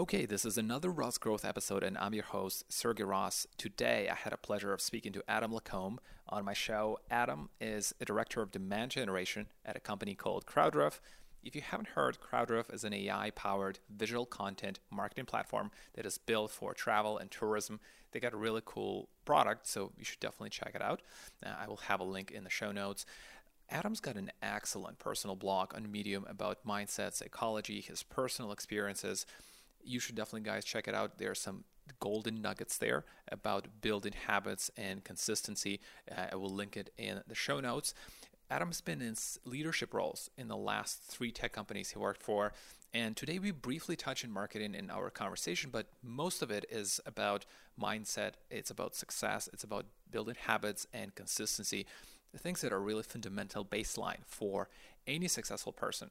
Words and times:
Okay, 0.00 0.24
this 0.24 0.46
is 0.46 0.56
another 0.56 0.90
Ross 0.90 1.18
Growth 1.18 1.44
episode, 1.44 1.82
and 1.82 1.98
I'm 1.98 2.14
your 2.14 2.24
host, 2.24 2.72
Sergey 2.72 3.02
Ross. 3.02 3.46
Today, 3.58 4.08
I 4.10 4.14
had 4.14 4.32
a 4.32 4.38
pleasure 4.38 4.72
of 4.72 4.80
speaking 4.80 5.12
to 5.12 5.22
Adam 5.28 5.52
Lacombe 5.52 6.00
on 6.26 6.42
my 6.42 6.54
show. 6.54 6.98
Adam 7.10 7.50
is 7.60 7.94
a 8.00 8.06
director 8.06 8.40
of 8.40 8.50
demand 8.50 8.92
generation 8.92 9.48
at 9.62 9.76
a 9.76 9.78
company 9.78 10.14
called 10.14 10.46
CrowdRiff. 10.46 11.00
If 11.44 11.54
you 11.54 11.60
haven't 11.60 11.90
heard, 11.90 12.16
CrowdRiff 12.18 12.72
is 12.72 12.82
an 12.82 12.94
AI 12.94 13.28
powered 13.32 13.80
visual 13.94 14.24
content 14.24 14.80
marketing 14.90 15.26
platform 15.26 15.70
that 15.92 16.06
is 16.06 16.16
built 16.16 16.50
for 16.50 16.72
travel 16.72 17.18
and 17.18 17.30
tourism. 17.30 17.78
They 18.12 18.20
got 18.20 18.32
a 18.32 18.38
really 18.38 18.62
cool 18.64 19.10
product, 19.26 19.66
so 19.66 19.92
you 19.98 20.04
should 20.06 20.20
definitely 20.20 20.48
check 20.48 20.72
it 20.74 20.80
out. 20.80 21.02
Uh, 21.44 21.50
I 21.62 21.68
will 21.68 21.76
have 21.76 22.00
a 22.00 22.04
link 22.04 22.30
in 22.30 22.44
the 22.44 22.48
show 22.48 22.72
notes. 22.72 23.04
Adam's 23.68 24.00
got 24.00 24.16
an 24.16 24.32
excellent 24.42 24.98
personal 24.98 25.36
blog 25.36 25.74
on 25.74 25.92
Medium 25.92 26.24
about 26.26 26.66
mindset, 26.66 27.12
psychology, 27.12 27.82
his 27.82 28.02
personal 28.02 28.50
experiences 28.50 29.26
you 29.84 30.00
should 30.00 30.14
definitely, 30.14 30.48
guys, 30.48 30.64
check 30.64 30.88
it 30.88 30.94
out. 30.94 31.18
There 31.18 31.30
are 31.30 31.34
some 31.34 31.64
golden 31.98 32.40
nuggets 32.40 32.76
there 32.76 33.04
about 33.30 33.66
building 33.80 34.14
habits 34.26 34.70
and 34.76 35.02
consistency. 35.04 35.80
Uh, 36.10 36.26
I 36.32 36.36
will 36.36 36.50
link 36.50 36.76
it 36.76 36.90
in 36.96 37.20
the 37.26 37.34
show 37.34 37.60
notes. 37.60 37.94
Adam's 38.50 38.80
been 38.80 39.00
in 39.00 39.14
leadership 39.44 39.94
roles 39.94 40.28
in 40.36 40.48
the 40.48 40.56
last 40.56 41.02
three 41.04 41.30
tech 41.30 41.52
companies 41.52 41.90
he 41.90 41.98
worked 41.98 42.22
for. 42.22 42.52
And 42.92 43.16
today 43.16 43.38
we 43.38 43.52
briefly 43.52 43.94
touch 43.94 44.24
in 44.24 44.32
marketing 44.32 44.74
in 44.74 44.90
our 44.90 45.10
conversation, 45.10 45.70
but 45.72 45.86
most 46.02 46.42
of 46.42 46.50
it 46.50 46.64
is 46.68 47.00
about 47.06 47.46
mindset. 47.80 48.32
It's 48.50 48.70
about 48.70 48.96
success. 48.96 49.48
It's 49.52 49.62
about 49.62 49.86
building 50.10 50.34
habits 50.46 50.88
and 50.92 51.14
consistency, 51.14 51.86
the 52.32 52.38
things 52.38 52.60
that 52.62 52.72
are 52.72 52.80
really 52.80 53.04
fundamental 53.04 53.64
baseline 53.64 54.24
for 54.26 54.68
any 55.06 55.28
successful 55.28 55.72
person. 55.72 56.10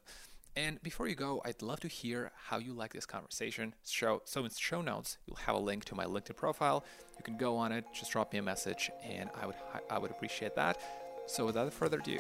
And 0.56 0.82
before 0.82 1.08
you 1.08 1.16
go, 1.16 1.42
I'd 1.46 1.62
love 1.62 1.80
to 1.82 1.88
hear 1.88 2.32
how 2.48 2.58
you 2.58 2.74
like 2.74 2.94
this 2.94 3.06
conversation. 3.06 3.76
Show, 3.86 4.22
so 4.26 4.42
in 4.42 4.50
the 4.50 4.56
show 4.56 4.82
notes, 4.82 5.18
you'll 5.26 5.38
have 5.38 5.56
a 5.56 5.60
link 5.60 5.86
to 5.86 5.96
my 5.96 6.06
LinkedIn 6.06 6.36
profile. 6.36 6.84
You 7.18 7.24
can 7.24 7.38
go 7.38 7.56
on 7.56 7.72
it, 7.72 7.86
just 7.94 8.12
drop 8.12 8.34
me 8.34 8.40
a 8.40 8.42
message, 8.42 8.90
and 9.04 9.30
I 9.42 9.46
would 9.46 9.56
I 9.90 10.00
would 10.00 10.12
appreciate 10.12 10.56
that. 10.56 10.80
So 11.28 11.46
without 11.46 11.72
further 11.74 12.00
ado, 12.00 12.20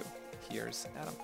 here's 0.49 0.87
Adam. 0.97 1.15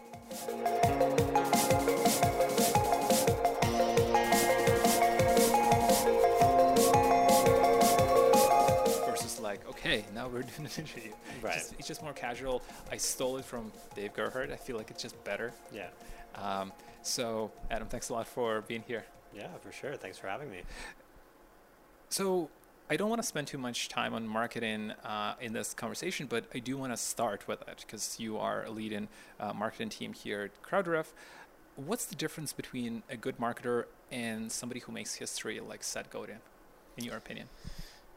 Versus 9.05 9.39
like, 9.39 9.67
okay, 9.69 10.03
now 10.13 10.27
we're 10.27 10.41
doing 10.41 10.51
an 10.57 10.65
interview. 10.77 11.11
Right. 11.41 11.55
It's 11.55 11.69
just, 11.69 11.79
it's 11.79 11.87
just 11.87 12.03
more 12.03 12.13
casual. 12.13 12.61
I 12.91 12.97
stole 12.97 13.37
it 13.37 13.45
from 13.45 13.71
Dave 13.95 14.13
Gerhardt. 14.13 14.51
I 14.51 14.55
feel 14.55 14.77
like 14.77 14.89
it's 14.89 15.01
just 15.01 15.21
better. 15.23 15.53
Yeah. 15.73 15.87
Um, 16.35 16.71
so, 17.01 17.51
Adam, 17.71 17.87
thanks 17.87 18.09
a 18.09 18.13
lot 18.13 18.27
for 18.27 18.61
being 18.61 18.83
here. 18.87 19.05
Yeah, 19.35 19.47
for 19.61 19.71
sure. 19.71 19.95
Thanks 19.95 20.17
for 20.17 20.27
having 20.27 20.49
me. 20.49 20.61
So, 22.09 22.49
I 22.87 22.97
don't 22.97 23.09
want 23.09 23.19
to 23.19 23.27
spend 23.27 23.47
too 23.47 23.57
much 23.57 23.89
time 23.89 24.13
on 24.13 24.27
marketing 24.27 24.91
uh, 25.03 25.33
in 25.41 25.53
this 25.53 25.73
conversation, 25.73 26.27
but 26.27 26.45
I 26.53 26.59
do 26.59 26.77
want 26.77 26.93
to 26.93 26.97
start 26.97 27.47
with 27.47 27.61
it 27.67 27.83
because 27.85 28.19
you 28.19 28.37
are 28.37 28.63
a 28.63 28.69
leading 28.69 29.07
uh, 29.39 29.53
marketing 29.53 29.89
team 29.89 30.13
here 30.13 30.43
at 30.43 30.61
CrowdRiff. 30.61 31.07
What's 31.75 32.05
the 32.05 32.15
difference 32.15 32.53
between 32.53 33.01
a 33.09 33.17
good 33.17 33.37
marketer 33.37 33.85
and 34.11 34.51
somebody 34.51 34.81
who 34.81 34.91
makes 34.91 35.15
history 35.15 35.59
like 35.59 35.83
Seth 35.83 36.11
Godin, 36.11 36.37
in 36.95 37.03
your 37.03 37.17
opinion? 37.17 37.49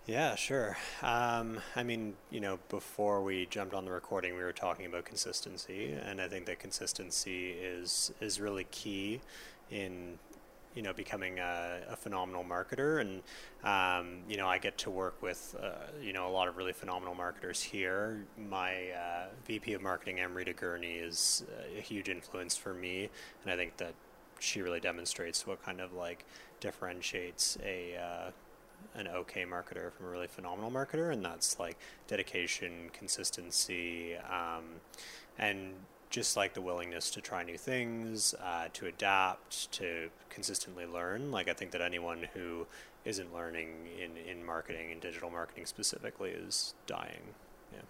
Yeah, 0.09 0.37
sure. 0.37 0.79
Um, 1.03 1.61
I 1.77 1.83
mean, 1.83 2.15
you 2.31 2.41
know, 2.41 2.59
before 2.71 3.23
we 3.23 3.45
jumped 3.45 3.75
on 3.75 3.85
the 3.85 3.91
recording, 3.91 4.35
we 4.35 4.43
were 4.43 4.55
talking 4.55 4.87
about 4.87 5.05
consistency, 5.05 5.93
and 5.93 6.19
I 6.19 6.29
think 6.29 6.47
that 6.47 6.59
consistency 6.59 7.51
is 7.51 8.11
is 8.19 8.41
really 8.41 8.65
key 8.71 9.21
in 9.71 10.19
you 10.75 10.83
know 10.83 10.95
becoming 10.95 11.41
a, 11.41 11.81
a 11.91 11.97
phenomenal 11.97 12.45
marketer 12.45 13.01
and 13.03 13.23
um, 13.65 14.21
you 14.31 14.37
know 14.39 14.47
I 14.49 14.59
get 14.59 14.79
to 14.79 14.91
work 14.91 15.21
with 15.23 15.57
uh, 15.63 15.89
you 16.01 16.13
know 16.15 16.29
a 16.29 16.33
lot 16.33 16.49
of 16.49 16.57
really 16.59 16.73
phenomenal 16.75 17.15
marketers 17.15 17.63
here 17.63 18.25
my 18.39 18.91
uh, 18.93 19.27
VP 19.47 19.75
of 19.75 19.83
marketing 19.83 20.21
Amrita 20.21 20.53
Gurney 20.55 20.97
is 20.97 21.45
a 21.77 21.81
huge 21.81 22.09
influence 22.11 22.57
for 22.57 22.75
me 22.75 23.11
and 23.43 23.53
I 23.53 23.57
think 23.57 23.79
that 23.79 23.95
she 24.39 24.63
really 24.63 24.81
demonstrates 24.81 25.47
what 25.47 25.63
kind 25.65 25.81
of 25.81 25.93
like 25.95 26.25
differentiates 26.61 27.59
a 27.65 27.97
uh, 27.97 28.31
an 28.95 29.09
okay 29.09 29.45
marketer 29.45 29.93
from 29.93 30.07
a 30.07 30.09
really 30.09 30.27
phenomenal 30.27 30.71
marketer, 30.71 31.13
and 31.13 31.25
that's 31.25 31.59
like 31.59 31.77
dedication, 32.07 32.91
consistency, 32.93 34.17
um, 34.17 34.65
and 35.39 35.75
just 36.11 36.37
like 36.37 36.55
the 36.55 36.61
willingness 36.61 37.11
to 37.11 37.21
try 37.21 37.43
new 37.43 37.59
things, 37.59 38.35
uh, 38.43 38.69
to 38.73 38.87
adapt, 38.87 39.71
to 39.73 40.09
consistently 40.31 40.87
learn. 40.87 41.31
Like 41.31 41.49
I 41.49 41.53
think 41.53 41.71
that 41.73 41.83
anyone 41.83 42.29
who 42.35 42.67
isn't 43.05 43.33
learning 43.35 43.89
in, 44.03 44.17
in 44.17 44.45
marketing 44.45 44.91
and 44.93 45.01
digital 45.01 45.31
marketing 45.31 45.67
specifically 45.67 46.31
is 46.31 46.75
dying. 46.87 47.35
Yeah. 47.73 47.81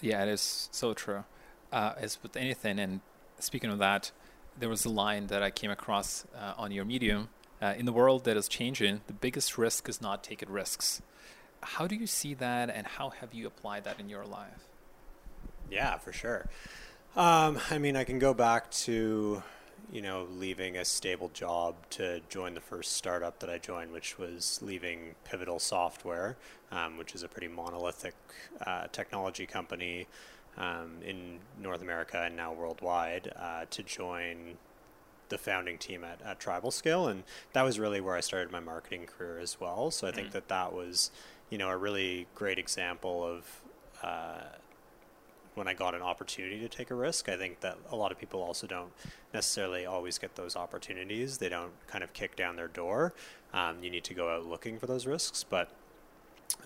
Yeah, 0.00 0.22
it 0.22 0.28
is 0.28 0.68
so 0.72 0.94
true. 0.94 1.24
Uh, 1.72 1.94
as 1.98 2.18
with 2.22 2.36
anything, 2.36 2.78
and 2.78 3.00
speaking 3.38 3.70
of 3.70 3.78
that, 3.78 4.12
there 4.58 4.68
was 4.68 4.84
a 4.84 4.90
line 4.90 5.28
that 5.28 5.42
I 5.42 5.50
came 5.50 5.70
across 5.70 6.26
uh, 6.36 6.54
on 6.56 6.72
your 6.72 6.84
Medium 6.84 7.28
uh, 7.60 7.74
in 7.76 7.84
the 7.84 7.92
world 7.92 8.24
that 8.24 8.36
is 8.36 8.48
changing, 8.48 9.02
the 9.06 9.12
biggest 9.12 9.58
risk 9.58 9.88
is 9.88 10.00
not 10.00 10.24
taking 10.24 10.50
risks. 10.50 11.02
How 11.62 11.86
do 11.86 11.94
you 11.94 12.06
see 12.06 12.34
that, 12.34 12.70
and 12.70 12.86
how 12.86 13.10
have 13.10 13.34
you 13.34 13.46
applied 13.46 13.84
that 13.84 14.00
in 14.00 14.08
your 14.08 14.24
life? 14.24 14.66
Yeah, 15.70 15.98
for 15.98 16.12
sure. 16.12 16.48
Um, 17.16 17.58
I 17.70 17.78
mean, 17.78 17.96
I 17.96 18.04
can 18.04 18.18
go 18.18 18.32
back 18.32 18.70
to, 18.70 19.42
you 19.92 20.02
know, 20.02 20.26
leaving 20.38 20.76
a 20.76 20.84
stable 20.84 21.30
job 21.34 21.74
to 21.90 22.20
join 22.28 22.54
the 22.54 22.60
first 22.60 22.92
startup 22.92 23.40
that 23.40 23.50
I 23.50 23.58
joined, 23.58 23.92
which 23.92 24.18
was 24.18 24.60
leaving 24.62 25.14
Pivotal 25.24 25.58
Software, 25.58 26.36
um, 26.72 26.96
which 26.96 27.14
is 27.14 27.22
a 27.22 27.28
pretty 27.28 27.48
monolithic 27.48 28.14
uh, 28.66 28.86
technology 28.92 29.46
company 29.46 30.06
um, 30.56 30.98
in 31.04 31.38
North 31.60 31.82
America 31.82 32.22
and 32.24 32.36
now 32.36 32.52
worldwide, 32.52 33.32
uh, 33.36 33.64
to 33.70 33.82
join 33.82 34.56
the 35.30 35.38
founding 35.38 35.78
team 35.78 36.04
at, 36.04 36.20
at 36.22 36.38
Tribal 36.38 36.70
Scale, 36.70 37.08
and 37.08 37.24
that 37.52 37.62
was 37.62 37.78
really 37.78 38.00
where 38.00 38.14
I 38.14 38.20
started 38.20 38.52
my 38.52 38.60
marketing 38.60 39.06
career 39.06 39.38
as 39.38 39.58
well. 39.58 39.90
So 39.90 40.06
I 40.06 40.12
think 40.12 40.28
mm. 40.28 40.32
that 40.32 40.48
that 40.48 40.72
was, 40.72 41.10
you 41.48 41.58
know, 41.58 41.70
a 41.70 41.76
really 41.76 42.26
great 42.34 42.58
example 42.58 43.24
of 43.24 43.62
uh, 44.02 44.56
when 45.54 45.66
I 45.68 45.74
got 45.74 45.94
an 45.94 46.02
opportunity 46.02 46.60
to 46.60 46.68
take 46.68 46.90
a 46.90 46.94
risk. 46.94 47.28
I 47.28 47.36
think 47.36 47.60
that 47.60 47.78
a 47.90 47.96
lot 47.96 48.12
of 48.12 48.18
people 48.18 48.42
also 48.42 48.66
don't 48.66 48.92
necessarily 49.32 49.86
always 49.86 50.18
get 50.18 50.36
those 50.36 50.56
opportunities. 50.56 51.38
They 51.38 51.48
don't 51.48 51.72
kind 51.86 52.04
of 52.04 52.12
kick 52.12 52.36
down 52.36 52.56
their 52.56 52.68
door. 52.68 53.14
Um, 53.52 53.82
you 53.82 53.90
need 53.90 54.04
to 54.04 54.14
go 54.14 54.34
out 54.34 54.46
looking 54.46 54.78
for 54.78 54.86
those 54.86 55.06
risks, 55.06 55.44
but 55.44 55.70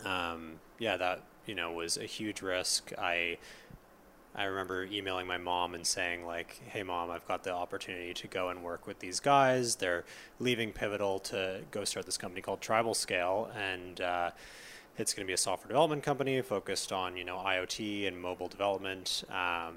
um, 0.04 0.54
yeah, 0.78 0.97
that 0.97 1.22
you 1.47 1.54
know 1.54 1.72
was 1.72 1.97
a 1.97 2.04
huge 2.04 2.42
risk. 2.42 2.92
I 2.98 3.38
I 4.34 4.45
remember 4.45 4.84
emailing 4.84 5.27
my 5.27 5.39
mom 5.39 5.75
and 5.75 5.87
saying 5.87 6.27
like, 6.27 6.61
"Hey 6.67 6.83
mom, 6.83 7.11
I've 7.11 7.27
got 7.27 7.45
the 7.45 7.53
opportunity 7.53 8.12
to 8.15 8.27
go 8.27 8.49
and 8.49 8.62
work 8.62 8.87
with 8.87 8.99
these 8.99 9.21
guys. 9.21 9.77
They're 9.77 10.05
leaving 10.41 10.72
Pivotal 10.72 11.21
to 11.21 11.61
go 11.71 11.84
start 11.84 12.06
this 12.06 12.19
company 12.19 12.41
called 12.43 12.61
Tribal 12.61 12.95
Scale, 12.95 13.50
and 13.56 14.00
uh, 14.00 14.31
it's 14.99 15.15
going 15.15 15.25
to 15.25 15.28
be 15.28 15.34
a 15.34 15.39
software 15.39 15.69
development 15.69 16.03
company 16.03 16.41
focused 16.43 16.93
on 16.93 17.17
you 17.17 17.25
know 17.25 17.37
IoT 17.37 18.09
and 18.09 18.21
mobile 18.21 18.49
development." 18.49 19.22
Um, 19.31 19.75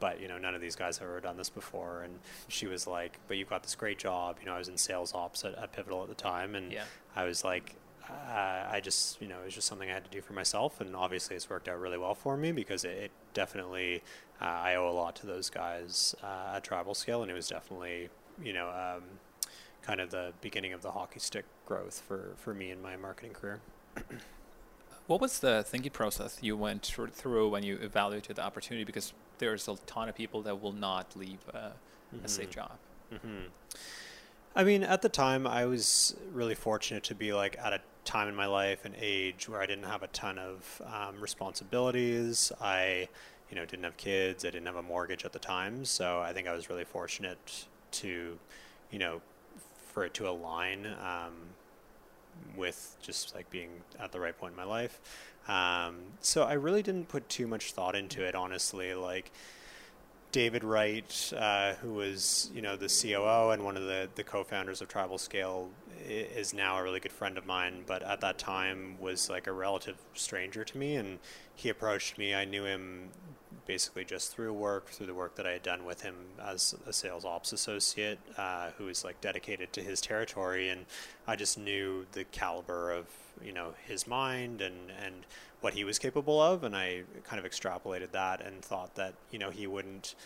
but 0.00 0.20
you 0.20 0.28
know, 0.28 0.36
none 0.36 0.54
of 0.54 0.60
these 0.60 0.76
guys 0.76 0.98
have 0.98 1.08
ever 1.08 1.20
done 1.20 1.36
this 1.36 1.50
before. 1.50 2.02
And 2.02 2.18
she 2.48 2.66
was 2.66 2.86
like, 2.86 3.18
"But 3.26 3.38
you've 3.38 3.48
got 3.48 3.62
this 3.62 3.74
great 3.74 3.98
job." 3.98 4.36
You 4.40 4.46
know, 4.46 4.54
I 4.54 4.58
was 4.58 4.68
in 4.68 4.76
sales 4.76 5.14
ops 5.14 5.44
at, 5.44 5.54
at 5.54 5.72
Pivotal 5.72 6.02
at 6.02 6.08
the 6.08 6.14
time, 6.14 6.54
and 6.54 6.70
yeah. 6.72 6.84
I 7.16 7.24
was 7.24 7.42
like, 7.42 7.76
uh, 8.28 8.68
I 8.70 8.80
just, 8.80 9.20
you 9.20 9.28
know, 9.28 9.40
it 9.40 9.46
was 9.46 9.54
just 9.54 9.66
something 9.66 9.90
I 9.90 9.94
had 9.94 10.04
to 10.04 10.10
do 10.10 10.20
for 10.20 10.32
myself, 10.32 10.80
and 10.80 10.94
obviously 10.94 11.36
it's 11.36 11.50
worked 11.50 11.68
out 11.68 11.80
really 11.80 11.98
well 11.98 12.14
for 12.14 12.36
me 12.36 12.52
because 12.52 12.84
it, 12.84 12.90
it 12.90 13.10
definitely, 13.34 14.02
uh, 14.40 14.44
I 14.44 14.74
owe 14.76 14.88
a 14.88 14.92
lot 14.92 15.16
to 15.16 15.26
those 15.26 15.50
guys 15.50 16.14
uh, 16.22 16.56
at 16.56 16.64
Tribal 16.64 16.94
Scale, 16.94 17.22
and 17.22 17.30
it 17.30 17.34
was 17.34 17.48
definitely, 17.48 18.08
you 18.42 18.52
know, 18.52 18.68
um, 18.68 19.02
kind 19.82 20.00
of 20.00 20.10
the 20.10 20.32
beginning 20.40 20.72
of 20.72 20.82
the 20.82 20.92
hockey 20.92 21.20
stick 21.20 21.44
growth 21.66 22.02
for, 22.06 22.32
for 22.36 22.54
me 22.54 22.70
in 22.70 22.80
my 22.80 22.96
marketing 22.96 23.32
career. 23.32 23.60
what 25.06 25.20
was 25.20 25.40
the 25.40 25.64
thinking 25.66 25.90
process 25.90 26.38
you 26.40 26.56
went 26.56 26.92
through 27.12 27.48
when 27.48 27.62
you 27.62 27.78
evaluated 27.82 28.36
the 28.36 28.42
opportunity? 28.42 28.84
Because 28.84 29.12
there's 29.38 29.66
a 29.68 29.76
ton 29.86 30.08
of 30.08 30.14
people 30.14 30.42
that 30.42 30.60
will 30.60 30.72
not 30.72 31.16
leave 31.16 31.40
mm-hmm. 31.48 32.24
a 32.24 32.28
safe 32.28 32.50
job. 32.50 32.72
Mm-hmm. 33.12 33.48
I 34.54 34.64
mean, 34.64 34.82
at 34.82 35.02
the 35.02 35.08
time, 35.08 35.46
I 35.46 35.66
was 35.66 36.16
really 36.32 36.54
fortunate 36.54 37.04
to 37.04 37.14
be 37.14 37.32
like 37.32 37.56
at 37.58 37.72
a 37.72 37.80
time 38.04 38.28
in 38.28 38.34
my 38.34 38.46
life 38.46 38.84
and 38.84 38.94
age 39.00 39.48
where 39.48 39.60
I 39.60 39.66
didn't 39.66 39.84
have 39.84 40.02
a 40.02 40.08
ton 40.08 40.38
of 40.38 40.82
um, 40.86 41.20
responsibilities. 41.20 42.52
I, 42.60 43.08
you 43.50 43.56
know, 43.56 43.64
didn't 43.64 43.84
have 43.84 43.96
kids. 43.96 44.44
I 44.44 44.50
didn't 44.50 44.66
have 44.66 44.76
a 44.76 44.82
mortgage 44.82 45.24
at 45.24 45.32
the 45.32 45.38
time, 45.38 45.84
so 45.84 46.20
I 46.20 46.32
think 46.32 46.48
I 46.48 46.54
was 46.54 46.70
really 46.70 46.84
fortunate 46.84 47.66
to, 47.92 48.38
you 48.90 48.98
know, 48.98 49.20
for 49.92 50.04
it 50.04 50.14
to 50.14 50.28
align 50.28 50.86
um, 50.86 51.32
with 52.56 52.96
just 53.02 53.34
like 53.34 53.50
being 53.50 53.70
at 53.98 54.12
the 54.12 54.20
right 54.20 54.36
point 54.38 54.52
in 54.52 54.56
my 54.56 54.64
life. 54.64 55.00
Um, 55.48 55.96
so 56.20 56.44
I 56.44 56.54
really 56.54 56.82
didn't 56.82 57.08
put 57.08 57.28
too 57.28 57.46
much 57.46 57.72
thought 57.72 57.96
into 57.96 58.24
it, 58.24 58.34
honestly. 58.34 58.94
Like 58.94 59.32
David 60.32 60.62
Wright, 60.62 61.32
uh, 61.36 61.74
who 61.74 61.92
was 61.94 62.50
you 62.54 62.62
know 62.62 62.76
the 62.76 62.88
COO 62.88 63.50
and 63.50 63.64
one 63.64 63.76
of 63.76 63.84
the, 63.84 64.08
the 64.14 64.24
co-founders 64.24 64.80
of 64.80 64.88
Tribal 64.88 65.18
Scale, 65.18 65.70
is 66.08 66.54
now 66.54 66.78
a 66.78 66.82
really 66.82 67.00
good 67.00 67.12
friend 67.12 67.36
of 67.36 67.46
mine. 67.46 67.84
But 67.86 68.02
at 68.02 68.20
that 68.20 68.38
time 68.38 68.96
was 69.00 69.28
like 69.28 69.46
a 69.46 69.52
relative 69.52 69.96
stranger 70.14 70.64
to 70.64 70.78
me, 70.78 70.96
and 70.96 71.18
he 71.54 71.68
approached 71.68 72.18
me. 72.18 72.34
I 72.34 72.44
knew 72.44 72.64
him 72.64 73.10
basically 73.70 74.04
just 74.04 74.34
through 74.34 74.52
work, 74.52 74.86
through 74.88 75.06
the 75.06 75.14
work 75.14 75.36
that 75.36 75.46
I 75.46 75.52
had 75.52 75.62
done 75.62 75.84
with 75.84 76.02
him 76.02 76.16
as 76.42 76.74
a 76.88 76.92
sales 76.92 77.24
ops 77.24 77.52
associate, 77.52 78.18
uh, 78.36 78.70
who 78.76 78.86
was 78.86 79.04
like 79.04 79.20
dedicated 79.20 79.72
to 79.74 79.80
his 79.80 80.00
territory, 80.00 80.70
and 80.70 80.86
I 81.28 81.36
just 81.36 81.56
knew 81.56 82.04
the 82.10 82.24
caliber 82.24 82.90
of 82.90 83.06
you 83.40 83.52
know 83.52 83.74
his 83.86 84.08
mind 84.08 84.60
and 84.60 84.90
and 85.04 85.14
what 85.60 85.74
he 85.74 85.84
was 85.84 86.00
capable 86.00 86.42
of, 86.42 86.64
and 86.64 86.74
I 86.74 87.02
kind 87.22 87.38
of 87.38 87.48
extrapolated 87.48 88.10
that 88.10 88.40
and 88.44 88.60
thought 88.60 88.96
that 88.96 89.14
you 89.30 89.38
know 89.38 89.50
he 89.50 89.68
wouldn't 89.68 90.16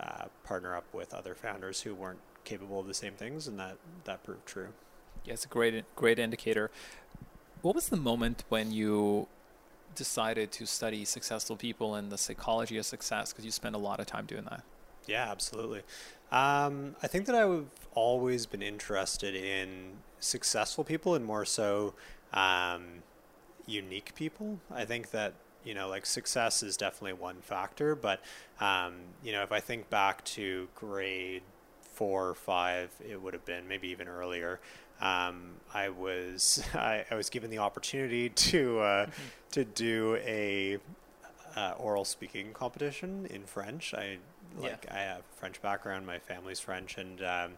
uh, 0.00 0.24
partner 0.42 0.74
up 0.74 0.86
with 0.94 1.12
other 1.12 1.34
founders 1.34 1.82
who 1.82 1.94
weren't 1.94 2.20
capable 2.44 2.80
of 2.80 2.86
the 2.86 2.94
same 2.94 3.12
things, 3.12 3.46
and 3.46 3.58
that 3.58 3.76
that 4.04 4.24
proved 4.24 4.46
true. 4.46 4.68
Yeah, 5.26 5.34
it's 5.34 5.44
a 5.44 5.48
great 5.48 5.84
great 5.96 6.18
indicator. 6.18 6.70
What 7.60 7.74
was 7.74 7.90
the 7.90 7.98
moment 7.98 8.44
when 8.48 8.72
you 8.72 9.28
decided 9.96 10.52
to 10.52 10.66
study 10.66 11.04
successful 11.04 11.56
people 11.56 11.94
and 11.94 12.10
the 12.10 12.18
psychology 12.18 12.78
of 12.78 12.86
success? 12.86 13.32
Because 13.32 13.44
you 13.44 13.50
spend 13.50 13.74
a 13.74 13.78
lot 13.78 13.98
of 13.98 14.06
time 14.06 14.26
doing 14.26 14.44
that. 14.44 14.62
Yeah, 15.06 15.30
absolutely. 15.30 15.82
Um, 16.30 16.96
I 17.02 17.06
think 17.06 17.26
that 17.26 17.34
I've 17.34 17.66
always 17.94 18.46
been 18.46 18.62
interested 18.62 19.34
in 19.34 19.98
successful 20.18 20.84
people 20.84 21.14
and 21.14 21.24
more 21.24 21.44
so 21.44 21.94
um, 22.32 23.02
unique 23.66 24.14
people. 24.14 24.58
I 24.74 24.84
think 24.84 25.10
that 25.10 25.34
you 25.64 25.74
know, 25.74 25.88
like 25.88 26.06
success 26.06 26.62
is 26.62 26.76
definitely 26.76 27.14
one 27.14 27.40
factor, 27.40 27.96
but 27.96 28.20
um, 28.60 28.94
you 29.24 29.32
know, 29.32 29.42
if 29.42 29.50
I 29.50 29.58
think 29.58 29.90
back 29.90 30.24
to 30.24 30.68
grade 30.76 31.42
four 31.80 32.28
or 32.28 32.34
five, 32.34 32.90
it 33.06 33.20
would 33.20 33.34
have 33.34 33.44
been 33.44 33.66
maybe 33.66 33.88
even 33.88 34.06
earlier. 34.06 34.60
Um, 35.00 35.52
I 35.74 35.90
was 35.90 36.64
I, 36.74 37.04
I, 37.10 37.14
was 37.14 37.30
given 37.30 37.50
the 37.50 37.58
opportunity 37.58 38.30
to 38.30 38.80
uh, 38.80 39.06
mm-hmm. 39.06 39.12
to 39.52 39.64
do 39.64 40.16
a 40.24 40.78
uh, 41.54 41.74
oral 41.78 42.04
speaking 42.04 42.52
competition 42.52 43.26
in 43.30 43.44
French. 43.44 43.94
I 43.94 44.18
like 44.58 44.86
yeah. 44.86 44.94
I 44.94 44.98
have 45.00 45.22
French 45.36 45.60
background. 45.60 46.06
My 46.06 46.18
family's 46.18 46.60
French, 46.60 46.96
and 46.98 47.22
um, 47.22 47.52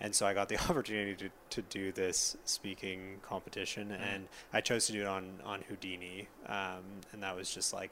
and 0.00 0.14
so 0.14 0.26
I 0.26 0.34
got 0.34 0.48
the 0.48 0.58
opportunity 0.70 1.14
to, 1.14 1.30
to 1.50 1.62
do 1.62 1.92
this 1.92 2.36
speaking 2.44 3.18
competition, 3.22 3.88
mm. 3.88 4.14
and 4.14 4.28
I 4.52 4.60
chose 4.60 4.86
to 4.86 4.92
do 4.92 5.00
it 5.00 5.06
on 5.06 5.40
on 5.44 5.62
Houdini, 5.68 6.28
um, 6.46 6.84
and 7.12 7.22
that 7.22 7.34
was 7.34 7.52
just 7.52 7.72
like 7.72 7.90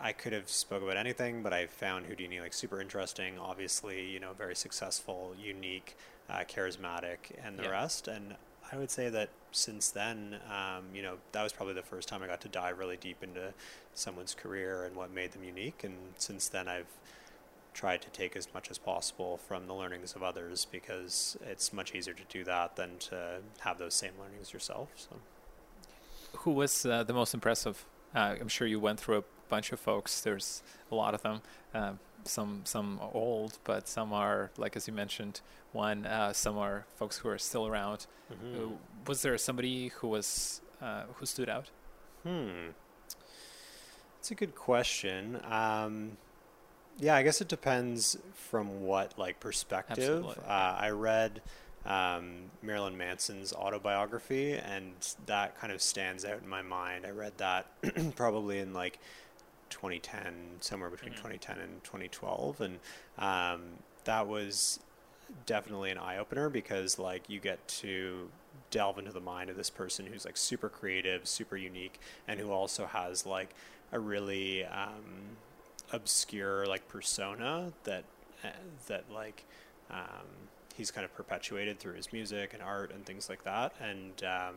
I 0.00 0.12
could 0.12 0.32
have 0.32 0.48
spoke 0.48 0.82
about 0.82 0.96
anything, 0.96 1.42
but 1.42 1.52
I 1.52 1.66
found 1.66 2.06
Houdini 2.06 2.40
like 2.40 2.52
super 2.52 2.80
interesting. 2.80 3.38
Obviously, 3.38 4.04
you 4.06 4.20
know, 4.20 4.32
very 4.32 4.54
successful, 4.54 5.34
unique, 5.42 5.96
uh, 6.28 6.40
charismatic, 6.40 7.32
and 7.42 7.58
the 7.58 7.64
yeah. 7.64 7.70
rest. 7.70 8.08
And 8.08 8.34
I 8.72 8.76
would 8.76 8.90
say 8.90 9.08
that 9.08 9.30
since 9.52 9.90
then, 9.90 10.36
um, 10.50 10.84
you 10.94 11.02
know, 11.02 11.16
that 11.32 11.42
was 11.42 11.52
probably 11.52 11.74
the 11.74 11.82
first 11.82 12.08
time 12.08 12.22
I 12.22 12.26
got 12.26 12.40
to 12.42 12.48
dive 12.48 12.78
really 12.78 12.96
deep 12.96 13.22
into 13.22 13.54
someone's 13.94 14.34
career 14.34 14.84
and 14.84 14.96
what 14.96 15.10
made 15.12 15.32
them 15.32 15.44
unique. 15.44 15.82
And 15.82 15.94
since 16.18 16.48
then, 16.48 16.68
I've 16.68 16.92
tried 17.72 18.02
to 18.02 18.10
take 18.10 18.36
as 18.36 18.52
much 18.52 18.70
as 18.70 18.78
possible 18.78 19.36
from 19.36 19.66
the 19.66 19.74
learnings 19.74 20.14
of 20.14 20.22
others 20.22 20.66
because 20.70 21.36
it's 21.46 21.72
much 21.72 21.94
easier 21.94 22.14
to 22.14 22.22
do 22.28 22.42
that 22.44 22.76
than 22.76 22.98
to 22.98 23.38
have 23.60 23.78
those 23.78 23.94
same 23.94 24.12
learnings 24.20 24.52
yourself. 24.52 24.88
So, 24.96 25.16
who 26.40 26.52
was 26.52 26.84
uh, 26.84 27.04
the 27.04 27.12
most 27.12 27.34
impressive? 27.34 27.84
Uh, 28.14 28.36
I'm 28.40 28.48
sure 28.48 28.66
you 28.66 28.80
went 28.80 28.98
through 28.98 29.18
a 29.18 29.24
bunch 29.48 29.72
of 29.72 29.80
folks. 29.80 30.20
There's 30.20 30.62
a 30.90 30.94
lot 30.94 31.14
of 31.14 31.22
them. 31.22 31.42
Uh, 31.74 31.92
some 32.24 32.62
some 32.64 33.00
old, 33.12 33.58
but 33.64 33.88
some 33.88 34.12
are 34.12 34.50
like 34.56 34.76
as 34.76 34.86
you 34.86 34.92
mentioned, 34.92 35.40
one. 35.72 36.06
Uh, 36.06 36.32
some 36.32 36.58
are 36.58 36.86
folks 36.96 37.18
who 37.18 37.28
are 37.28 37.38
still 37.38 37.66
around. 37.66 38.06
Mm-hmm. 38.32 38.64
Uh, 38.64 38.68
was 39.06 39.22
there 39.22 39.36
somebody 39.38 39.88
who 39.88 40.08
was 40.08 40.60
uh, 40.82 41.04
who 41.14 41.26
stood 41.26 41.48
out? 41.48 41.70
Hmm. 42.22 42.70
That's 44.16 44.30
a 44.30 44.34
good 44.34 44.56
question. 44.56 45.40
Um, 45.48 46.16
yeah, 46.98 47.14
I 47.14 47.22
guess 47.22 47.40
it 47.40 47.48
depends 47.48 48.18
from 48.34 48.82
what 48.82 49.18
like 49.18 49.38
perspective. 49.38 50.24
Uh, 50.26 50.76
I 50.78 50.90
read 50.90 51.42
um, 51.84 52.50
Marilyn 52.62 52.96
Manson's 52.96 53.52
autobiography, 53.52 54.54
and 54.54 54.92
that 55.26 55.58
kind 55.60 55.72
of 55.72 55.80
stands 55.80 56.24
out 56.24 56.42
in 56.42 56.48
my 56.48 56.62
mind. 56.62 57.06
I 57.06 57.10
read 57.10 57.38
that 57.38 57.66
probably 58.16 58.58
in 58.58 58.72
like 58.72 58.98
2010, 59.70 60.34
somewhere 60.60 60.90
between 60.90 61.12
mm-hmm. 61.12 61.28
2010 61.28 61.58
and 61.58 61.84
2012, 61.84 62.60
and 62.60 62.78
um, 63.18 63.62
that 64.04 64.26
was 64.26 64.80
definitely 65.44 65.90
an 65.90 65.98
eye 65.98 66.18
opener 66.18 66.48
because 66.48 66.98
like 66.98 67.28
you 67.28 67.40
get 67.40 67.66
to 67.66 68.28
delve 68.70 68.98
into 68.98 69.12
the 69.12 69.20
mind 69.20 69.50
of 69.50 69.56
this 69.56 69.70
person 69.70 70.06
who's 70.06 70.24
like 70.24 70.36
super 70.36 70.68
creative, 70.68 71.26
super 71.26 71.56
unique, 71.56 72.00
and 72.28 72.40
who 72.40 72.50
also 72.50 72.86
has 72.86 73.26
like 73.26 73.54
a 73.92 73.98
really 73.98 74.64
um, 74.64 75.36
obscure 75.92 76.66
like 76.66 76.86
persona 76.88 77.72
that 77.84 78.04
uh, 78.44 78.48
that 78.86 79.04
like 79.12 79.44
um, 79.90 80.26
he's 80.76 80.90
kind 80.90 81.04
of 81.04 81.14
perpetuated 81.14 81.78
through 81.78 81.94
his 81.94 82.12
music 82.12 82.52
and 82.52 82.62
art 82.62 82.92
and 82.92 83.06
things 83.06 83.28
like 83.28 83.44
that 83.44 83.72
and 83.80 84.22
um, 84.24 84.54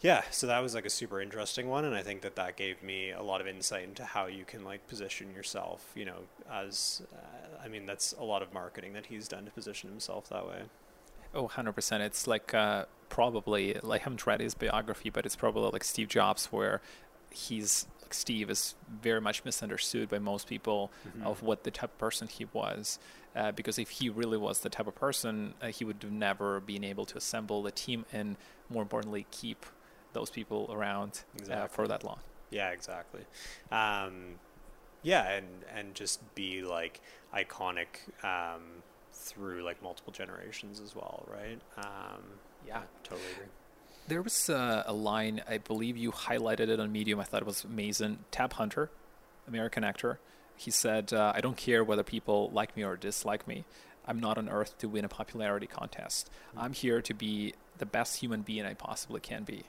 yeah 0.00 0.22
so 0.30 0.46
that 0.46 0.58
was 0.60 0.74
like 0.74 0.84
a 0.84 0.90
super 0.90 1.20
interesting 1.20 1.68
one 1.68 1.84
and 1.84 1.94
i 1.94 2.02
think 2.02 2.20
that 2.20 2.36
that 2.36 2.56
gave 2.56 2.82
me 2.82 3.10
a 3.10 3.22
lot 3.22 3.40
of 3.40 3.46
insight 3.46 3.84
into 3.84 4.04
how 4.04 4.26
you 4.26 4.44
can 4.44 4.64
like 4.64 4.86
position 4.88 5.32
yourself 5.34 5.92
you 5.94 6.04
know 6.04 6.18
as 6.52 7.02
uh, 7.12 7.62
i 7.64 7.68
mean 7.68 7.86
that's 7.86 8.14
a 8.18 8.24
lot 8.24 8.42
of 8.42 8.52
marketing 8.52 8.92
that 8.92 9.06
he's 9.06 9.28
done 9.28 9.44
to 9.44 9.50
position 9.50 9.88
himself 9.88 10.28
that 10.28 10.46
way 10.46 10.62
oh 11.34 11.48
100% 11.48 12.00
it's 12.00 12.26
like 12.26 12.54
uh, 12.54 12.84
probably 13.08 13.78
like 13.82 14.02
i 14.02 14.04
haven't 14.04 14.26
read 14.26 14.40
his 14.40 14.54
biography 14.54 15.10
but 15.10 15.24
it's 15.24 15.36
probably 15.36 15.70
like 15.70 15.84
steve 15.84 16.08
jobs 16.08 16.46
where 16.46 16.80
he's 17.30 17.86
like 18.06 18.14
Steve 18.14 18.50
is 18.50 18.76
very 19.02 19.20
much 19.20 19.44
misunderstood 19.44 20.08
by 20.08 20.20
most 20.20 20.48
people 20.48 20.92
mm-hmm. 21.06 21.26
of 21.26 21.42
what 21.42 21.64
the 21.64 21.72
type 21.72 21.90
of 21.90 21.98
person 21.98 22.28
he 22.28 22.46
was. 22.52 23.00
Uh, 23.34 23.52
because 23.52 23.78
if 23.78 23.90
he 23.90 24.08
really 24.08 24.38
was 24.38 24.60
the 24.60 24.68
type 24.68 24.86
of 24.86 24.94
person, 24.94 25.54
uh, 25.60 25.66
he 25.66 25.84
would 25.84 25.96
have 26.02 26.12
never 26.12 26.60
been 26.60 26.84
able 26.84 27.04
to 27.04 27.18
assemble 27.18 27.66
a 27.66 27.70
team 27.70 28.06
and, 28.12 28.36
more 28.70 28.80
importantly, 28.80 29.26
keep 29.30 29.66
those 30.16 30.30
people 30.30 30.68
around 30.72 31.20
exactly. 31.34 31.64
uh, 31.64 31.66
for 31.68 31.86
that 31.86 32.02
long. 32.02 32.18
Yeah, 32.50 32.70
exactly. 32.70 33.20
Um, 33.70 34.40
yeah, 35.02 35.30
and 35.30 35.46
and 35.74 35.94
just 35.94 36.34
be 36.34 36.62
like 36.62 37.00
iconic 37.34 38.00
um, 38.24 38.62
through 39.12 39.62
like 39.62 39.82
multiple 39.82 40.12
generations 40.12 40.80
as 40.80 40.96
well, 40.96 41.28
right? 41.30 41.60
Um, 41.76 42.22
yeah, 42.66 42.82
totally 43.04 43.28
agree. 43.34 43.46
There 44.08 44.22
was 44.22 44.48
uh, 44.48 44.84
a 44.86 44.92
line, 44.92 45.42
I 45.48 45.58
believe 45.58 45.96
you 45.96 46.12
highlighted 46.12 46.68
it 46.68 46.78
on 46.78 46.92
Medium. 46.92 47.18
I 47.18 47.24
thought 47.24 47.42
it 47.42 47.46
was 47.46 47.64
amazing. 47.64 48.20
Tab 48.30 48.52
Hunter, 48.52 48.88
American 49.48 49.82
actor, 49.82 50.20
he 50.56 50.70
said, 50.70 51.12
uh, 51.12 51.32
I 51.34 51.40
don't 51.40 51.56
care 51.56 51.82
whether 51.82 52.04
people 52.04 52.50
like 52.52 52.76
me 52.76 52.84
or 52.84 52.96
dislike 52.96 53.48
me. 53.48 53.64
I'm 54.06 54.20
not 54.20 54.38
on 54.38 54.48
earth 54.48 54.78
to 54.78 54.88
win 54.88 55.04
a 55.04 55.08
popularity 55.08 55.66
contest. 55.66 56.30
Mm-hmm. 56.50 56.58
I'm 56.60 56.72
here 56.72 57.02
to 57.02 57.14
be 57.14 57.54
the 57.78 57.86
best 57.86 58.20
human 58.20 58.42
being 58.42 58.64
I 58.64 58.74
possibly 58.74 59.20
can 59.20 59.42
be. 59.42 59.64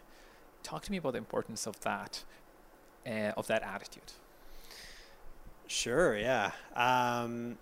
Talk 0.67 0.83
to 0.83 0.91
me 0.91 0.97
about 0.97 1.13
the 1.13 1.17
importance 1.17 1.65
of 1.65 1.79
that, 1.79 2.25
uh, 3.07 3.31
of 3.37 3.47
that 3.47 3.63
attitude. 3.63 4.11
Sure, 5.65 6.17
yeah. 6.17 6.51
Um, 6.75 7.57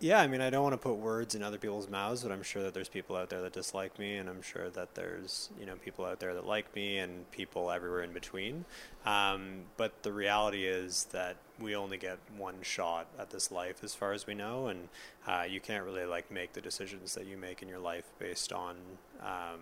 yeah, 0.00 0.20
I 0.20 0.26
mean, 0.26 0.40
I 0.40 0.50
don't 0.50 0.64
want 0.64 0.72
to 0.72 0.78
put 0.78 0.96
words 0.96 1.36
in 1.36 1.44
other 1.44 1.56
people's 1.56 1.88
mouths, 1.88 2.24
but 2.24 2.32
I'm 2.32 2.42
sure 2.42 2.64
that 2.64 2.74
there's 2.74 2.88
people 2.88 3.14
out 3.14 3.30
there 3.30 3.40
that 3.40 3.52
dislike 3.52 3.96
me, 4.00 4.16
and 4.16 4.28
I'm 4.28 4.42
sure 4.42 4.68
that 4.70 4.96
there's 4.96 5.50
you 5.56 5.64
know 5.64 5.76
people 5.76 6.04
out 6.04 6.18
there 6.18 6.34
that 6.34 6.44
like 6.44 6.74
me, 6.74 6.98
and 6.98 7.30
people 7.30 7.70
everywhere 7.70 8.02
in 8.02 8.12
between. 8.12 8.64
Um, 9.06 9.60
but 9.76 10.02
the 10.02 10.12
reality 10.12 10.64
is 10.64 11.04
that 11.12 11.36
we 11.60 11.76
only 11.76 11.98
get 11.98 12.18
one 12.36 12.62
shot 12.62 13.06
at 13.16 13.30
this 13.30 13.52
life, 13.52 13.84
as 13.84 13.94
far 13.94 14.12
as 14.12 14.26
we 14.26 14.34
know, 14.34 14.66
and 14.66 14.88
uh, 15.28 15.44
you 15.48 15.60
can't 15.60 15.84
really 15.84 16.04
like 16.04 16.32
make 16.32 16.52
the 16.52 16.60
decisions 16.60 17.14
that 17.14 17.26
you 17.26 17.36
make 17.36 17.62
in 17.62 17.68
your 17.68 17.78
life 17.78 18.10
based 18.18 18.52
on. 18.52 18.74
Um, 19.22 19.60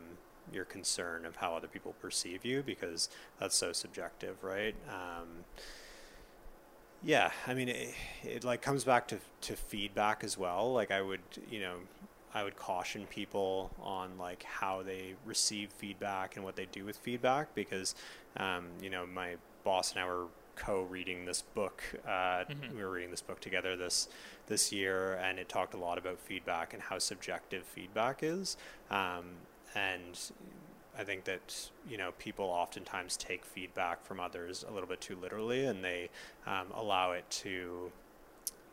your 0.53 0.65
concern 0.65 1.27
of 1.27 1.37
how 1.37 1.55
other 1.55 1.69
people 1.69 1.95
perceive 2.01 2.45
you 2.45 2.63
because 2.63 3.09
that's 3.39 3.57
so 3.57 3.73
subjective, 3.73 4.43
right? 4.43 4.75
Um, 4.89 5.45
yeah, 7.03 7.33
I 7.47 7.55
mean, 7.55 7.69
it, 7.69 7.95
it 8.23 8.45
like 8.45 8.63
comes 8.63 8.85
back 8.85 9.09
to, 9.09 9.19
to 9.43 9.57
feedback 9.57 10.23
as 10.25 10.39
well. 10.39 10.73
Like 10.73 10.91
I 10.91 11.03
would, 11.03 11.21
you 11.51 11.61
know, 11.61 11.75
I 12.35 12.45
would 12.45 12.57
caution 12.57 13.07
people 13.11 13.71
on 13.81 14.17
like 14.19 14.43
how 14.45 14.83
they 14.83 15.15
receive 15.27 15.71
feedback 15.71 16.37
and 16.37 16.45
what 16.45 16.57
they 16.57 16.67
do 16.67 16.85
with 16.85 16.97
feedback 16.97 17.55
because, 17.55 17.95
um, 18.37 18.67
you 18.81 18.89
know, 18.89 19.07
my 19.07 19.37
boss 19.65 19.93
and 19.93 20.01
I 20.01 20.07
were 20.07 20.27
co-reading 20.57 21.25
this 21.25 21.43
book. 21.43 21.83
Uh, 22.07 22.11
mm-hmm. 22.45 22.77
We 22.77 22.85
were 22.85 22.91
reading 22.91 23.11
this 23.11 23.23
book 23.23 23.41
together 23.41 23.77
this 23.77 24.09
this 24.47 24.73
year, 24.73 25.15
and 25.15 25.39
it 25.39 25.49
talked 25.49 25.75
a 25.75 25.79
lot 25.79 25.99
about 25.99 26.21
feedback 26.21 26.75
and 26.75 26.83
how 26.83 26.99
subjective 26.99 27.65
feedback 27.65 28.23
is. 28.23 28.57
Um, 28.91 29.25
and 29.75 30.19
I 30.99 31.05
think 31.05 31.25
that 31.25 31.71
you 31.89 31.97
know 31.97 32.13
people 32.19 32.45
oftentimes 32.45 33.17
take 33.17 33.45
feedback 33.45 34.05
from 34.05 34.21
others 34.21 34.65
a 34.69 34.73
little 34.73 34.89
bit 34.89 35.01
too 35.01 35.17
literally, 35.21 35.65
and 35.67 35.83
they 35.83 36.11
um, 36.47 36.67
allow 36.75 37.13
it 37.13 37.25
to 37.31 37.91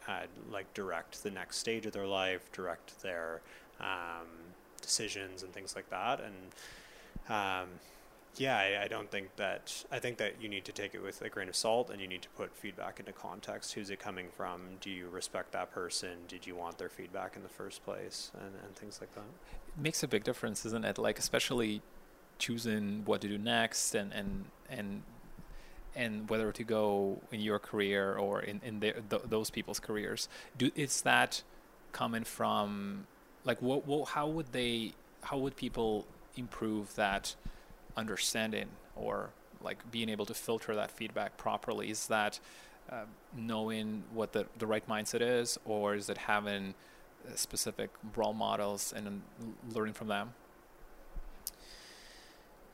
uh, 0.07 0.21
like 0.51 0.73
direct 0.73 1.23
the 1.23 1.31
next 1.31 1.57
stage 1.57 1.85
of 1.85 1.93
their 1.93 2.07
life, 2.07 2.51
direct 2.51 3.01
their 3.01 3.41
um, 3.79 4.27
decisions 4.81 5.43
and 5.43 5.53
things 5.53 5.75
like 5.75 5.89
that. 5.89 6.19
And 6.19 6.35
um, 7.29 7.69
yeah, 8.37 8.57
I, 8.57 8.83
I, 8.83 8.87
don't 8.87 9.09
think 9.09 9.35
that. 9.35 9.85
I 9.91 9.99
think 9.99 10.17
that 10.17 10.41
you 10.41 10.47
need 10.47 10.65
to 10.65 10.71
take 10.71 10.93
it 10.95 11.01
with 11.01 11.21
a 11.21 11.29
grain 11.29 11.49
of 11.49 11.55
salt, 11.55 11.89
and 11.89 12.01
you 12.01 12.07
need 12.07 12.21
to 12.21 12.29
put 12.29 12.55
feedback 12.55 12.99
into 12.99 13.11
context. 13.11 13.73
Who's 13.73 13.89
it 13.89 13.99
coming 13.99 14.27
from? 14.35 14.61
Do 14.81 14.89
you 14.89 15.09
respect 15.09 15.51
that 15.53 15.71
person? 15.71 16.11
Did 16.27 16.47
you 16.47 16.55
want 16.55 16.77
their 16.77 16.89
feedback 16.89 17.35
in 17.35 17.43
the 17.43 17.49
first 17.49 17.83
place? 17.83 18.31
And, 18.39 18.51
and 18.65 18.75
things 18.75 18.99
like 19.01 19.13
that. 19.15 19.21
It 19.21 19.81
makes 19.81 20.03
a 20.03 20.07
big 20.07 20.23
difference, 20.23 20.65
isn't 20.65 20.85
it? 20.85 20.97
Like 20.97 21.19
especially 21.19 21.81
choosing 22.37 23.03
what 23.05 23.21
to 23.21 23.27
do 23.27 23.37
next, 23.37 23.95
and 23.95 24.13
and 24.13 24.45
and 24.69 25.03
and 25.95 26.29
whether 26.29 26.51
to 26.51 26.63
go 26.63 27.19
in 27.31 27.41
your 27.41 27.59
career 27.59 28.15
or 28.15 28.41
in 28.41 28.61
in 28.63 28.79
their, 28.79 28.95
th- 29.09 29.23
those 29.25 29.49
people's 29.49 29.79
careers. 29.79 30.29
Do 30.57 30.71
is 30.75 31.01
that 31.01 31.43
coming 31.91 32.23
from 32.23 33.07
like 33.43 33.61
what, 33.61 33.85
what 33.87 34.09
how 34.09 34.27
would 34.27 34.51
they 34.51 34.93
how 35.23 35.37
would 35.37 35.55
people 35.55 36.05
improve 36.37 36.95
that 36.95 37.35
understanding 37.99 38.67
or 38.95 39.29
like 39.61 39.91
being 39.91 40.09
able 40.09 40.25
to 40.25 40.33
filter 40.33 40.73
that 40.75 40.89
feedback 40.89 41.37
properly 41.37 41.89
is 41.89 42.07
that 42.07 42.39
uh, 42.89 43.03
knowing 43.35 44.03
what 44.13 44.31
the, 44.31 44.45
the 44.57 44.65
right 44.65 44.87
mindset 44.87 45.21
is 45.21 45.59
or 45.65 45.95
is 45.95 46.09
it 46.09 46.17
having 46.17 46.73
uh, 47.27 47.35
specific 47.35 47.89
role 48.15 48.33
models 48.33 48.93
and 48.95 49.21
learning 49.73 49.93
from 49.93 50.07
them 50.07 50.33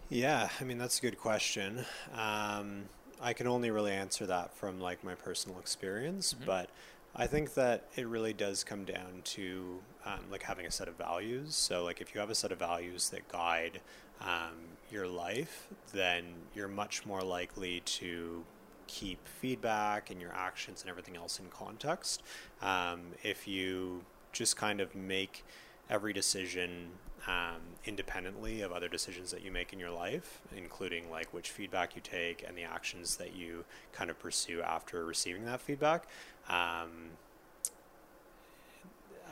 yeah 0.10 0.50
i 0.62 0.64
mean 0.64 0.78
that's 0.78 1.00
a 1.00 1.02
good 1.02 1.18
question 1.18 1.84
um, 2.14 2.84
i 3.20 3.34
can 3.34 3.48
only 3.48 3.72
really 3.72 3.92
answer 3.92 4.26
that 4.28 4.54
from 4.54 4.80
like 4.80 5.04
my 5.04 5.16
personal 5.16 5.60
experience 5.60 6.34
mm-hmm. 6.34 6.46
but 6.46 6.70
I 7.18 7.28
think 7.28 7.54
that 7.54 7.86
it 7.96 8.08
really 8.08 8.34
does 8.34 8.66
come 8.66 8.84
down 8.84 9.22
to 9.24 9.80
um, 10.06 10.20
like 10.30 10.44
having 10.44 10.66
a 10.66 10.72
set 10.72 10.90
of 10.90 10.96
values. 10.96 11.56
So 11.56 11.84
like 11.86 12.02
if 12.02 12.14
you 12.14 12.20
have 12.20 12.30
a 12.30 12.36
set 12.36 12.52
of 12.52 12.60
values 12.60 13.10
that 13.12 13.30
guide 13.30 13.80
um, 14.22 14.78
your 14.92 15.08
life, 15.08 15.68
then 15.94 16.26
you're 16.54 16.68
much 16.68 17.06
more 17.06 17.22
likely 17.22 17.82
to 17.82 18.44
keep 18.88 19.28
feedback 19.28 20.10
and 20.12 20.22
your 20.22 20.34
actions 20.34 20.82
and 20.82 20.90
everything 20.90 21.16
else 21.16 21.40
in 21.40 21.48
context. 21.48 22.22
Um, 22.62 23.02
if 23.24 23.48
you 23.48 24.04
just 24.32 24.58
kind 24.58 24.80
of 24.80 24.96
make 24.96 25.44
every 25.90 26.14
decision 26.14 26.90
um, 27.28 27.62
independently 27.86 28.62
of 28.62 28.72
other 28.72 28.88
decisions 28.88 29.32
that 29.32 29.44
you 29.44 29.52
make 29.52 29.74
in 29.74 29.80
your 29.80 29.90
life, 29.90 30.42
including 30.56 31.10
like 31.10 31.34
which 31.34 31.50
feedback 31.50 31.96
you 31.96 32.02
take 32.02 32.44
and 32.48 32.58
the 32.58 32.64
actions 32.64 33.16
that 33.18 33.36
you 33.36 33.66
kind 33.92 34.10
of 34.10 34.20
pursue 34.20 34.62
after 34.62 35.04
receiving 35.06 35.46
that 35.46 35.62
feedback. 35.62 36.08
Um, 36.50 37.12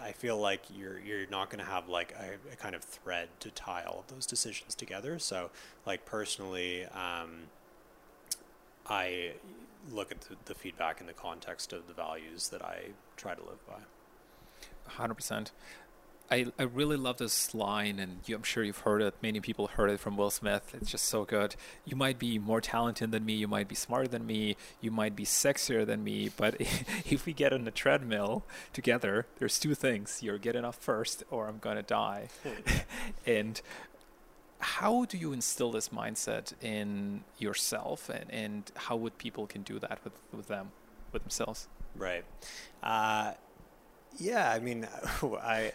I 0.04 0.12
feel 0.12 0.38
like 0.38 0.64
you're 0.76 1.00
you're 1.00 1.28
not 1.28 1.50
going 1.50 1.64
to 1.64 1.70
have 1.70 1.88
like 1.88 2.14
a, 2.20 2.52
a, 2.52 2.56
kind 2.56 2.76
of 2.76 2.84
thread 2.84 3.30
to 3.40 3.52
tie 3.52 3.84
all 3.84 4.00
of 4.00 4.14
those 4.14 4.26
decisions 4.26 4.76
together. 4.76 5.18
So, 5.20 5.50
like 5.86 6.06
personally, 6.06 6.86
um, 6.86 7.44
I 8.88 9.34
look 9.92 10.12
at 10.12 10.22
the, 10.22 10.36
the, 10.46 10.56
feedback 10.56 11.02
in 11.02 11.08
the 11.08 11.14
context 11.14 11.74
of 11.74 11.88
the 11.88 11.94
values 11.94 12.50
that 12.50 12.62
I 12.62 12.88
try 13.18 13.36
to 13.36 13.42
live 13.42 13.66
by. 13.68 13.80
Hundred 14.88 15.16
percent. 15.16 15.52
I, 16.32 16.48
I 16.58 16.64
really 16.64 16.98
love 16.98 17.18
this 17.18 17.54
line, 17.54 18.00
and 18.00 18.20
you, 18.26 18.36
I'm 18.36 18.44
sure 18.44 18.64
you've 18.64 18.80
heard 18.80 19.02
it. 19.02 19.14
Many 19.22 19.40
people 19.40 19.68
heard 19.68 19.90
it 19.90 20.00
from 20.00 20.18
Will 20.18 20.32
Smith. 20.32 20.74
It's 20.74 20.90
just 20.90 21.06
so 21.06 21.26
good. 21.26 21.56
You 21.86 21.96
might 21.96 22.18
be 22.18 22.40
more 22.40 22.62
talented 22.62 23.12
than 23.12 23.26
me. 23.26 23.34
You 23.34 23.48
might 23.48 23.68
be 23.68 23.76
smarter 23.76 24.08
than 24.08 24.26
me. 24.26 24.56
You 24.82 24.90
might 24.90 25.16
be 25.16 25.26
sexier 25.26 25.86
than 25.86 26.04
me. 26.04 26.30
But 26.36 26.56
if 26.60 27.26
we 27.26 27.34
get 27.34 27.54
on 27.54 27.68
a 27.68 27.72
treadmill 27.72 28.44
together, 28.72 29.28
there's 29.38 29.60
two 29.60 29.76
things: 29.76 30.24
you're 30.24 30.38
getting 30.38 30.66
off 30.66 30.78
first, 30.78 31.24
or 31.30 31.48
I'm 31.48 31.60
gonna 31.60 31.84
die. 31.84 32.30
and 33.26 33.62
how 34.60 35.06
do 35.06 35.18
you 35.18 35.34
instill 35.34 35.72
this 35.72 35.90
mindset 35.90 36.54
in 36.64 37.26
yourself, 37.38 38.10
and, 38.10 38.32
and 38.32 38.72
how 38.76 38.96
would 38.96 39.18
people 39.18 39.46
can 39.46 39.62
do 39.62 39.78
that 39.80 40.00
with 40.04 40.14
with 40.32 40.48
them, 40.48 40.72
with 41.12 41.22
themselves? 41.22 41.68
Right. 41.96 42.24
Uh, 42.82 43.34
yeah, 44.18 44.52
I 44.52 44.60
mean, 44.60 44.88
I 45.24 45.74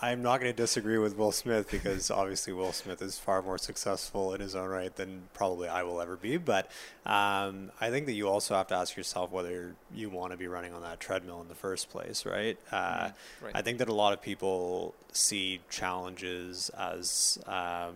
I'm 0.00 0.22
not 0.22 0.40
going 0.40 0.52
to 0.52 0.56
disagree 0.56 0.98
with 0.98 1.16
Will 1.16 1.32
Smith 1.32 1.70
because 1.70 2.10
obviously 2.10 2.52
Will 2.52 2.72
Smith 2.72 3.02
is 3.02 3.18
far 3.18 3.42
more 3.42 3.58
successful 3.58 4.32
in 4.32 4.40
his 4.40 4.54
own 4.54 4.68
right 4.68 4.94
than 4.94 5.22
probably 5.34 5.68
I 5.68 5.82
will 5.82 6.00
ever 6.00 6.16
be. 6.16 6.36
But 6.36 6.70
um, 7.04 7.72
I 7.80 7.90
think 7.90 8.06
that 8.06 8.12
you 8.12 8.28
also 8.28 8.54
have 8.54 8.68
to 8.68 8.76
ask 8.76 8.96
yourself 8.96 9.32
whether 9.32 9.74
you 9.92 10.08
want 10.08 10.30
to 10.30 10.36
be 10.38 10.46
running 10.46 10.72
on 10.72 10.82
that 10.82 11.00
treadmill 11.00 11.40
in 11.40 11.48
the 11.48 11.56
first 11.56 11.90
place, 11.90 12.24
right? 12.24 12.56
Uh, 12.70 12.76
mm-hmm. 12.76 13.44
right. 13.46 13.56
I 13.56 13.62
think 13.62 13.78
that 13.78 13.88
a 13.88 13.94
lot 13.94 14.12
of 14.12 14.22
people 14.22 14.94
see 15.12 15.60
challenges 15.68 16.70
as 16.78 17.38
um, 17.46 17.94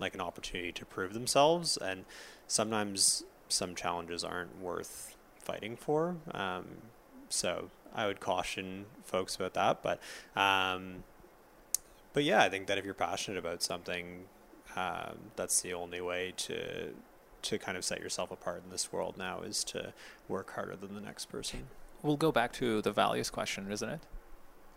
like 0.00 0.14
an 0.14 0.20
opportunity 0.20 0.72
to 0.72 0.84
prove 0.84 1.14
themselves, 1.14 1.76
and 1.76 2.04
sometimes 2.48 3.22
some 3.48 3.76
challenges 3.76 4.24
aren't 4.24 4.60
worth 4.60 5.16
fighting 5.40 5.76
for. 5.76 6.16
Um, 6.32 6.66
so 7.28 7.70
I 7.94 8.06
would 8.06 8.20
caution 8.20 8.86
folks 9.04 9.36
about 9.36 9.54
that, 9.54 9.82
but 9.82 10.00
um, 10.36 11.04
but 12.12 12.24
yeah, 12.24 12.42
I 12.42 12.48
think 12.48 12.66
that 12.66 12.78
if 12.78 12.84
you're 12.84 12.94
passionate 12.94 13.38
about 13.38 13.62
something, 13.62 14.24
um, 14.76 15.18
that's 15.36 15.60
the 15.60 15.74
only 15.74 16.00
way 16.00 16.32
to 16.36 16.90
to 17.40 17.58
kind 17.58 17.76
of 17.76 17.84
set 17.84 18.00
yourself 18.00 18.30
apart 18.32 18.62
in 18.64 18.70
this 18.70 18.92
world 18.92 19.16
now 19.16 19.40
is 19.42 19.62
to 19.62 19.92
work 20.26 20.52
harder 20.54 20.74
than 20.74 20.94
the 20.94 21.00
next 21.00 21.26
person. 21.26 21.68
We'll 22.02 22.16
go 22.16 22.32
back 22.32 22.52
to 22.54 22.82
the 22.82 22.90
values 22.92 23.30
question, 23.30 23.70
isn't 23.70 23.88
it? 23.88 24.00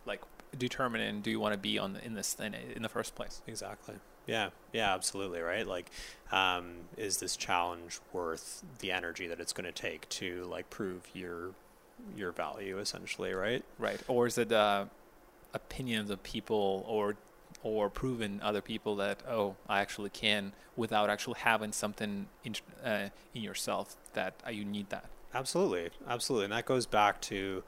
Like 0.05 0.21
determining 0.57 1.21
do 1.21 1.31
you 1.31 1.39
want 1.39 1.53
to 1.53 1.57
be 1.57 1.79
on 1.79 1.97
in 2.03 2.13
this 2.13 2.33
thing 2.33 2.53
in 2.75 2.81
the 2.81 2.89
first 2.89 3.15
place? 3.15 3.41
Exactly. 3.47 3.95
Yeah. 4.27 4.49
Yeah. 4.73 4.93
Absolutely. 4.93 5.41
Right. 5.41 5.65
Like, 5.65 5.89
um, 6.31 6.73
is 6.97 7.17
this 7.17 7.35
challenge 7.35 7.99
worth 8.13 8.63
the 8.79 8.91
energy 8.91 9.27
that 9.27 9.39
it's 9.39 9.53
going 9.53 9.65
to 9.65 9.71
take 9.71 10.07
to 10.09 10.43
like 10.45 10.69
prove 10.69 11.07
your 11.13 11.51
your 12.15 12.31
value, 12.31 12.77
essentially? 12.79 13.33
Right. 13.33 13.63
Right. 13.79 13.99
Or 14.07 14.27
is 14.27 14.37
it 14.37 14.51
uh, 14.51 14.85
opinions 15.53 16.09
of 16.09 16.21
people 16.23 16.85
or 16.87 17.15
or 17.63 17.89
proven 17.89 18.39
other 18.41 18.61
people 18.61 18.95
that 18.95 19.21
oh 19.27 19.55
I 19.69 19.81
actually 19.81 20.09
can 20.09 20.53
without 20.75 21.09
actually 21.09 21.39
having 21.39 21.71
something 21.71 22.27
in, 22.43 22.55
uh, 22.83 23.09
in 23.35 23.43
yourself 23.43 23.95
that 24.13 24.33
uh, 24.45 24.49
you 24.49 24.65
need 24.65 24.89
that. 24.89 25.05
Absolutely, 25.33 25.89
absolutely, 26.07 26.45
and 26.45 26.53
that 26.53 26.65
goes 26.65 26.85
back 26.85 27.21
to 27.21 27.63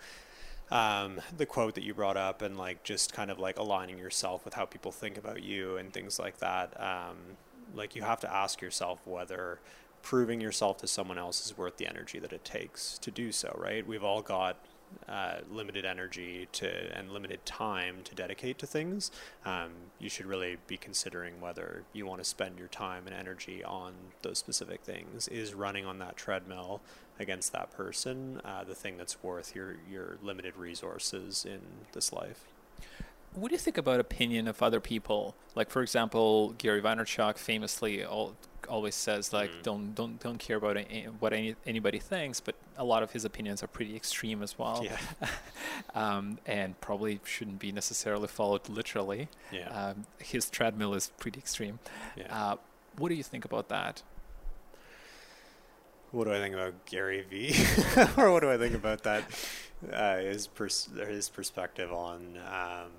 um, 0.72 1.22
the 1.36 1.46
quote 1.46 1.75
that 1.75 1.84
you 1.84 1.94
brought 1.94 2.18
up, 2.18 2.42
and 2.42 2.58
like 2.58 2.84
just 2.84 3.13
kind 3.13 3.30
of 3.30 3.40
like 3.40 3.58
aligning 3.58 3.98
yourself 3.98 4.44
with 4.46 4.56
how 4.56 4.66
people 4.66 4.92
think 4.92 5.18
about 5.18 5.44
you 5.44 5.78
and 5.78 5.94
things 5.94 6.20
like 6.20 6.38
that. 6.40 6.80
Um, 6.82 7.18
like 7.75 7.96
you 7.96 8.02
have 8.02 8.20
to 8.22 8.34
ask 8.34 8.62
yourself 8.62 9.00
whether 9.06 9.60
proving 10.02 10.42
yourself 10.42 10.78
to 10.78 10.88
someone 10.88 11.18
else 11.18 11.46
is 11.46 11.58
worth 11.58 11.78
the 11.78 11.88
energy 11.88 12.20
that 12.20 12.34
it 12.34 12.44
takes 12.44 12.98
to 13.00 13.12
do 13.12 13.32
so. 13.32 13.56
Right? 13.62 13.86
We've 13.86 14.04
all 14.04 14.22
got 14.22 14.58
uh, 15.08 15.38
limited 15.52 15.86
energy 15.86 16.48
to 16.54 16.98
and 16.98 17.12
limited 17.12 17.46
time 17.46 17.98
to 18.04 18.16
dedicate 18.16 18.58
to 18.60 18.68
things, 18.68 19.12
um, 19.46 19.72
you 20.00 20.10
should 20.10 20.26
really 20.26 20.58
be 20.68 20.78
considering 20.78 21.42
whether 21.42 21.84
you 21.94 22.06
want 22.06 22.22
to 22.22 22.26
spend 22.26 22.60
your 22.60 22.68
time 22.68 23.08
and 23.08 23.16
energy 23.16 23.64
on 23.64 23.94
those 24.22 24.38
specific 24.38 24.82
things. 24.82 25.28
Is 25.28 25.54
running 25.54 25.86
on 25.86 26.00
that 26.00 26.18
treadmill 26.18 26.82
against 27.20 27.52
that 27.54 27.72
person 27.72 28.42
uh, 28.44 28.64
the 28.64 28.76
thing 28.76 28.98
that's 28.98 29.22
worth 29.24 29.56
your 29.56 29.78
your 29.90 30.18
limited 30.22 30.56
resources 30.58 31.46
in 31.46 31.62
this 31.94 32.12
life? 32.12 32.46
What 33.36 33.50
do 33.50 33.56
you 33.56 33.60
think 33.60 33.78
about 33.78 34.00
opinion 34.00 34.48
of 34.48 34.62
other 34.62 34.80
people? 34.80 35.36
Like, 35.56 35.72
for 35.72 35.82
example, 35.82 36.54
Gary 36.58 36.82
Vaynerchuk 36.82 37.38
famously 37.38 38.06
all, 38.06 38.36
always 38.74 38.96
says 38.96 39.32
like, 39.32 39.51
mm. 39.51 39.62
don't 39.62 39.94
don't 39.94 40.20
don't 40.20 40.39
care 40.39 40.58
about 40.58 40.77
any, 40.77 41.03
what 41.20 41.32
any, 41.32 41.56
anybody 41.65 42.00
thinks, 42.00 42.39
but 42.39 42.56
a 42.75 42.84
lot 42.84 43.03
of 43.03 43.12
his 43.12 43.24
opinions 43.24 43.62
are 43.62 43.68
pretty 43.68 43.96
extreme 43.96 44.42
as 44.42 44.58
well, 44.58 44.84
yeah. 44.84 44.98
um, 45.96 46.39
and 46.48 46.80
probably 46.82 47.20
shouldn't 47.24 47.60
be 47.60 47.72
necessarily 47.72 48.27
followed 48.27 48.68
literally. 48.68 49.30
Yeah. 49.51 49.70
Um, 49.70 50.06
his 50.18 50.50
treadmill 50.50 50.96
is 50.96 51.12
pretty 51.20 51.39
extreme. 51.39 51.77
Yeah. 52.18 52.36
Uh, 52.36 52.56
what 52.98 53.10
do 53.10 53.15
you 53.15 53.24
think 53.24 53.46
about 53.46 53.70
that? 53.70 54.01
What 56.12 56.25
do 56.25 56.34
I 56.34 56.39
think 56.39 56.56
about 56.56 56.74
Gary 56.86 57.25
V, 57.30 57.56
or 58.18 58.32
what 58.32 58.42
do 58.42 58.50
I 58.50 58.58
think 58.58 58.74
about 58.74 59.03
that? 59.03 59.24
Uh, 59.92 60.18
his 60.18 60.48
pers- 60.48 60.89
his 61.08 61.30
perspective 61.30 61.92
on 61.92 62.39
um, 62.48 62.92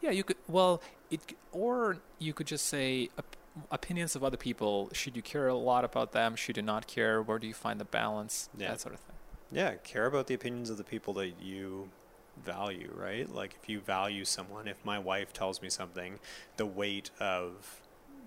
yeah, 0.00 0.10
you 0.10 0.24
could. 0.24 0.36
Well, 0.48 0.82
it 1.10 1.20
or 1.52 1.98
you 2.18 2.32
could 2.32 2.46
just 2.46 2.66
say 2.66 3.10
op- 3.18 3.36
opinions 3.70 4.16
of 4.16 4.24
other 4.24 4.36
people. 4.36 4.90
Should 4.92 5.16
you 5.16 5.22
care 5.22 5.48
a 5.48 5.54
lot 5.54 5.84
about 5.84 6.12
them? 6.12 6.36
Should 6.36 6.56
you 6.56 6.62
not 6.62 6.86
care? 6.86 7.22
Where 7.22 7.38
do 7.38 7.46
you 7.46 7.54
find 7.54 7.80
the 7.80 7.84
balance? 7.84 8.48
Yeah. 8.56 8.68
That 8.68 8.80
sort 8.80 8.94
of 8.94 9.00
thing. 9.00 9.16
Yeah, 9.52 9.74
care 9.84 10.06
about 10.06 10.26
the 10.26 10.34
opinions 10.34 10.70
of 10.70 10.76
the 10.76 10.84
people 10.84 11.14
that 11.14 11.40
you 11.40 11.90
value, 12.44 12.92
right? 12.96 13.32
Like 13.32 13.56
if 13.62 13.68
you 13.68 13.80
value 13.80 14.24
someone, 14.24 14.66
if 14.66 14.84
my 14.84 14.98
wife 14.98 15.32
tells 15.32 15.62
me 15.62 15.70
something, 15.70 16.18
the 16.56 16.66
weight 16.66 17.10
of 17.20 17.80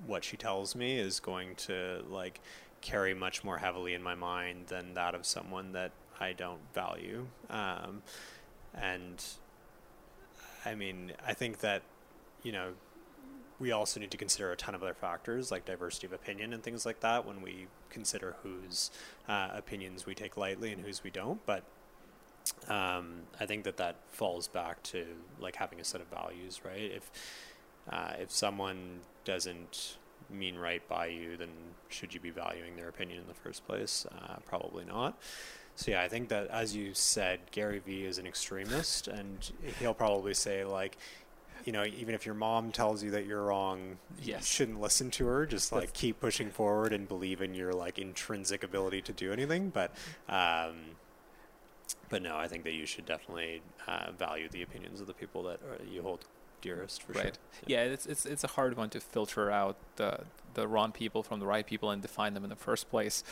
what 0.05 0.24
she 0.24 0.38
tells 0.38 0.75
me 0.75 0.98
is 0.98 1.19
going 1.19 1.55
to 1.55 2.03
like 2.10 2.39
carry 2.81 3.13
much 3.13 3.43
more 3.43 3.57
heavily 3.57 3.93
in 3.93 4.01
my 4.01 4.15
mind 4.15 4.67
than 4.67 4.93
that 4.93 5.15
of 5.15 5.25
someone 5.25 5.74
that 5.74 5.91
I 6.19 6.34
don't 6.34 6.62
value. 6.74 7.27
Um, 7.50 8.03
and 8.74 9.24
I 10.65 10.75
mean, 10.75 11.13
I 11.25 11.34
think 11.34 11.60
that 11.60 11.81
you 12.43 12.51
know 12.51 12.74
we 13.60 13.72
also 13.72 14.00
need 14.00 14.12
to 14.12 14.18
consider 14.18 14.52
a 14.52 14.56
ton 14.56 14.76
of 14.76 14.84
other 14.84 14.94
factors 14.94 15.52
like 15.52 15.66
diversity 15.66 16.06
of 16.06 16.14
opinion 16.14 16.54
and 16.54 16.62
things 16.62 16.86
like 16.86 17.00
that 17.00 17.26
when 17.26 17.42
we 17.42 17.68
consider 17.90 18.36
whose 18.44 18.92
uh, 19.28 19.50
opinions 19.54 20.06
we 20.06 20.14
take 20.14 20.38
lightly 20.38 20.72
and 20.72 20.86
whose 20.86 21.04
we 21.04 21.10
don't. 21.10 21.44
But 21.46 21.64
um, 22.68 23.22
I 23.40 23.46
think 23.46 23.64
that 23.64 23.78
that 23.78 23.96
falls 24.12 24.48
back 24.48 24.84
to 24.84 25.06
like 25.40 25.56
having 25.56 25.80
a 25.80 25.84
set 25.84 26.02
of 26.02 26.08
values, 26.08 26.62
right? 26.64 26.92
If 26.92 27.12
uh, 27.90 28.14
if 28.20 28.32
someone 28.32 29.00
doesn't 29.24 29.98
mean 30.30 30.58
right 30.58 30.86
by 30.90 31.08
you, 31.08 31.38
then 31.38 31.50
should 31.90 32.14
you 32.14 32.20
be 32.20 32.30
valuing 32.30 32.76
their 32.76 32.90
opinion 32.90 33.22
in 33.22 33.28
the 33.28 33.34
first 33.34 33.66
place? 33.66 34.06
Uh, 34.12 34.36
probably 34.46 34.84
not. 34.86 35.18
So 35.76 35.92
yeah, 35.92 36.02
I 36.02 36.08
think 36.08 36.30
that 36.30 36.48
as 36.48 36.76
you 36.76 36.94
said, 36.94 37.40
Gary 37.52 37.80
Vee 37.80 38.06
is 38.06 38.18
an 38.18 38.28
extremist, 38.28 39.08
and 39.08 39.52
he'll 39.80 39.94
probably 39.94 40.34
say 40.34 40.66
like, 40.66 40.98
you 41.67 41.74
know, 41.74 41.83
even 41.83 42.15
if 42.15 42.25
your 42.25 42.33
mom 42.33 42.71
tells 42.71 43.03
you 43.03 43.12
that 43.12 43.25
you're 43.25 43.43
wrong, 43.43 43.97
Yes. 44.21 44.39
you 44.39 44.45
shouldn't 44.45 44.79
listen 44.79 45.12
to 45.12 45.27
her. 45.27 45.45
Just 45.45 45.74
like 45.74 45.91
keep 45.91 46.21
pushing 46.21 46.50
forward 46.50 46.93
and 46.93 47.09
believe 47.09 47.41
in 47.41 47.53
your 47.53 47.74
like 47.74 48.00
intrinsic 48.00 48.63
ability 48.63 49.01
to 49.01 49.12
do 49.12 49.33
anything. 49.33 49.69
But, 49.69 49.93
um, 50.29 50.77
but 52.07 52.21
no, 52.21 52.38
I 52.38 52.47
think 52.47 52.63
that 52.63 52.71
you 52.71 52.86
should 52.86 53.05
definitely 53.05 53.62
uh, 53.86 54.13
value 54.17 54.47
the 54.50 54.62
opinions 54.62 55.01
of 55.01 55.07
the 55.07 55.13
people 55.13 55.43
that 55.43 55.59
uh, 55.62 55.83
you 55.91 56.01
hold 56.03 56.25
dearest 56.62 57.03
for 57.03 57.12
right. 57.12 57.24
sure. 57.24 57.33
Yeah, 57.65 57.83
it's 57.83 58.05
it's 58.05 58.25
it's 58.25 58.45
a 58.45 58.47
hard 58.47 58.77
one 58.77 58.89
to 58.91 59.01
filter 59.01 59.51
out 59.51 59.75
the 59.97 60.21
the 60.53 60.69
wrong 60.69 60.93
people 60.93 61.21
from 61.21 61.41
the 61.41 61.45
right 61.45 61.67
people 61.67 61.91
and 61.91 62.01
define 62.01 62.33
them 62.33 62.45
in 62.45 62.50
the 62.50 62.55
first 62.55 62.89
place. 62.89 63.25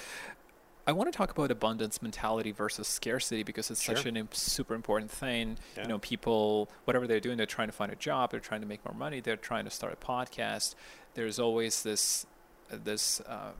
I 0.87 0.91
want 0.91 1.11
to 1.11 1.17
talk 1.17 1.31
about 1.31 1.49
abundance 1.49 2.01
mentality 2.01 2.51
versus 2.51 2.87
scarcity 2.87 3.41
because 3.43 3.71
it's 3.71 3.83
such 3.83 4.01
Sure. 4.01 4.09
an 4.09 4.17
im- 4.17 4.29
super 4.31 4.75
important 4.75 5.09
thing. 5.09 5.57
Yeah. 5.75 5.83
You 5.83 5.87
know, 5.89 5.99
people, 5.99 6.69
whatever 6.83 7.07
they're 7.07 7.19
doing, 7.19 7.37
they're 7.37 7.45
trying 7.47 7.69
to 7.69 7.71
find 7.73 7.91
a 7.91 7.95
job, 7.95 8.29
they're 8.31 8.39
trying 8.39 8.61
to 8.61 8.67
make 8.67 8.85
more 8.85 8.93
money, 8.93 9.19
they're 9.19 9.35
trying 9.37 9.65
to 9.65 9.71
start 9.71 9.93
a 9.93 9.95
podcast. 9.95 10.75
There's 11.15 11.39
always 11.39 11.81
this 11.83 12.25
uh, 12.71 12.77
this 12.83 13.21
uh, 13.21 13.51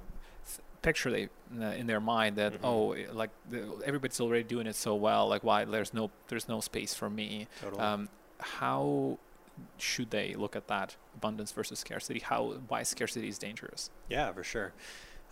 th- 0.48 0.60
picture 0.82 1.10
they 1.12 1.30
uh, 1.60 1.66
in 1.72 1.88
their 1.88 2.00
mind 2.00 2.36
that 2.36 2.54
Mhm. 2.54 2.60
oh, 2.64 2.92
eh, 2.94 3.06
like 3.12 3.30
the, 3.50 3.82
everybody's 3.86 4.20
already 4.20 4.44
doing 4.44 4.68
it 4.68 4.76
so 4.76 4.94
well. 4.96 5.28
Like 5.28 5.44
why 5.44 5.66
there's 5.66 5.94
no 5.94 6.12
there's 6.28 6.48
no 6.48 6.60
space 6.60 6.94
for 6.94 7.10
me. 7.10 7.48
Totally. 7.62 7.82
Um, 7.82 8.10
how 8.40 9.18
should 9.78 10.12
they 10.12 10.36
look 10.36 10.56
at 10.56 10.68
that 10.68 10.96
abundance 11.16 11.52
versus 11.52 11.80
scarcity? 11.80 12.20
How 12.20 12.54
why 12.68 12.84
scarcity 12.84 13.30
is 13.30 13.38
dangerous? 13.40 13.90
Yeah, 14.10 14.32
for 14.34 14.44
sure. 14.44 14.74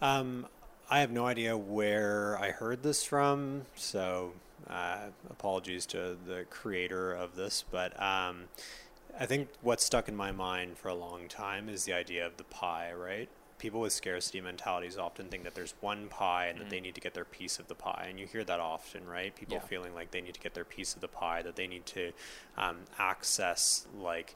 Um, 0.02 0.48
I 0.90 1.00
have 1.00 1.12
no 1.12 1.26
idea 1.26 1.58
where 1.58 2.38
I 2.40 2.52
heard 2.52 2.84
this 2.84 3.04
from, 3.04 3.64
so 3.76 4.34
uh, 4.70 5.08
apologies 5.30 5.86
to 5.88 6.18
the 6.26 6.46
creator 6.50 7.14
of 7.14 7.36
this. 7.36 7.64
But 7.70 8.00
um, 8.02 8.46
I 9.20 9.26
think 9.26 9.50
what 9.62 9.82
stuck 9.82 10.08
in 10.08 10.16
my 10.16 10.32
mind 10.32 10.78
for 10.78 10.90
a 10.90 10.96
long 10.96 11.28
time 11.28 11.70
is 11.70 11.86
the 11.86 11.94
idea 11.94 12.26
of 12.26 12.38
the 12.38 12.44
pie, 12.44 12.92
right? 12.94 13.30
People 13.60 13.80
with 13.80 13.94
scarcity 13.94 14.42
mentalities 14.42 14.98
often 14.98 15.30
think 15.30 15.46
that 15.46 15.56
there's 15.56 15.74
one 15.80 16.10
pie 16.10 16.48
and 16.48 16.60
that 16.60 16.70
they 16.70 16.82
need 16.82 16.96
to 16.96 17.02
get 17.02 17.14
their 17.14 17.24
piece 17.26 17.60
of 17.60 17.68
the 17.68 17.76
pie. 17.76 18.08
And 18.10 18.20
you 18.20 18.28
hear 18.28 18.44
that 18.44 18.60
often, 18.60 19.08
right? 19.08 19.34
People 19.34 19.56
Yeah. 19.56 19.68
feeling 19.68 19.96
like 19.96 20.12
they 20.12 20.20
need 20.22 20.34
to 20.34 20.42
get 20.42 20.54
their 20.54 20.66
piece 20.66 20.96
of 20.96 21.02
the 21.02 21.08
pie, 21.08 21.42
that 21.44 21.56
they 21.56 21.68
need 21.68 21.86
to 21.88 22.12
um, 22.58 22.80
access 23.00 23.88
like 23.98 24.36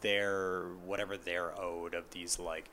their 0.00 0.64
whatever 0.84 1.16
they're 1.16 1.58
owed 1.60 1.94
of 1.94 2.10
these 2.10 2.38
like 2.38 2.68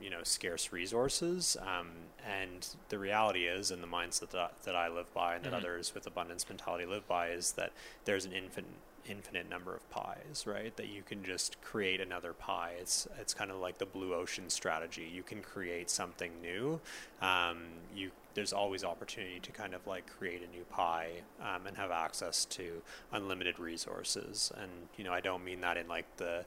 you 0.00 0.10
know 0.10 0.22
scarce 0.22 0.72
resources. 0.72 1.56
Um, 1.60 1.88
and 2.26 2.66
the 2.88 2.98
reality 2.98 3.46
is 3.46 3.70
and 3.70 3.82
the 3.82 3.86
mindset 3.86 4.30
that, 4.30 4.52
that 4.64 4.74
i 4.76 4.88
live 4.88 5.12
by 5.14 5.36
and 5.36 5.44
that 5.44 5.52
Mhm. 5.52 5.56
others 5.58 5.94
with 5.94 6.06
abundance 6.06 6.48
mentality 6.48 6.84
live 6.84 7.06
by 7.06 7.28
is 7.30 7.52
that 7.52 7.72
there's 8.04 8.24
an 8.24 8.32
infinite 8.32 8.66
infinite 9.08 9.48
number 9.48 9.74
of 9.74 9.88
pies 9.88 10.44
right? 10.46 10.76
That 10.76 10.88
you 10.88 11.02
can 11.02 11.24
just 11.24 11.58
create 11.62 12.00
another 12.00 12.34
pie. 12.34 12.74
It's 12.78 13.06
it's 13.18 13.32
kind 13.32 13.50
of 13.50 13.56
like 13.58 13.78
the 13.78 13.86
blue 13.86 14.12
ocean 14.12 14.50
strategy. 14.50 15.10
You 15.10 15.22
can 15.22 15.40
create 15.42 15.88
something 15.88 16.32
new. 16.42 16.80
Um, 17.22 17.58
you 17.94 18.10
there's 18.34 18.52
always 18.52 18.84
opportunity 18.84 19.40
to 19.40 19.50
kind 19.52 19.74
of 19.74 19.86
like 19.86 20.06
create 20.06 20.42
a 20.42 20.46
new 20.54 20.64
pie 20.64 21.22
um, 21.40 21.66
and 21.66 21.76
have 21.78 21.90
access 21.90 22.44
to 22.46 22.82
unlimited 23.12 23.58
resources. 23.58 24.52
And 24.60 24.70
you 24.98 25.04
know 25.04 25.12
i 25.12 25.20
don't 25.20 25.44
mean 25.44 25.60
that 25.62 25.76
in 25.78 25.88
like 25.88 26.16
the 26.18 26.44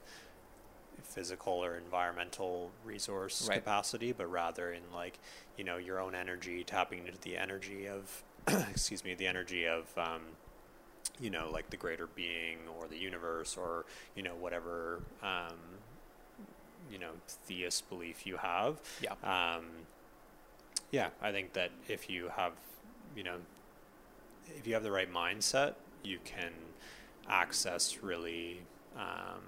physical 1.04 1.52
or 1.52 1.76
environmental 1.76 2.70
resource 2.84 3.46
Right. 3.48 3.58
capacity, 3.58 4.12
but 4.12 4.30
rather 4.30 4.72
in 4.72 4.82
like 4.94 5.18
you 5.56 5.64
know 5.64 5.76
your 5.76 6.00
own 6.00 6.14
energy, 6.14 6.64
tapping 6.64 7.06
into 7.06 7.18
the 7.20 7.36
energy 7.36 7.86
of 7.88 8.22
excuse 8.70 9.04
me, 9.04 9.14
the 9.14 9.26
energy 9.26 9.66
of 9.66 9.86
um, 9.96 10.22
you 11.20 11.30
know 11.30 11.50
like 11.52 11.70
the 11.70 11.76
greater 11.76 12.06
being 12.06 12.58
or 12.78 12.88
the 12.88 12.98
universe 12.98 13.56
or 13.56 13.84
you 14.16 14.22
know 14.22 14.34
whatever 14.34 15.02
um, 15.22 15.56
you 16.90 16.98
know 16.98 17.12
theist 17.26 17.88
belief 17.88 18.26
you 18.26 18.36
have. 18.36 18.80
Yeah. 19.00 19.12
Um, 19.22 19.64
yeah, 20.90 21.08
I 21.22 21.32
think 21.32 21.52
that 21.54 21.70
if 21.88 22.10
you 22.10 22.28
have 22.36 22.52
you 23.16 23.22
know 23.22 23.36
if 24.56 24.66
you 24.66 24.74
have 24.74 24.82
the 24.82 24.90
right 24.92 25.12
mindset, 25.12 25.74
you 26.02 26.18
can 26.24 26.52
access 27.28 28.02
really 28.02 28.60
um, 28.96 29.42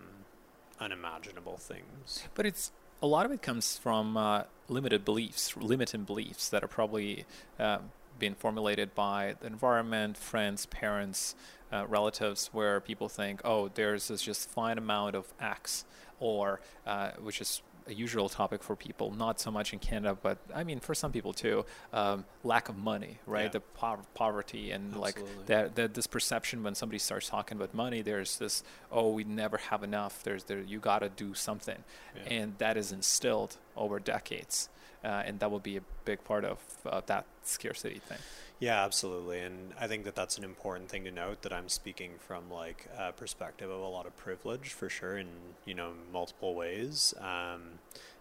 unimaginable 0.80 1.56
things. 1.56 2.24
But 2.34 2.46
it's 2.46 2.72
a 3.02 3.06
lot 3.06 3.26
of 3.26 3.32
it 3.32 3.42
comes 3.42 3.76
from 3.76 4.16
uh, 4.16 4.44
limited 4.68 5.04
beliefs, 5.04 5.56
limiting 5.56 6.04
beliefs 6.04 6.48
that 6.48 6.64
are 6.64 6.68
probably 6.68 7.26
uh, 7.58 7.78
being 8.18 8.34
formulated 8.34 8.94
by 8.94 9.34
the 9.40 9.46
environment, 9.46 10.16
friends, 10.16 10.66
parents, 10.66 11.34
uh, 11.72 11.86
relatives, 11.86 12.50
where 12.52 12.80
people 12.80 13.08
think, 13.08 13.40
oh, 13.44 13.68
there's 13.74 14.08
this 14.08 14.22
just 14.22 14.48
fine 14.48 14.78
amount 14.78 15.16
of 15.16 15.32
X, 15.40 15.84
or 16.20 16.60
uh, 16.86 17.10
which 17.20 17.40
is 17.40 17.62
a 17.86 17.92
usual 17.94 18.28
topic 18.28 18.62
for 18.62 18.74
people, 18.76 19.10
not 19.10 19.38
so 19.38 19.50
much 19.50 19.72
in 19.72 19.78
Canada, 19.78 20.16
but 20.22 20.38
I 20.54 20.64
mean 20.64 20.80
for 20.80 20.94
some 20.94 21.12
people 21.12 21.32
too, 21.32 21.64
um, 21.92 22.24
lack 22.42 22.68
of 22.68 22.76
money, 22.78 23.18
right? 23.26 23.44
Yeah. 23.44 23.48
The 23.48 23.60
po- 23.60 24.00
poverty 24.14 24.70
and 24.70 24.96
like 24.96 25.18
that, 25.46 25.74
that 25.76 25.94
this 25.94 26.06
perception 26.06 26.62
when 26.62 26.74
somebody 26.74 26.98
starts 26.98 27.28
talking 27.28 27.58
about 27.58 27.74
money, 27.74 28.00
there's 28.02 28.38
this, 28.38 28.62
oh, 28.90 29.10
we 29.10 29.24
never 29.24 29.58
have 29.58 29.82
enough. 29.82 30.22
There's 30.22 30.44
there, 30.44 30.60
you 30.60 30.78
got 30.80 31.00
to 31.00 31.08
do 31.10 31.34
something, 31.34 31.84
Yeah. 32.16 32.32
and 32.32 32.58
that 32.58 32.76
is 32.76 32.90
instilled 32.92 33.56
over 33.76 33.98
decades, 33.98 34.68
uh, 35.04 35.22
and 35.26 35.38
that 35.40 35.50
will 35.50 35.60
be 35.60 35.76
a 35.76 35.82
big 36.06 36.24
part 36.24 36.44
of 36.46 36.58
uh, 36.86 37.02
that 37.06 37.26
scarcity 37.42 37.98
thing. 37.98 38.18
Yeah, 38.64 38.82
absolutely, 38.82 39.40
and 39.40 39.74
I 39.78 39.86
think 39.86 40.04
that 40.04 40.14
that's 40.14 40.38
an 40.38 40.44
important 40.44 40.88
thing 40.88 41.04
to 41.04 41.10
note. 41.10 41.42
That 41.42 41.52
I'm 41.52 41.68
speaking 41.68 42.12
from 42.18 42.50
like 42.50 42.88
a 42.98 43.12
perspective 43.12 43.68
of 43.68 43.78
a 43.78 43.86
lot 43.86 44.06
of 44.06 44.16
privilege, 44.16 44.70
for 44.70 44.88
sure, 44.88 45.18
in 45.18 45.26
you 45.66 45.74
know 45.74 45.92
multiple 46.10 46.54
ways. 46.54 47.12
Um, 47.20 47.80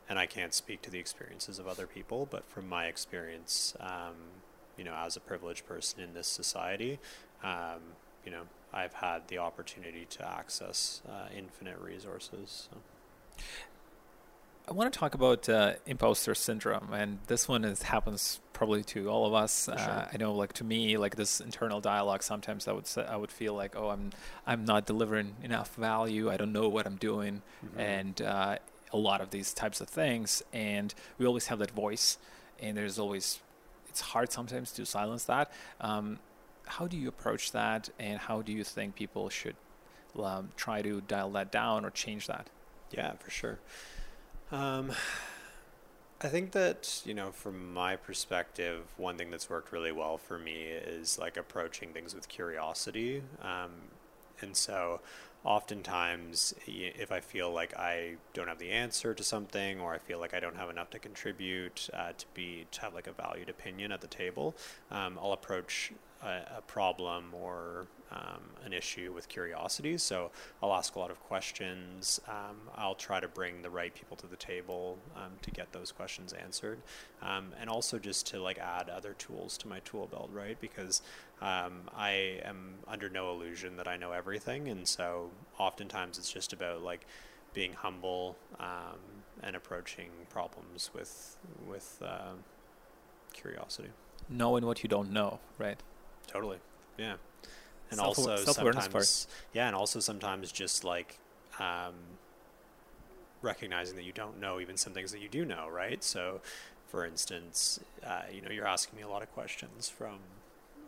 and 0.10 0.20
I 0.20 0.26
can't 0.26 0.54
speak 0.54 0.82
to 0.82 0.90
the 0.90 1.00
experiences 1.00 1.60
of 1.60 1.68
other 1.70 1.88
people, 1.88 2.28
but 2.30 2.44
from 2.50 2.68
my 2.68 2.88
experience, 2.88 3.74
um, 3.80 4.16
you 4.78 4.84
know, 4.84 4.94
as 4.94 5.16
a 5.16 5.22
privileged 5.22 5.66
person 5.66 6.02
in 6.02 6.14
this 6.14 6.28
society, 6.28 7.00
um, 7.42 7.80
you 8.26 8.32
know, 8.34 8.42
I've 8.74 8.96
had 8.96 9.30
the 9.30 9.38
opportunity 9.38 10.06
to 10.10 10.30
access 10.30 11.02
uh, 11.10 11.30
infinite 11.34 11.80
resources. 11.80 12.68
So. 12.70 13.44
I 14.68 14.72
want 14.72 14.94
to 14.94 14.98
talk 14.98 15.14
about 15.14 15.50
uh, 15.50 15.74
imposter 15.86 16.34
syndrome, 16.34 16.94
and 16.94 17.20
this 17.28 17.50
one 17.50 17.66
is 17.66 17.82
happens 17.84 18.40
probably 18.54 18.82
to 18.86 19.10
all 19.10 19.26
of 19.26 19.34
us. 19.34 19.66
For 19.66 19.74
Uh. 19.74 20.08
I 20.14 20.18
know, 20.18 20.34
like 20.34 20.54
to 20.54 20.64
me, 20.64 20.98
like 20.98 21.16
this 21.18 21.42
internal 21.42 21.82
dialogue. 21.82 22.24
Sometimes 22.24 22.68
I 22.68 22.72
would 22.72 22.88
say, 22.88 23.06
I 23.06 23.18
would 23.18 23.32
feel 23.32 23.54
like, 23.54 23.76
oh, 23.76 23.90
I'm 23.90 24.12
I'm 24.48 24.64
not 24.64 24.86
delivering 24.86 25.36
enough 25.44 25.76
value. 25.76 26.32
I 26.32 26.38
don't 26.38 26.54
know 26.54 26.70
what 26.70 26.86
I'm 26.86 26.96
doing, 26.96 27.42
Mhm. 27.66 27.80
and 27.80 28.22
uh, 28.22 28.58
a 28.94 28.98
lot 28.98 29.20
of 29.20 29.32
these 29.32 29.54
types 29.54 29.82
of 29.82 29.90
things. 29.90 30.42
And 30.54 30.94
we 31.18 31.26
always 31.26 31.48
have 31.48 31.60
that 31.60 31.72
voice, 31.72 32.18
and 32.62 32.78
there's 32.78 32.98
always 32.98 33.42
it's 33.90 34.00
hard 34.02 34.32
sometimes 34.32 34.72
to 34.74 34.86
silence 34.86 35.26
that. 35.26 35.52
Um, 35.82 36.20
how 36.68 36.88
do 36.88 36.96
you 36.96 37.10
approach 37.10 37.52
that, 37.52 37.90
and 38.00 38.18
how 38.18 38.42
do 38.42 38.54
you 38.54 38.64
think 38.64 38.96
people 38.96 39.30
should 39.30 39.58
um, 40.18 40.52
try 40.56 40.82
to 40.82 41.02
dial 41.02 41.32
that 41.32 41.52
down 41.52 41.84
or 41.84 41.90
change 41.90 42.28
that? 42.28 42.48
Yeah, 42.92 43.14
for 43.20 43.30
sure. 43.30 43.60
Um, 44.54 44.92
I 46.22 46.28
think 46.28 46.52
that, 46.52 47.02
you 47.06 47.16
know, 47.16 47.32
from 47.32 47.74
my 47.74 47.96
perspective, 47.96 48.84
one 48.98 49.18
thing 49.18 49.32
that's 49.32 49.50
worked 49.50 49.72
really 49.72 49.92
well 49.92 50.18
for 50.18 50.38
me 50.38 50.62
is 50.68 51.18
like 51.18 51.38
approaching 51.38 51.90
things 51.90 52.14
with 52.14 52.30
curiosity. 52.30 53.24
Um, 53.42 53.72
and 54.42 54.56
so 54.56 55.02
oftentimes, 55.44 56.54
if 56.68 57.12
I 57.12 57.20
feel 57.20 57.52
like 57.52 57.76
I 57.76 58.18
don't 58.36 58.48
have 58.48 58.60
the 58.60 58.70
answer 58.70 59.16
to 59.16 59.24
something 59.24 59.80
or 59.80 59.96
I 59.96 59.98
feel 59.98 60.20
like 60.20 60.36
I 60.36 60.40
don't 60.40 60.56
have 60.56 60.70
enough 60.70 60.92
to 60.92 61.00
contribute 61.00 61.90
uh, 61.92 62.12
to 62.16 62.26
be, 62.36 62.68
to 62.74 62.82
have 62.82 62.94
like 62.94 63.08
a 63.08 63.12
valued 63.12 63.50
opinion 63.50 63.92
at 63.92 64.02
the 64.02 64.08
table, 64.08 64.56
um, 64.92 65.18
I'll 65.20 65.34
approach 65.34 65.92
a, 66.24 66.58
a 66.58 66.62
problem 66.62 67.34
or 67.34 67.88
um, 68.12 68.42
an 68.64 68.74
issue 68.74 69.12
with 69.14 69.28
curiosity. 69.28 69.98
So 69.98 70.32
I'll 70.62 70.74
ask 70.74 70.96
a 70.96 71.00
lot 71.00 71.12
of 71.12 71.20
questions. 71.20 72.20
Um, 72.28 72.58
I'll 72.76 72.96
try 72.96 73.20
to 73.20 73.28
bring 73.28 73.62
the 73.62 73.70
right 73.70 73.94
people 73.94 74.16
to 74.18 74.28
the 74.28 74.36
table 74.36 74.98
um, 75.16 75.32
to 75.42 75.52
get 75.52 75.72
those 75.72 75.92
questions 75.92 76.34
answered, 76.34 76.80
um, 77.22 77.54
and 77.60 77.70
also 77.70 77.98
just 77.98 78.28
to 78.28 78.42
like 78.42 78.60
add 78.60 78.90
other 78.90 79.14
tools 79.14 79.58
to 79.60 79.68
my 79.68 79.80
tool 79.80 80.08
belt, 80.08 80.30
right? 80.32 80.60
Because 80.62 81.02
um, 81.42 81.90
I 81.96 82.40
am 82.44 82.76
under 82.88 83.10
no 83.10 83.32
illusion 83.32 83.78
that 83.78 83.88
I 83.88 83.98
know 83.98 84.12
everything, 84.12 84.68
and 84.68 84.88
so 84.88 85.30
oftentimes 85.58 86.18
it's 86.18 86.32
just 86.32 86.54
about 86.54 86.82
like 86.84 87.06
being 87.54 87.74
humble 87.74 88.36
um, 88.60 89.00
and 89.42 89.56
approaching 89.56 90.10
problems 90.30 90.92
with 90.94 91.38
with 91.68 92.02
uh, 92.06 92.34
curiosity. 93.34 93.90
Knowing 94.30 94.66
what 94.66 94.84
you 94.84 94.90
don't 94.90 95.12
know, 95.12 95.40
right? 95.58 95.80
Totally. 96.28 96.58
Yeah. 96.98 97.16
And 97.90 98.00
Self- 98.00 98.18
also 98.18 98.38
sometimes, 98.38 99.28
yeah, 99.54 99.68
and 99.68 99.76
also 99.76 100.00
sometimes 100.00 100.52
just 100.52 100.84
like 100.84 101.20
um, 101.60 101.94
recognizing 103.42 103.96
that 103.98 104.04
you 104.04 104.14
don't 104.14 104.40
know 104.40 104.60
even 104.60 104.78
some 104.78 104.94
things 104.94 105.12
that 105.12 105.22
you 105.22 105.30
do 105.30 105.46
know, 105.46 105.68
right? 105.70 106.04
So, 106.04 106.42
for 106.88 107.06
instance, 107.06 107.80
uh, 108.06 108.22
you 108.34 108.42
know, 108.42 108.50
you're 108.50 108.66
asking 108.68 108.98
me 108.98 109.04
a 109.04 109.08
lot 109.08 109.22
of 109.22 109.32
questions 109.34 109.90
from 109.90 110.18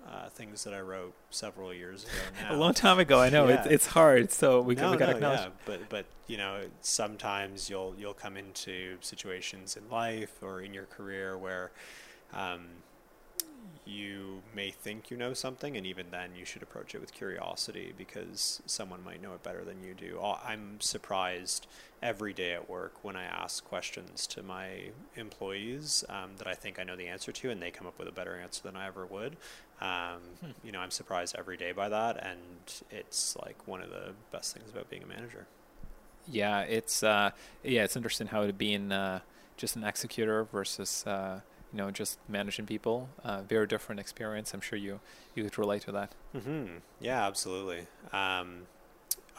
uh, 0.08 0.30
things 0.30 0.64
that 0.64 0.74
I 0.74 0.82
wrote 0.82 1.14
several 1.30 1.74
years 1.74 2.04
ago. 2.04 2.12
Now. 2.50 2.56
A 2.56 2.58
long 2.58 2.74
time 2.74 3.00
ago, 3.00 3.20
I 3.20 3.30
know 3.30 3.48
it's 3.48 3.68
it's 3.68 3.88
hard. 3.88 4.32
So 4.32 4.62
we 4.62 4.76
no, 4.76 4.92
we 4.92 4.98
gotta 4.98 5.12
no, 5.12 5.18
acknowledge. 5.18 5.40
yeah, 5.42 5.50
but 5.66 5.90
but 5.90 6.06
you 6.28 6.38
know, 6.38 6.62
sometimes 6.82 7.70
you'll 7.70 7.96
you'll 7.98 8.14
come 8.14 8.38
into 8.38 8.98
situations 9.02 9.78
in 9.78 9.90
life 9.90 10.42
or 10.42 10.62
in 10.62 10.74
your 10.74 10.86
career 10.86 11.38
where 11.38 11.72
um, 12.34 12.66
you 13.86 14.42
may 14.56 14.72
think 14.72 15.12
you 15.12 15.18
know 15.18 15.34
something, 15.34 15.78
and 15.78 15.86
even 15.86 16.08
then, 16.12 16.32
you 16.38 16.46
should 16.46 16.64
approach 16.64 16.96
it 16.96 17.02
with 17.02 17.14
curiosity 17.14 17.94
because 17.98 18.62
someone 18.66 19.04
might 19.04 19.22
know 19.22 19.34
it 19.34 19.44
better 19.44 19.64
than 19.64 19.84
you 19.84 19.94
do. 19.94 20.20
I'm 20.22 20.82
surprised 20.82 21.68
every 22.02 22.34
day 22.34 22.54
at 22.54 22.70
work 22.70 23.04
when 23.04 23.16
I 23.16 23.24
ask 23.24 23.64
questions 23.64 24.28
to 24.28 24.44
my 24.44 24.90
employees 25.16 26.04
um, 26.10 26.32
that 26.38 26.48
I 26.48 26.54
think 26.54 26.80
I 26.80 26.84
know 26.84 26.96
the 26.96 27.08
answer 27.08 27.32
to, 27.32 27.50
and 27.50 27.62
they 27.62 27.72
come 27.72 27.88
up 27.88 27.98
with 28.00 28.08
a 28.08 28.12
better 28.12 28.36
answer 28.36 28.62
than 28.64 28.76
I 28.76 28.88
ever 28.88 29.06
would. 29.06 29.38
Um, 29.82 30.40
Hmm. 30.42 30.52
You 30.64 30.72
know, 30.72 30.80
I'm 30.80 30.92
surprised 30.92 31.36
every 31.38 31.58
day 31.58 31.72
by 31.72 31.90
that, 31.90 32.18
and 32.24 32.82
it's 32.90 33.36
like 33.38 33.68
one 33.68 33.82
of 33.82 33.90
the 33.90 34.14
best 34.32 34.54
things 34.54 34.70
about 34.70 34.90
being 34.90 35.04
a 35.04 35.08
manager. 35.08 35.48
Yeah, 36.28 36.62
it's 36.62 37.04
uh, 37.04 37.32
yeah, 37.64 37.84
it's 37.84 37.96
interesting 37.96 38.28
how 38.28 38.42
it 38.44 38.58
being 38.58 38.92
uh, 38.92 39.20
just 39.58 39.76
an 39.76 39.84
executor 39.84 40.44
versus 40.44 41.06
uh, 41.06 41.42
you 41.76 41.82
know 41.82 41.92
just 41.92 42.18
managing 42.30 42.66
people. 42.66 43.10
Uh, 43.22 43.42
very 43.42 43.68
different 43.68 44.00
experience. 44.00 44.54
I'm 44.54 44.62
sure 44.62 44.80
you 44.80 45.02
you 45.36 45.44
could 45.44 45.58
relate 45.58 45.82
to 45.84 45.92
that. 45.92 46.14
hmm 46.32 46.78
Yeah, 47.02 47.28
absolutely. 47.28 47.88
Um, 48.14 48.68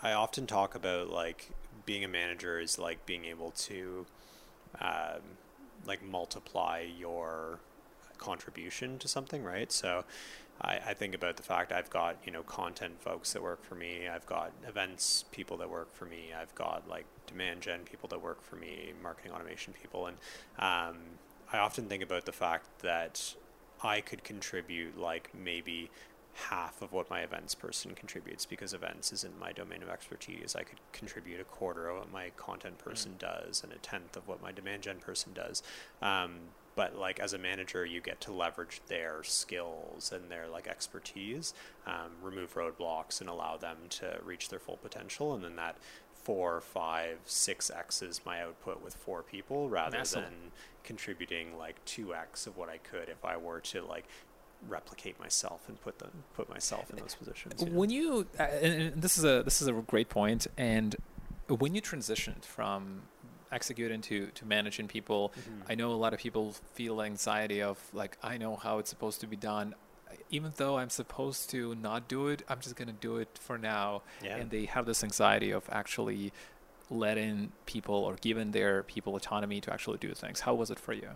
I 0.02 0.12
often 0.12 0.46
talk 0.46 0.74
about 0.74 1.08
like 1.08 1.48
being 1.86 2.04
a 2.04 2.08
manager 2.08 2.60
is 2.60 2.78
like 2.78 3.06
being 3.06 3.24
able 3.24 3.52
to 3.52 4.04
um, 4.82 5.22
like 5.86 6.02
multiply 6.02 6.80
your 6.80 7.60
contribution 8.18 8.98
to 8.98 9.08
something, 9.08 9.42
right? 9.42 9.72
So 9.72 10.04
I, 10.60 10.78
I 10.88 10.94
think 10.94 11.14
about 11.14 11.38
the 11.38 11.42
fact 11.42 11.72
I've 11.72 11.88
got 11.88 12.18
you 12.26 12.32
know 12.32 12.42
content 12.42 13.00
folks 13.00 13.32
that 13.32 13.42
work 13.42 13.64
for 13.64 13.76
me. 13.76 14.08
I've 14.08 14.26
got 14.26 14.52
events 14.68 15.24
people 15.32 15.56
that 15.56 15.70
work 15.70 15.94
for 15.94 16.04
me. 16.04 16.34
I've 16.38 16.54
got 16.54 16.86
like 16.86 17.06
demand 17.26 17.62
gen 17.62 17.80
people 17.90 18.10
that 18.10 18.20
work 18.20 18.42
for 18.42 18.56
me, 18.56 18.92
marketing 19.02 19.32
automation 19.32 19.72
people, 19.72 20.06
and 20.06 20.18
um, 20.58 20.96
I 21.56 21.60
often 21.60 21.86
think 21.86 22.02
about 22.02 22.26
the 22.26 22.32
fact 22.32 22.66
that 22.82 23.34
I 23.82 24.02
could 24.02 24.22
contribute 24.22 24.98
like 24.98 25.30
maybe 25.34 25.90
half 26.34 26.82
of 26.82 26.92
what 26.92 27.08
my 27.08 27.20
events 27.20 27.54
person 27.54 27.94
contributes 27.94 28.44
because 28.44 28.74
events 28.74 29.10
isn't 29.10 29.40
my 29.40 29.52
domain 29.52 29.82
of 29.82 29.88
expertise. 29.88 30.54
I 30.54 30.64
could 30.64 30.78
contribute 30.92 31.40
a 31.40 31.44
quarter 31.44 31.88
of 31.88 32.00
what 32.00 32.12
my 32.12 32.30
content 32.36 32.76
person 32.76 33.14
does 33.18 33.62
and 33.64 33.72
a 33.72 33.76
tenth 33.76 34.18
of 34.18 34.28
what 34.28 34.42
my 34.42 34.52
demand 34.52 34.82
gen 34.82 34.98
person 34.98 35.32
does. 35.32 35.62
Um, 36.02 36.34
but 36.74 36.98
like 36.98 37.18
as 37.20 37.32
a 37.32 37.38
manager, 37.38 37.86
you 37.86 38.02
get 38.02 38.20
to 38.22 38.32
leverage 38.32 38.82
their 38.88 39.22
skills 39.22 40.12
and 40.14 40.30
their 40.30 40.48
like 40.48 40.68
expertise, 40.68 41.54
um, 41.86 42.10
remove 42.22 42.54
roadblocks, 42.54 43.22
and 43.22 43.30
allow 43.30 43.56
them 43.56 43.78
to 43.88 44.18
reach 44.22 44.50
their 44.50 44.58
full 44.58 44.76
potential. 44.76 45.34
And 45.34 45.42
then 45.42 45.56
that 45.56 45.76
four, 46.26 46.60
five, 46.60 47.18
six 47.24 47.70
x's 47.70 48.20
my 48.26 48.42
output 48.42 48.82
with 48.84 48.94
four 48.94 49.22
people 49.22 49.68
rather 49.68 50.02
than 50.02 50.34
contributing 50.82 51.56
like 51.58 51.76
two 51.84 52.14
x 52.14 52.46
of 52.48 52.56
what 52.56 52.68
I 52.68 52.78
could 52.78 53.08
if 53.08 53.24
I 53.24 53.36
were 53.36 53.60
to 53.72 53.78
like 53.84 54.06
replicate 54.68 55.18
myself 55.20 55.60
and 55.68 55.80
put 55.80 55.98
them 55.98 56.10
put 56.34 56.48
myself 56.48 56.90
in 56.90 56.96
those 56.96 57.14
positions. 57.14 57.62
you 57.62 57.68
know? 57.70 57.78
When 57.80 57.90
you 57.90 58.26
uh, 58.38 58.42
and 58.42 59.00
this 59.02 59.16
is 59.18 59.24
a 59.24 59.42
this 59.42 59.60
is 59.62 59.68
a 59.68 59.72
great 59.72 60.08
point, 60.08 60.46
and 60.56 60.96
when 61.48 61.74
you 61.74 61.82
transitioned 61.82 62.44
from 62.44 63.02
executing 63.52 64.00
to 64.02 64.26
to 64.38 64.44
managing 64.44 64.88
people, 64.88 65.32
Mhm. 65.38 65.62
I 65.70 65.74
know 65.76 65.92
a 65.92 66.00
lot 66.04 66.12
of 66.14 66.18
people 66.18 66.54
feel 66.74 67.00
anxiety 67.02 67.62
of 67.62 67.78
like 67.92 68.18
I 68.22 68.38
know 68.38 68.56
how 68.56 68.78
it's 68.80 68.90
supposed 68.90 69.20
to 69.20 69.26
be 69.28 69.36
done. 69.36 69.74
Even 70.30 70.52
though 70.56 70.78
I'm 70.78 70.90
supposed 70.90 71.50
to 71.50 71.74
not 71.74 72.08
do 72.08 72.28
it, 72.28 72.42
I'm 72.48 72.60
just 72.60 72.76
gonna 72.76 72.92
do 72.92 73.16
it 73.16 73.38
for 73.40 73.58
now. 73.58 74.02
Yeah. 74.22 74.36
And 74.36 74.50
they 74.50 74.64
have 74.66 74.86
this 74.86 75.04
anxiety 75.04 75.50
of 75.50 75.68
actually 75.70 76.32
letting 76.90 77.50
people 77.66 77.94
or 77.94 78.16
giving 78.20 78.52
their 78.52 78.82
people 78.82 79.16
autonomy 79.16 79.60
to 79.60 79.72
actually 79.72 79.98
do 79.98 80.14
things. 80.14 80.40
How 80.40 80.54
was 80.54 80.70
it 80.70 80.78
for 80.78 80.92
you? 80.92 81.10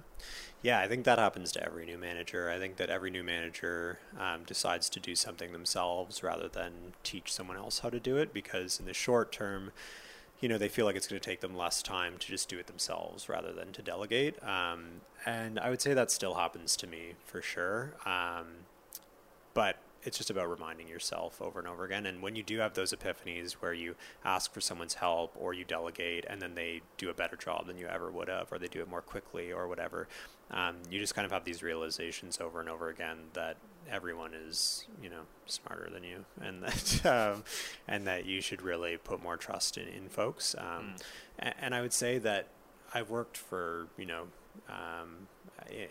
Yeah, 0.62 0.80
I 0.80 0.88
think 0.88 1.04
that 1.04 1.18
happens 1.18 1.52
to 1.52 1.64
every 1.64 1.86
new 1.86 1.96
manager. 1.96 2.50
I 2.50 2.58
think 2.58 2.76
that 2.76 2.90
every 2.90 3.10
new 3.10 3.22
manager 3.22 3.98
um, 4.18 4.42
decides 4.46 4.88
to 4.90 5.00
do 5.00 5.14
something 5.14 5.52
themselves 5.52 6.22
rather 6.22 6.48
than 6.48 6.72
teach 7.02 7.32
someone 7.32 7.56
else 7.56 7.80
how 7.80 7.90
to 7.90 8.00
do 8.00 8.16
it 8.16 8.34
because 8.34 8.80
in 8.80 8.86
the 8.86 8.94
short 8.94 9.30
term, 9.30 9.70
you 10.40 10.48
know, 10.48 10.58
they 10.58 10.68
feel 10.68 10.86
like 10.86 10.96
it's 10.96 11.06
going 11.06 11.20
to 11.20 11.24
take 11.24 11.40
them 11.40 11.54
less 11.54 11.82
time 11.82 12.14
to 12.18 12.26
just 12.26 12.48
do 12.48 12.58
it 12.58 12.66
themselves 12.66 13.28
rather 13.28 13.52
than 13.52 13.72
to 13.72 13.82
delegate. 13.82 14.42
Um, 14.42 15.02
and 15.24 15.58
I 15.58 15.70
would 15.70 15.80
say 15.80 15.94
that 15.94 16.10
still 16.10 16.34
happens 16.34 16.76
to 16.76 16.86
me 16.86 17.12
for 17.24 17.40
sure. 17.40 17.94
Um, 18.04 18.46
but 19.60 19.76
it's 20.02 20.16
just 20.16 20.30
about 20.30 20.48
reminding 20.48 20.88
yourself 20.88 21.42
over 21.42 21.58
and 21.58 21.68
over 21.68 21.84
again. 21.84 22.06
And 22.06 22.22
when 22.22 22.34
you 22.34 22.42
do 22.42 22.60
have 22.60 22.72
those 22.72 22.94
epiphanies 22.94 23.52
where 23.52 23.74
you 23.74 23.94
ask 24.24 24.50
for 24.54 24.62
someone's 24.62 24.94
help 24.94 25.36
or 25.38 25.52
you 25.52 25.66
delegate 25.66 26.24
and 26.26 26.40
then 26.40 26.54
they 26.54 26.80
do 26.96 27.10
a 27.10 27.12
better 27.12 27.36
job 27.36 27.66
than 27.66 27.76
you 27.76 27.86
ever 27.86 28.10
would 28.10 28.28
have, 28.28 28.50
or 28.50 28.58
they 28.58 28.68
do 28.68 28.80
it 28.80 28.88
more 28.88 29.02
quickly 29.02 29.52
or 29.52 29.68
whatever, 29.68 30.08
um, 30.50 30.76
you 30.90 30.98
just 30.98 31.14
kind 31.14 31.26
of 31.26 31.32
have 31.32 31.44
these 31.44 31.62
realizations 31.62 32.40
over 32.40 32.58
and 32.58 32.70
over 32.70 32.88
again 32.88 33.18
that 33.34 33.58
everyone 33.90 34.30
is, 34.32 34.86
you 35.02 35.10
know, 35.10 35.24
smarter 35.44 35.90
than 35.92 36.04
you, 36.04 36.24
and 36.40 36.62
that 36.64 37.04
um, 37.04 37.44
and 37.86 38.06
that 38.06 38.24
you 38.24 38.40
should 38.40 38.62
really 38.62 38.96
put 38.96 39.22
more 39.22 39.36
trust 39.36 39.76
in, 39.76 39.88
in 39.88 40.08
folks. 40.08 40.54
Um, 40.56 40.94
a- 41.38 41.62
and 41.62 41.74
I 41.74 41.82
would 41.82 41.92
say 41.92 42.16
that 42.16 42.46
I've 42.94 43.10
worked 43.10 43.36
for, 43.36 43.88
you 43.98 44.06
know, 44.06 44.22
um, 44.70 45.28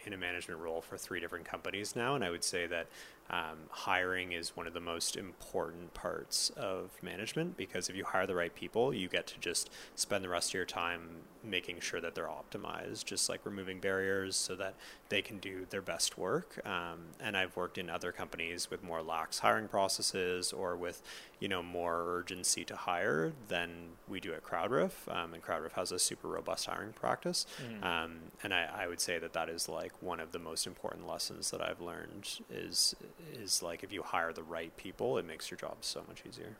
in 0.05 0.13
a 0.13 0.17
management 0.17 0.59
role 0.59 0.81
for 0.81 0.97
three 0.97 1.19
different 1.19 1.45
companies 1.45 1.95
now, 1.95 2.15
and 2.15 2.23
I 2.23 2.29
would 2.29 2.43
say 2.43 2.67
that 2.67 2.87
um, 3.29 3.57
hiring 3.69 4.31
is 4.31 4.55
one 4.55 4.65
of 4.65 4.73
the 4.73 4.79
most 4.79 5.15
important 5.15 5.93
parts 5.93 6.49
of 6.57 6.91
management 7.03 7.57
because 7.57 7.89
if 7.89 7.95
you 7.95 8.03
hire 8.03 8.25
the 8.25 8.35
right 8.35 8.53
people, 8.53 8.93
you 8.93 9.07
get 9.07 9.27
to 9.27 9.39
just 9.39 9.69
spend 9.95 10.23
the 10.23 10.29
rest 10.29 10.49
of 10.49 10.53
your 10.55 10.65
time 10.65 11.01
making 11.43 11.79
sure 11.79 12.01
that 12.01 12.15
they're 12.15 12.29
optimized, 12.29 13.05
just 13.05 13.29
like 13.29 13.45
removing 13.45 13.79
barriers 13.79 14.35
so 14.35 14.55
that 14.55 14.75
they 15.09 15.21
can 15.21 15.37
do 15.37 15.65
their 15.69 15.81
best 15.81 16.17
work. 16.17 16.59
Um, 16.65 16.99
and 17.19 17.37
I've 17.37 17.55
worked 17.55 17.77
in 17.77 17.89
other 17.89 18.11
companies 18.11 18.69
with 18.69 18.83
more 18.83 19.01
lax 19.01 19.39
hiring 19.39 19.67
processes 19.67 20.51
or 20.51 20.75
with, 20.75 21.01
you 21.39 21.47
know, 21.47 21.63
more 21.63 22.03
urgency 22.07 22.63
to 22.65 22.75
hire 22.75 23.31
than 23.47 23.69
we 24.07 24.19
do 24.19 24.33
at 24.33 24.43
CrowdRiff. 24.43 24.91
Um, 25.07 25.33
and 25.33 25.43
CrowdRiff 25.43 25.73
has 25.73 25.91
a 25.91 25.99
super 25.99 26.27
robust 26.27 26.65
hiring 26.65 26.93
practice. 26.93 27.45
Um, 27.83 28.17
and 28.43 28.53
I, 28.53 28.67
I 28.83 28.87
would 28.87 28.99
say 28.99 29.17
that 29.19 29.33
that 29.33 29.49
is 29.49 29.69
like 29.69 29.93
one 30.01 30.19
of 30.19 30.31
the 30.31 30.39
most 30.39 30.67
important 30.67 31.07
lessons 31.07 31.51
that 31.51 31.61
I've 31.61 31.81
learned 31.81 32.39
is 32.51 32.95
is 33.33 33.63
like 33.63 33.83
if 33.83 33.91
you 33.93 34.03
hire 34.03 34.33
the 34.33 34.43
right 34.43 34.75
people, 34.77 35.17
it 35.17 35.25
makes 35.25 35.49
your 35.49 35.57
job 35.57 35.77
so 35.81 36.03
much 36.07 36.23
easier. 36.27 36.57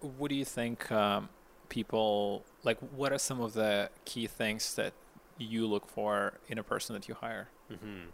What 0.00 0.28
do 0.28 0.36
you 0.36 0.44
think 0.44 0.90
um, 0.92 1.28
people 1.68 2.44
like? 2.64 2.78
What 2.78 3.12
are 3.12 3.18
some 3.18 3.40
of 3.40 3.54
the 3.54 3.90
key 4.04 4.26
things 4.26 4.74
that 4.74 4.92
you 5.38 5.66
look 5.66 5.88
for 5.88 6.34
in 6.48 6.58
a 6.58 6.62
person 6.62 6.94
that 6.94 7.08
you 7.08 7.14
hire? 7.14 7.48
Mm-hmm. 7.70 8.08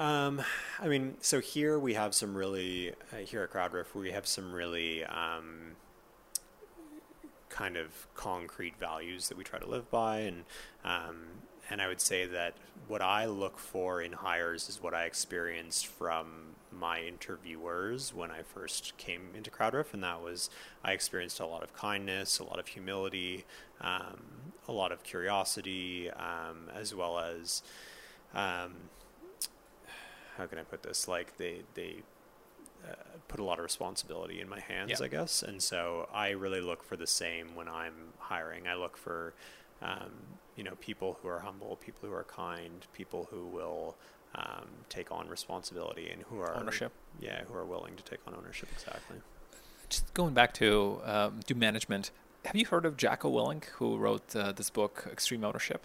Um, 0.00 0.42
I 0.78 0.88
mean, 0.88 1.16
so 1.20 1.40
here 1.40 1.78
we 1.78 1.94
have 1.94 2.14
some 2.14 2.34
really 2.34 2.92
uh, 3.12 3.16
here 3.18 3.42
at 3.42 3.50
CrowdRiff 3.50 3.94
we 3.94 4.12
have 4.12 4.26
some 4.26 4.52
really 4.52 5.04
um, 5.04 5.72
kind 7.50 7.76
of 7.76 8.06
concrete 8.14 8.78
values 8.78 9.28
that 9.28 9.36
we 9.36 9.44
try 9.44 9.58
to 9.58 9.66
live 9.66 9.90
by, 9.90 10.20
and 10.20 10.44
um, 10.84 11.26
and 11.68 11.82
I 11.82 11.88
would 11.88 12.00
say 12.00 12.24
that 12.26 12.54
what 12.88 13.02
I 13.02 13.26
look 13.26 13.58
for 13.58 14.00
in 14.00 14.12
hires 14.12 14.68
is 14.68 14.82
what 14.82 14.94
I 14.94 15.04
experienced 15.04 15.86
from 15.86 16.54
my 16.80 17.00
interviewers 17.02 18.12
when 18.14 18.30
I 18.30 18.42
first 18.42 18.96
came 18.96 19.28
into 19.36 19.50
CrowdRiff, 19.50 19.92
and 19.94 20.02
that 20.02 20.22
was 20.22 20.50
I 20.82 20.92
experienced 20.92 21.38
a 21.40 21.46
lot 21.46 21.62
of 21.62 21.74
kindness, 21.74 22.38
a 22.38 22.44
lot 22.44 22.58
of 22.58 22.66
humility, 22.68 23.44
um, 23.80 24.22
a 24.66 24.72
lot 24.72 24.90
of 24.90 25.02
curiosity, 25.02 26.10
um, 26.10 26.70
as 26.74 26.94
well 26.94 27.18
as 27.18 27.62
um, 28.34 28.72
how 30.36 30.46
can 30.46 30.58
I 30.58 30.62
put 30.62 30.82
this? 30.82 31.06
Like 31.06 31.36
they 31.36 31.62
they 31.74 32.02
uh, 32.88 32.94
put 33.28 33.40
a 33.40 33.44
lot 33.44 33.58
of 33.58 33.62
responsibility 33.64 34.40
in 34.40 34.48
my 34.48 34.60
hands, 34.60 34.92
Yeah. 34.98 35.04
I 35.04 35.08
guess, 35.08 35.42
and 35.42 35.62
so 35.62 36.08
I 36.12 36.30
really 36.30 36.60
look 36.62 36.82
for 36.82 36.96
the 36.96 37.06
same 37.06 37.54
when 37.54 37.68
I'm 37.68 38.14
hiring. 38.18 38.66
I 38.66 38.74
look 38.74 38.96
for 38.96 39.34
um, 39.82 40.10
you 40.56 40.64
know, 40.64 40.74
people 40.80 41.18
who 41.22 41.28
are 41.28 41.40
humble, 41.40 41.76
people 41.76 42.08
who 42.08 42.14
are 42.14 42.24
kind, 42.24 42.86
people 42.92 43.28
who 43.30 43.46
will 43.46 43.96
um, 44.34 44.66
take 44.88 45.10
on 45.10 45.28
responsibility 45.28 46.08
and 46.10 46.22
who 46.22 46.40
are 46.40 46.56
ownership. 46.56 46.92
Yeah, 47.20 47.42
who 47.44 47.54
are 47.54 47.64
willing 47.64 47.96
to 47.96 48.02
take 48.02 48.20
on 48.26 48.34
ownership. 48.34 48.68
Exactly. 48.72 49.16
Just 49.88 50.12
going 50.14 50.34
back 50.34 50.54
to 50.54 51.00
um, 51.04 51.40
to 51.46 51.54
management. 51.54 52.10
Have 52.44 52.56
you 52.56 52.66
heard 52.66 52.86
of 52.86 52.96
Jocko 52.96 53.30
Willink, 53.30 53.66
who 53.66 53.96
wrote 53.96 54.34
uh, 54.34 54.52
this 54.52 54.70
book, 54.70 55.06
Extreme 55.12 55.44
Ownership? 55.44 55.84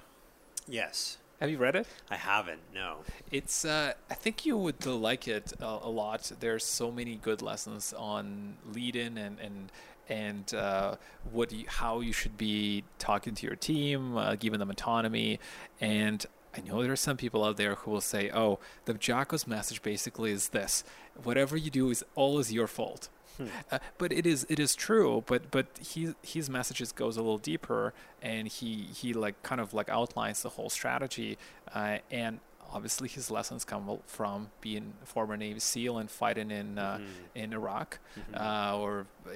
Yes. 0.68 1.18
Have 1.42 1.50
you 1.50 1.58
read 1.58 1.76
it? 1.76 1.88
I 2.10 2.16
haven't. 2.16 2.62
No. 2.74 3.00
It's. 3.30 3.66
Uh, 3.66 3.94
I 4.10 4.14
think 4.14 4.46
you 4.46 4.58
would 4.58 4.86
like 4.86 5.28
it 5.28 5.52
a, 5.60 5.80
a, 5.84 5.90
lot. 5.90 6.32
There's 6.40 6.64
so 6.64 6.92
many 6.92 7.18
good 7.18 7.42
lessons 7.42 7.94
on 7.98 8.56
lead 8.74 8.96
in 8.96 9.18
and 9.18 9.38
and 9.40 9.72
and 10.08 10.54
uh, 10.54 10.96
what 11.32 11.52
you, 11.52 11.66
how 11.68 12.00
you 12.00 12.14
should 12.14 12.38
be 12.38 12.84
talking 13.00 13.34
to 13.36 13.48
your 13.48 13.56
team, 13.56 14.16
uh, 14.16 14.36
giving 14.36 14.60
them 14.60 14.70
autonomy, 14.70 15.40
and 15.82 16.26
I 16.56 16.62
know 16.62 16.82
there 16.82 16.92
are 16.92 16.96
some 16.96 17.18
people 17.18 17.44
out 17.44 17.58
there 17.58 17.76
who 17.76 17.92
will 17.92 18.02
say, 18.02 18.30
"Oh, 18.34 18.60
the 18.86 18.94
Jocko's 18.94 19.48
message 19.48 19.82
basically 19.82 20.32
is 20.32 20.50
this: 20.50 20.84
whatever 21.24 21.58
you 21.58 21.70
do 21.70 21.90
is 21.90 22.04
always 22.16 22.54
your 22.54 22.68
fault." 22.68 23.10
Hmm. 23.38 23.48
Uh, 23.70 23.80
but 23.98 24.14
it 24.14 24.26
is 24.26 24.46
it 24.50 24.60
is 24.60 24.76
true. 24.76 25.24
But 25.26 25.52
but 25.52 25.68
he 25.80 26.14
his 26.22 26.50
messages 26.50 26.92
goes 26.92 27.18
a 27.18 27.22
little 27.22 27.38
deeper, 27.38 27.94
and 28.22 28.48
he 28.48 28.88
he 28.94 29.14
like 29.14 29.42
kind 29.44 29.60
of 29.60 29.74
like 29.74 29.90
outlines 29.90 30.42
the 30.42 30.50
whole 30.50 30.70
strategy, 30.70 31.38
uh, 31.74 31.98
and 32.10 32.40
obviously 32.72 33.08
his 33.08 33.30
lessons 33.30 33.64
come 33.64 34.00
from 34.06 34.50
being 34.62 34.94
a 35.04 35.06
former 35.06 35.38
Navy 35.38 35.60
SEAL 35.60 35.98
and 35.98 36.10
fighting 36.10 36.52
in 36.52 36.78
uh, 36.78 36.98
mm-hmm. 36.98 37.04
in 37.36 37.54
Iraq, 37.54 38.00
mm-hmm. 38.18 38.36
uh, 38.36 38.78
or 38.78 39.08
uh, 39.28 39.32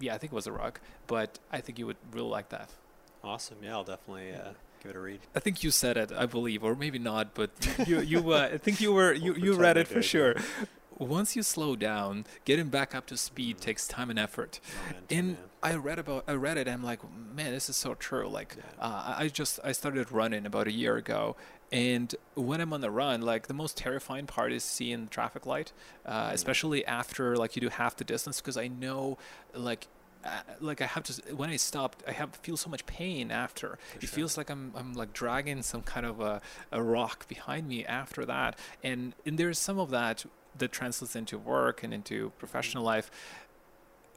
yeah, 0.00 0.14
I 0.14 0.18
think 0.18 0.32
it 0.32 0.36
was 0.36 0.46
Iraq. 0.46 0.80
But 1.06 1.38
I 1.50 1.60
think 1.60 1.78
you 1.78 1.86
would 1.86 1.98
really 2.12 2.28
like 2.28 2.48
that. 2.50 2.70
Awesome. 3.22 3.58
Yeah, 3.62 3.72
I'll 3.72 3.84
definitely 3.84 4.32
uh, 4.32 4.52
give 4.82 4.90
it 4.90 4.96
a 4.96 5.00
read. 5.00 5.20
I 5.34 5.40
think 5.40 5.62
you 5.62 5.70
said 5.70 5.96
it, 5.96 6.12
I 6.12 6.26
believe, 6.26 6.64
or 6.64 6.74
maybe 6.74 6.98
not, 6.98 7.34
but 7.34 7.50
you 7.86 8.00
you 8.00 8.32
uh, 8.32 8.50
I 8.52 8.58
think 8.58 8.80
you 8.80 8.92
were 8.92 9.12
you, 9.12 9.34
you 9.38 9.54
read 9.54 9.76
it 9.76 9.88
for 9.88 10.02
sure. 10.02 10.34
Once 10.98 11.34
you 11.34 11.42
slow 11.42 11.74
down, 11.74 12.24
getting 12.44 12.68
back 12.68 12.94
up 12.94 13.06
to 13.06 13.16
speed 13.16 13.56
mm-hmm. 13.56 13.64
takes 13.64 13.88
time 13.88 14.10
and 14.10 14.18
effort. 14.18 14.60
Momentum, 14.86 15.04
and 15.10 15.30
yeah. 15.30 15.36
I 15.62 15.74
read 15.74 15.98
about 15.98 16.24
I 16.28 16.32
read 16.32 16.56
it. 16.56 16.68
I'm 16.68 16.82
like, 16.82 17.00
man, 17.34 17.52
this 17.52 17.68
is 17.68 17.76
so 17.76 17.94
true. 17.94 18.28
Like, 18.28 18.56
yeah. 18.56 18.84
uh, 18.84 19.14
I 19.18 19.28
just 19.28 19.60
I 19.64 19.72
started 19.72 20.12
running 20.12 20.46
about 20.46 20.66
a 20.66 20.72
year 20.72 20.96
ago, 20.96 21.36
and 21.70 22.14
when 22.34 22.60
I'm 22.60 22.72
on 22.72 22.82
the 22.82 22.90
run, 22.90 23.22
like 23.22 23.46
the 23.46 23.54
most 23.54 23.76
terrifying 23.76 24.26
part 24.26 24.52
is 24.52 24.62
seeing 24.62 25.04
the 25.04 25.10
traffic 25.10 25.46
light, 25.46 25.72
uh, 26.04 26.28
mm. 26.28 26.32
especially 26.32 26.84
after 26.84 27.36
like 27.36 27.56
you 27.56 27.60
do 27.62 27.68
half 27.70 27.96
the 27.96 28.04
distance, 28.04 28.40
because 28.40 28.56
I 28.56 28.68
know 28.68 29.18
like 29.54 29.88
uh, 30.24 30.40
like 30.60 30.80
I 30.80 30.86
have 30.86 31.02
to 31.04 31.34
when 31.34 31.50
I 31.50 31.56
stopped, 31.56 32.02
I 32.06 32.12
have 32.12 32.34
feel 32.36 32.56
so 32.56 32.70
much 32.70 32.86
pain 32.86 33.30
after. 33.30 33.78
For 33.92 33.96
it 33.96 34.00
sure. 34.02 34.08
feels 34.08 34.36
like 34.36 34.50
I'm 34.50 34.72
I'm 34.76 34.94
like 34.94 35.12
dragging 35.12 35.62
some 35.62 35.82
kind 35.82 36.06
of 36.06 36.20
a, 36.20 36.40
a 36.70 36.82
rock 36.82 37.28
behind 37.28 37.68
me 37.68 37.84
after 37.84 38.24
that, 38.26 38.58
and 38.82 39.14
and 39.26 39.38
there's 39.38 39.58
some 39.58 39.78
of 39.78 39.90
that 39.90 40.24
that 40.58 40.72
translates 40.72 41.16
into 41.16 41.38
work 41.38 41.82
and 41.82 41.92
into 41.94 42.30
professional 42.38 42.84
life. 42.84 43.10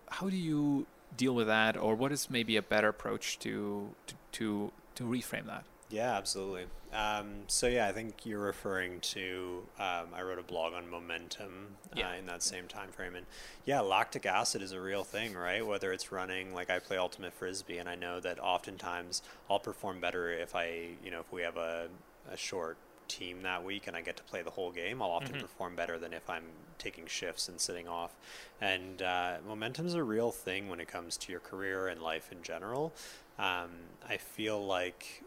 How 0.09 0.29
do 0.29 0.37
you 0.37 0.85
deal 1.15 1.33
with 1.33 1.47
that, 1.47 1.77
or 1.77 1.95
what 1.95 2.11
is 2.11 2.29
maybe 2.29 2.57
a 2.57 2.61
better 2.61 2.89
approach 2.89 3.39
to 3.39 3.89
to 4.07 4.15
to, 4.33 4.71
to 4.95 5.03
reframe 5.03 5.47
that? 5.47 5.65
Yeah, 5.89 6.17
absolutely. 6.17 6.65
Um, 6.93 7.43
so 7.47 7.67
yeah, 7.67 7.87
I 7.87 7.91
think 7.91 8.25
you're 8.25 8.39
referring 8.39 8.99
to. 9.01 9.63
Um, 9.79 10.07
I 10.15 10.23
wrote 10.23 10.39
a 10.39 10.43
blog 10.43 10.73
on 10.73 10.89
momentum 10.89 11.75
uh, 11.95 12.01
in 12.17 12.25
that 12.25 12.41
same 12.41 12.67
time 12.67 12.89
frame, 12.89 13.15
and 13.15 13.25
yeah, 13.65 13.81
lactic 13.81 14.25
acid 14.25 14.61
is 14.61 14.71
a 14.71 14.81
real 14.81 15.03
thing, 15.03 15.35
right? 15.35 15.65
Whether 15.65 15.93
it's 15.93 16.11
running, 16.11 16.53
like 16.53 16.69
I 16.69 16.79
play 16.79 16.97
ultimate 16.97 17.33
frisbee, 17.33 17.77
and 17.77 17.87
I 17.87 17.95
know 17.95 18.19
that 18.21 18.39
oftentimes 18.39 19.21
I'll 19.49 19.59
perform 19.59 19.99
better 19.99 20.31
if 20.31 20.55
I, 20.55 20.87
you 21.03 21.11
know, 21.11 21.19
if 21.19 21.31
we 21.31 21.43
have 21.43 21.57
a, 21.57 21.87
a 22.31 22.37
short 22.37 22.77
team 23.07 23.43
that 23.43 23.63
week 23.63 23.85
and 23.85 23.95
I 23.95 24.01
get 24.01 24.17
to 24.17 24.23
play 24.23 24.41
the 24.41 24.49
whole 24.49 24.71
game, 24.71 25.01
I'll 25.01 25.11
often 25.11 25.33
mm-hmm. 25.33 25.41
perform 25.41 25.75
better 25.75 25.99
than 25.99 26.13
if 26.13 26.27
I'm 26.29 26.45
taking 26.79 27.05
shifts 27.05 27.47
and 27.47 27.59
sitting 27.59 27.87
off. 27.87 28.15
And 28.59 29.01
uh, 29.01 29.37
momentum 29.47 29.85
is 29.85 29.93
a 29.93 30.03
real 30.03 30.31
thing 30.31 30.69
when 30.69 30.79
it 30.79 30.87
comes 30.87 31.17
to 31.17 31.31
your 31.31 31.41
career 31.41 31.87
and 31.87 32.01
life 32.01 32.31
in 32.31 32.41
general. 32.41 32.93
Um, 33.37 33.69
I 34.07 34.17
feel 34.17 34.65
like 34.65 35.23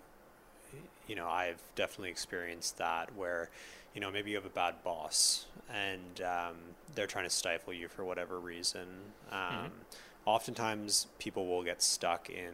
you 1.09 1.17
know, 1.17 1.27
I've 1.27 1.61
definitely 1.75 2.11
experienced 2.11 2.79
that 2.79 3.15
where, 3.17 3.51
you 3.95 4.01
know, 4.01 4.11
maybe 4.11 4.31
you 4.31 4.37
have 4.37 4.47
a 4.47 4.51
bad 4.51 4.83
boss 4.85 5.47
and 5.73 6.21
um, 6.23 6.57
they're 6.95 7.07
trying 7.07 7.25
to 7.25 7.31
stifle 7.31 7.73
you 7.73 7.89
for 7.89 8.05
whatever 8.05 8.39
reason. 8.39 8.87
Um, 9.33 9.39
mm-hmm. 9.39 9.67
Oftentimes, 10.27 11.07
people 11.19 11.47
will 11.47 11.63
get 11.63 11.83
stuck 11.83 12.29
in 12.29 12.53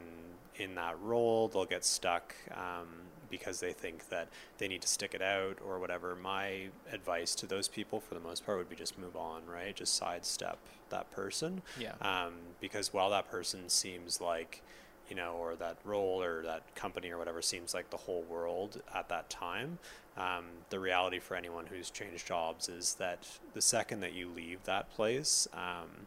in 0.56 0.76
that 0.76 0.96
role. 1.02 1.48
They'll 1.48 1.64
get 1.64 1.84
stuck 1.84 2.34
um, 2.52 2.86
because 3.28 3.58
they 3.58 3.72
think 3.72 4.08
that 4.10 4.28
they 4.58 4.68
need 4.68 4.82
to 4.82 4.88
stick 4.88 5.12
it 5.12 5.22
out 5.22 5.58
or 5.66 5.80
whatever. 5.80 6.14
My 6.14 6.68
advice 6.92 7.34
to 7.36 7.46
those 7.46 7.66
people, 7.66 7.98
for 7.98 8.14
the 8.14 8.20
most 8.20 8.46
part, 8.46 8.58
would 8.58 8.70
be 8.70 8.76
just 8.76 8.96
move 8.96 9.16
on. 9.16 9.42
Right, 9.46 9.74
just 9.74 9.96
sidestep 9.96 10.58
that 10.90 11.10
person. 11.10 11.62
Yeah. 11.78 11.94
Um, 12.00 12.34
because 12.60 12.92
while 12.92 13.10
that 13.10 13.28
person 13.28 13.68
seems 13.68 14.20
like 14.20 14.62
you 15.08 15.16
know, 15.16 15.32
or 15.32 15.54
that 15.56 15.76
role 15.84 16.22
or 16.22 16.42
that 16.42 16.74
company 16.74 17.10
or 17.10 17.18
whatever 17.18 17.42
seems 17.42 17.74
like 17.74 17.90
the 17.90 17.96
whole 17.96 18.22
world 18.22 18.80
at 18.94 19.08
that 19.08 19.28
time. 19.30 19.78
Um, 20.16 20.44
the 20.70 20.78
reality 20.78 21.18
for 21.18 21.34
anyone 21.36 21.66
who's 21.66 21.90
changed 21.90 22.26
jobs 22.26 22.68
is 22.68 22.94
that 22.94 23.26
the 23.52 23.62
second 23.62 24.00
that 24.00 24.12
you 24.12 24.28
leave 24.28 24.62
that 24.64 24.90
place, 24.94 25.48
um, 25.52 26.06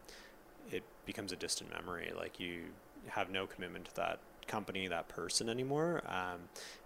it 0.71 0.83
becomes 1.05 1.31
a 1.31 1.35
distant 1.35 1.69
memory. 1.69 2.11
Like 2.15 2.39
you 2.39 2.63
have 3.09 3.29
no 3.29 3.45
commitment 3.47 3.85
to 3.85 3.95
that 3.95 4.19
company, 4.47 4.87
that 4.87 5.09
person 5.09 5.49
anymore, 5.49 6.01
um, 6.07 6.39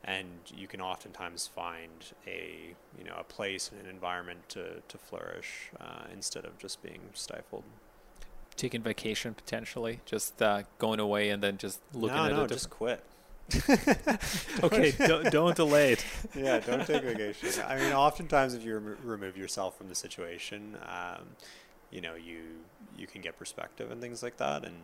and 0.04 0.28
you 0.56 0.68
can 0.68 0.82
oftentimes 0.82 1.48
find 1.48 2.12
a 2.26 2.74
you 2.98 3.04
know 3.04 3.16
a 3.20 3.24
place 3.24 3.70
and 3.72 3.80
an 3.82 3.90
environment 3.90 4.50
to 4.50 4.82
to 4.88 4.98
flourish 4.98 5.70
uh, 5.80 6.06
instead 6.12 6.44
of 6.44 6.58
just 6.58 6.82
being 6.82 7.02
stifled 7.14 7.64
taking 8.62 8.84
vacation 8.84 9.34
potentially, 9.34 10.00
just 10.06 10.40
uh, 10.40 10.62
going 10.78 11.00
away 11.00 11.30
and 11.30 11.42
then 11.42 11.58
just 11.58 11.82
looking 11.94 12.16
no, 12.16 12.26
at 12.26 12.32
no, 12.32 12.44
it. 12.44 12.48
just 12.48 12.70
quit. 12.70 13.04
okay, 14.64 14.92
don't, 15.08 15.32
don't 15.32 15.56
delay 15.56 15.94
it. 15.94 16.06
yeah, 16.36 16.60
don't 16.60 16.86
take 16.86 17.04
vacation. 17.04 17.64
I 17.68 17.78
mean, 17.78 17.92
oftentimes 17.92 18.54
if 18.54 18.64
you 18.64 18.76
rem- 18.78 18.98
remove 19.04 19.36
yourself 19.36 19.78
from 19.78 19.90
the 19.90 19.96
situation, 19.96 20.78
um, 20.88 21.30
you 21.90 22.02
know, 22.02 22.14
you 22.14 22.42
you 22.96 23.08
can 23.08 23.22
get 23.22 23.38
perspective 23.38 23.90
and 23.90 24.00
things 24.00 24.22
like 24.22 24.38
that. 24.38 24.64
And 24.64 24.76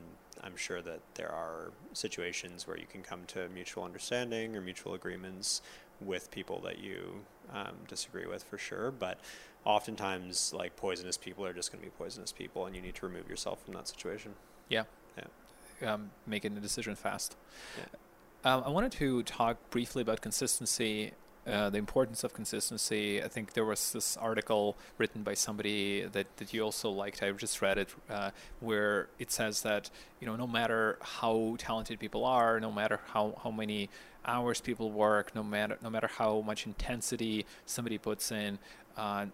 I'm 0.43 0.57
sure 0.57 0.81
that 0.81 0.99
there 1.13 1.31
are 1.31 1.71
situations 1.93 2.67
where 2.67 2.77
you 2.77 2.87
can 2.91 3.03
come 3.03 3.21
to 3.27 3.47
mutual 3.49 3.83
understanding 3.83 4.55
or 4.55 4.61
mutual 4.61 4.95
agreements 4.95 5.61
with 6.01 6.31
people 6.31 6.59
that 6.61 6.79
you 6.79 7.21
um, 7.53 7.75
disagree 7.87 8.25
with 8.25 8.43
for 8.43 8.57
sure. 8.57 8.91
But 8.91 9.19
oftentimes 9.67 10.53
like 10.55 10.75
poisonous 10.77 11.17
people 11.17 11.45
are 11.45 11.53
just 11.53 11.71
going 11.71 11.83
to 11.83 11.85
be 11.85 11.93
poisonous 11.97 12.31
people 12.31 12.65
and 12.65 12.75
you 12.75 12.81
need 12.81 12.95
to 12.95 13.05
remove 13.05 13.29
yourself 13.29 13.63
from 13.65 13.73
that 13.73 13.87
situation 13.87 14.33
yeah 14.69 14.83
yeah 15.17 15.93
um, 15.93 16.09
making 16.25 16.55
a 16.55 16.59
decision 16.61 16.95
fast 16.95 17.35
yeah. 17.77 18.53
um, 18.55 18.63
i 18.65 18.69
wanted 18.69 18.91
to 18.91 19.21
talk 19.23 19.57
briefly 19.69 20.01
about 20.01 20.21
consistency 20.21 21.11
uh, 21.47 21.69
the 21.69 21.77
importance 21.77 22.25
of 22.25 22.33
consistency. 22.33 23.23
I 23.23 23.29
think 23.29 23.53
there 23.53 23.63
was 23.63 23.93
this 23.93 24.17
article 24.17 24.75
written 24.97 25.23
by 25.23 25.33
somebody 25.33 26.01
that, 26.01 26.35
that 26.37 26.53
you 26.53 26.61
also 26.61 26.89
liked. 26.89 27.23
I 27.23 27.31
just 27.31 27.61
read 27.61 27.77
it, 27.77 27.95
uh, 28.09 28.31
where 28.59 29.07
it 29.17 29.31
says 29.31 29.61
that 29.61 29.89
you 30.19 30.27
know 30.27 30.35
no 30.35 30.45
matter 30.45 30.97
how 31.01 31.55
talented 31.57 31.99
people 31.99 32.25
are, 32.25 32.59
no 32.59 32.69
matter 32.69 32.99
how, 33.13 33.39
how 33.41 33.51
many 33.51 33.89
hours 34.25 34.59
people 34.59 34.91
work, 34.91 35.33
no 35.35 35.43
matter 35.43 35.77
no 35.81 35.89
matter 35.89 36.07
how 36.07 36.41
much 36.41 36.65
intensity 36.65 37.45
somebody 37.65 37.97
puts 37.97 38.29
in, 38.29 38.59
uh, 38.97 39.27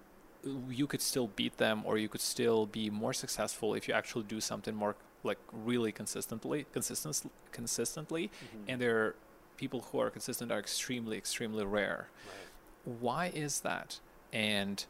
you 0.69 0.87
could 0.87 1.01
still 1.01 1.27
beat 1.27 1.57
them 1.57 1.83
or 1.85 1.97
you 1.97 2.09
could 2.09 2.21
still 2.21 2.65
be 2.65 2.89
more 2.89 3.13
successful 3.13 3.73
if 3.73 3.87
you 3.87 3.93
actually 3.93 4.23
do 4.23 4.41
something 4.41 4.75
more 4.75 4.95
like 5.23 5.37
really 5.51 5.91
consistently 5.91 6.65
consistent 6.73 7.31
consistently 7.51 8.27
mm-hmm. 8.27 8.63
and 8.67 8.81
there 8.81 8.97
are 8.97 9.15
people 9.55 9.81
who 9.91 9.99
are 9.99 10.09
consistent 10.09 10.51
are 10.51 10.59
extremely 10.59 11.17
extremely 11.17 11.63
rare 11.63 12.09
right. 12.27 12.97
why 12.99 13.31
is 13.33 13.61
that 13.61 13.99
and 14.33 14.85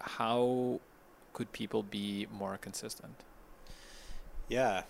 how 0.00 0.80
could 1.32 1.52
people 1.52 1.82
be 1.82 2.26
more 2.32 2.58
consistent 2.58 3.22
yeah 4.48 4.82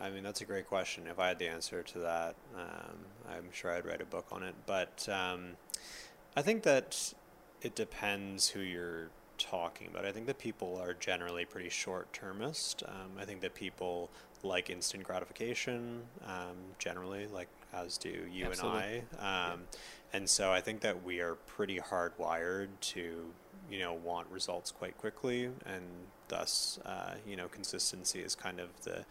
I 0.00 0.10
mean, 0.10 0.22
that's 0.22 0.40
a 0.40 0.44
great 0.44 0.68
question. 0.68 1.04
If 1.10 1.18
I 1.18 1.28
had 1.28 1.38
the 1.38 1.48
answer 1.48 1.82
to 1.82 1.98
that, 2.00 2.36
um, 2.56 2.96
I'm 3.28 3.48
sure 3.52 3.72
I'd 3.72 3.84
write 3.84 4.00
a 4.00 4.04
book 4.04 4.26
on 4.30 4.42
it. 4.42 4.54
But 4.66 5.08
um, 5.10 5.56
I 6.36 6.42
think 6.42 6.62
that 6.62 7.14
it 7.62 7.74
depends 7.74 8.50
who 8.50 8.60
you're 8.60 9.10
talking 9.38 9.86
about. 9.88 10.04
I 10.04 10.12
think 10.12 10.26
that 10.26 10.38
people 10.38 10.78
are 10.82 10.94
generally 10.94 11.44
pretty 11.44 11.68
short 11.70 12.12
termist. 12.12 12.82
Um, 12.86 13.12
I 13.18 13.24
think 13.24 13.40
that 13.40 13.54
people 13.54 14.10
like 14.42 14.70
instant 14.70 15.04
gratification 15.04 16.02
um, 16.26 16.56
generally, 16.78 17.26
like 17.26 17.48
as 17.72 17.98
do 17.98 18.26
you 18.32 18.46
Absolutely. 18.46 18.80
and 18.80 19.04
I. 19.20 19.50
Um, 19.52 19.60
yeah. 19.60 19.78
And 20.12 20.28
so 20.28 20.52
I 20.52 20.60
think 20.60 20.80
that 20.80 21.04
we 21.04 21.20
are 21.20 21.34
pretty 21.34 21.78
hardwired 21.78 22.68
to, 22.80 23.26
you 23.70 23.78
know, 23.78 23.92
want 23.92 24.26
results 24.30 24.70
quite 24.70 24.96
quickly, 24.96 25.50
and 25.66 25.84
thus, 26.28 26.78
uh, 26.86 27.14
you 27.26 27.36
know, 27.36 27.48
consistency 27.48 28.20
is 28.20 28.34
kind 28.34 28.58
of 28.58 28.68
the 28.84 29.04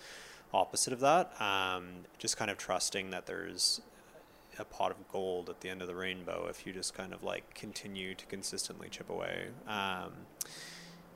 opposite 0.54 0.94
of 0.94 1.00
that. 1.02 1.40
Um, 1.40 1.90
just 2.18 2.38
kind 2.38 2.50
of 2.50 2.58
trusting 2.58 3.12
that 3.12 3.28
there's 3.28 3.82
a 4.60 4.66
pot 4.66 4.92
of 4.92 4.98
gold 5.12 5.50
at 5.50 5.62
the 5.62 5.70
end 5.70 5.82
of 5.82 5.88
the 5.88 5.96
rainbow 5.96 6.48
if 6.50 6.66
you 6.66 6.74
just 6.74 6.94
kind 6.94 7.14
of 7.14 7.24
like 7.24 7.54
continue 7.54 8.16
to 8.16 8.26
consistently 8.26 8.90
chip 8.90 9.10
away. 9.10 9.48
Um, 9.68 10.12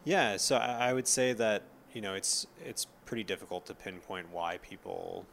yeah, 0.04 0.38
so 0.38 0.58
I, 0.58 0.90
I 0.90 0.94
would 0.94 1.08
say 1.08 1.34
that 1.34 1.64
you 1.94 2.02
know 2.02 2.14
it's 2.14 2.48
it's 2.66 2.88
pretty 3.06 3.24
difficult 3.24 3.66
to 3.68 3.74
pinpoint 3.74 4.32
why 4.32 4.58
people 4.62 5.26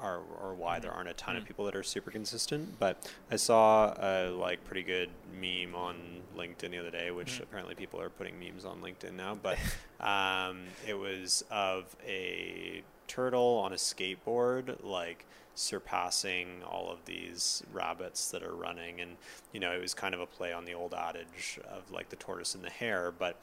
are 0.00 0.20
or 0.40 0.54
why 0.54 0.78
there 0.78 0.90
aren't 0.90 1.08
a 1.08 1.14
ton 1.14 1.36
of 1.36 1.44
Mm. 1.44 1.46
people 1.46 1.64
that 1.66 1.76
are 1.76 1.82
super 1.82 2.10
consistent. 2.10 2.78
But 2.78 3.10
I 3.30 3.36
saw 3.36 3.94
a 3.98 4.30
like 4.30 4.64
pretty 4.64 4.82
good 4.82 5.10
meme 5.40 5.74
on 5.74 5.96
LinkedIn 6.36 6.70
the 6.70 6.78
other 6.78 6.90
day, 6.90 7.10
which 7.10 7.38
Mhm. 7.38 7.42
apparently 7.44 7.74
people 7.74 8.00
are 8.00 8.10
putting 8.10 8.38
memes 8.38 8.64
on 8.64 8.80
LinkedIn 8.80 9.12
now. 9.14 9.34
But 9.34 9.58
um, 10.00 10.64
it 10.86 10.94
was 10.94 11.44
of 11.50 11.94
a 12.06 12.82
turtle 13.06 13.58
on 13.64 13.72
a 13.72 13.76
skateboard, 13.76 14.82
like 14.82 15.24
surpassing 15.54 16.62
all 16.68 16.90
of 16.90 17.04
these 17.04 17.62
rabbits 17.72 18.30
that 18.30 18.42
are 18.42 18.54
running, 18.54 19.00
and 19.00 19.16
you 19.52 19.60
know 19.60 19.72
it 19.72 19.80
was 19.80 19.94
kind 19.94 20.14
of 20.14 20.20
a 20.20 20.26
play 20.26 20.52
on 20.52 20.64
the 20.64 20.74
old 20.74 20.94
adage 20.94 21.58
of 21.70 21.90
like 21.90 22.08
the 22.08 22.16
tortoise 22.16 22.54
and 22.54 22.64
the 22.64 22.70
hare, 22.70 23.12
but 23.16 23.36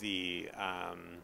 the 0.00 0.48
um, 0.58 1.18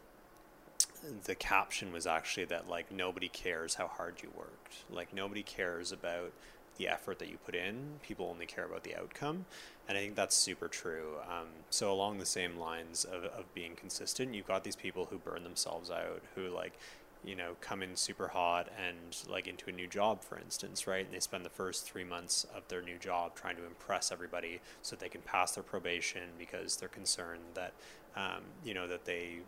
the 1.24 1.34
caption 1.34 1.92
was 1.92 2.06
actually 2.06 2.44
that 2.46 2.68
like 2.68 2.90
nobody 2.90 3.28
cares 3.28 3.74
how 3.74 3.86
hard 3.86 4.16
you 4.22 4.30
worked. 4.36 4.84
Like 4.90 5.14
nobody 5.14 5.42
cares 5.42 5.92
about 5.92 6.32
the 6.76 6.88
effort 6.88 7.18
that 7.18 7.28
you 7.28 7.38
put 7.44 7.54
in. 7.54 8.00
People 8.02 8.28
only 8.32 8.46
care 8.46 8.64
about 8.64 8.84
the 8.84 8.96
outcome. 8.96 9.44
And 9.88 9.96
i 9.96 10.00
think 10.00 10.14
that's 10.16 10.36
super 10.36 10.68
true. 10.68 11.14
Um, 11.26 11.46
so 11.70 11.92
along 11.92 12.18
the 12.18 12.26
same 12.26 12.58
lines 12.58 13.04
of, 13.04 13.24
of 13.24 13.52
being 13.54 13.74
consistent 13.74 14.34
you've 14.34 14.46
got 14.46 14.64
these 14.64 14.76
people 14.76 15.08
who 15.10 15.18
burn 15.18 15.44
themselves 15.44 15.90
out 15.90 16.22
who 16.34 16.48
like 16.48 16.78
you 17.24 17.34
know 17.34 17.56
come 17.60 17.82
in 17.82 17.96
super 17.96 18.28
hot 18.28 18.68
and 18.78 19.16
like 19.28 19.46
into 19.46 19.68
a 19.68 19.72
new 19.72 19.86
job 19.86 20.22
for 20.22 20.38
instance 20.38 20.86
right 20.86 21.04
and 21.06 21.14
they 21.14 21.20
spend 21.20 21.44
the 21.44 21.50
first 21.50 21.84
three 21.84 22.04
months 22.04 22.46
of 22.54 22.66
their 22.68 22.82
new 22.82 22.96
job 22.98 23.34
trying 23.34 23.56
to 23.56 23.66
impress 23.66 24.12
everybody 24.12 24.60
so 24.82 24.94
they 24.94 25.08
can 25.08 25.20
pass 25.22 25.52
their 25.52 25.64
probation 25.64 26.22
because 26.38 26.76
they're 26.76 26.88
concerned 26.88 27.42
that 27.54 27.72
um, 28.16 28.42
you 28.64 28.74
know 28.74 28.86
that 28.86 29.04
they 29.04 29.38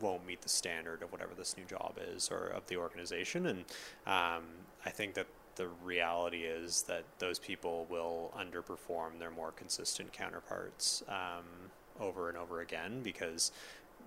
won't 0.00 0.26
meet 0.26 0.42
the 0.42 0.48
standard 0.48 1.02
of 1.02 1.12
whatever 1.12 1.32
this 1.36 1.56
new 1.56 1.64
job 1.64 1.98
is 2.14 2.28
or 2.30 2.48
of 2.48 2.66
the 2.66 2.76
organization. 2.76 3.46
And 3.46 3.60
um, 4.06 4.44
I 4.84 4.90
think 4.90 5.14
that 5.14 5.26
the 5.56 5.68
reality 5.82 6.42
is 6.42 6.82
that 6.82 7.04
those 7.18 7.38
people 7.38 7.86
will 7.88 8.32
underperform 8.38 9.18
their 9.18 9.30
more 9.30 9.52
consistent 9.52 10.12
counterparts 10.12 11.02
um, 11.08 11.70
over 11.98 12.28
and 12.28 12.36
over 12.36 12.60
again 12.60 13.00
because 13.02 13.52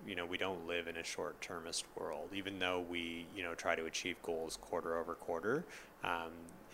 you 0.06 0.14
know 0.14 0.26
we 0.26 0.38
don't 0.38 0.66
live 0.66 0.86
in 0.86 0.96
a 0.96 1.04
short-termist 1.04 1.84
world 1.96 2.28
even 2.34 2.58
though 2.58 2.84
we 2.88 3.26
you 3.36 3.42
know 3.42 3.54
try 3.54 3.74
to 3.74 3.84
achieve 3.84 4.16
goals 4.22 4.58
quarter 4.60 4.98
over 4.98 5.14
quarter 5.14 5.64
um, 6.04 6.30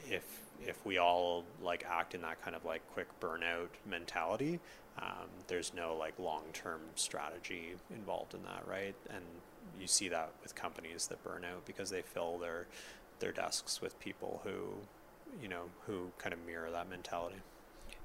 if 0.09 0.41
if 0.67 0.85
we 0.87 0.99
all 0.99 1.45
like 1.63 1.85
act 1.89 2.15
in 2.15 2.23
that 2.23 2.43
kind 2.43 2.57
of 2.57 2.65
like 2.65 2.83
quick 2.93 3.09
burnout 3.21 3.69
mentality 3.89 4.61
um, 4.99 5.29
there's 5.47 5.73
no 5.75 5.95
like 5.97 6.19
long-term 6.19 6.81
strategy 6.95 7.75
involved 7.95 8.35
in 8.35 8.43
that 8.43 8.63
right 8.67 8.95
and 9.11 9.25
you 9.81 9.87
see 9.87 10.09
that 10.09 10.31
with 10.43 10.55
companies 10.55 11.07
that 11.09 11.23
burn 11.23 11.45
out 11.45 11.65
because 11.67 11.91
they 11.91 12.03
fill 12.03 12.39
their 12.39 12.67
their 13.19 13.33
desks 13.33 13.81
with 13.81 13.99
people 14.01 14.41
who 14.45 14.75
you 15.43 15.49
know 15.49 15.65
who 15.87 16.11
kind 16.19 16.33
of 16.33 16.39
mirror 16.47 16.71
that 16.71 16.89
mentality 16.89 17.37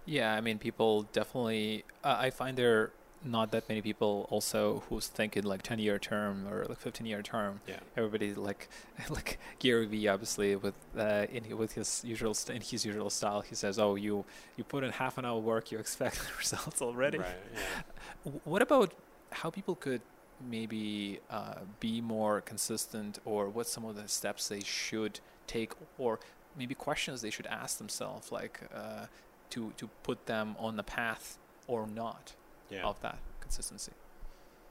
Yeah, 0.05 0.33
I 0.33 0.41
mean, 0.41 0.57
people 0.57 1.03
definitely. 1.13 1.85
Uh, 2.03 2.17
I 2.19 2.29
find 2.31 2.57
there 2.57 2.91
not 3.23 3.51
that 3.51 3.67
many 3.69 3.81
people 3.81 4.27
also 4.31 4.83
who's 4.89 5.07
thinking 5.07 5.43
like 5.43 5.61
ten 5.61 5.77
year 5.79 5.99
term 5.99 6.47
or 6.47 6.65
like 6.65 6.79
fifteen 6.79 7.05
year 7.05 7.21
term. 7.21 7.61
yeah 7.67 7.79
Everybody 7.95 8.33
like 8.33 8.67
like 9.09 9.39
Gary 9.59 9.85
Vee 9.85 10.07
obviously 10.07 10.55
with 10.55 10.73
uh, 10.97 11.25
in 11.31 11.55
with 11.57 11.73
his 11.73 12.03
usual 12.03 12.33
st- 12.33 12.55
in 12.55 12.61
his 12.61 12.85
usual 12.85 13.09
style. 13.09 13.41
He 13.41 13.55
says, 13.55 13.77
"Oh, 13.77 13.95
you 13.95 14.25
you 14.57 14.63
put 14.63 14.83
in 14.83 14.91
half 14.91 15.17
an 15.17 15.25
hour 15.25 15.39
work, 15.39 15.71
you 15.71 15.77
expect 15.79 16.19
results 16.39 16.81
already." 16.81 17.19
right 17.19 17.35
yeah 17.53 18.31
What 18.43 18.61
about 18.61 18.93
how 19.31 19.49
people 19.49 19.75
could 19.75 20.01
maybe 20.49 21.19
uh, 21.29 21.59
be 21.79 22.01
more 22.01 22.41
consistent, 22.41 23.19
or 23.25 23.47
what 23.49 23.67
some 23.67 23.85
of 23.85 23.95
the 23.95 24.07
steps 24.07 24.47
they 24.47 24.61
should 24.61 25.19
take, 25.45 25.73
or 25.99 26.19
maybe 26.57 26.73
questions 26.73 27.21
they 27.21 27.29
should 27.29 27.45
ask 27.47 27.77
themselves, 27.77 28.31
like 28.31 28.61
uh, 28.73 29.05
to 29.51 29.71
to 29.77 29.89
put 30.01 30.25
them 30.25 30.55
on 30.57 30.75
the 30.75 30.83
path 30.83 31.37
or 31.67 31.85
not 31.85 32.33
yeah 32.71 32.83
of 32.83 32.99
that 33.01 33.17
consistency. 33.39 33.91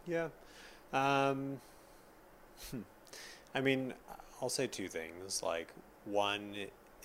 Yeah. 0.07 0.29
Um, 0.93 1.61
hmm. 2.71 2.81
I 3.55 3.61
mean, 3.61 3.95
I'll 4.41 4.49
say 4.49 4.67
two 4.67 4.89
things. 4.89 5.43
Like, 5.43 5.69
one 6.05 6.55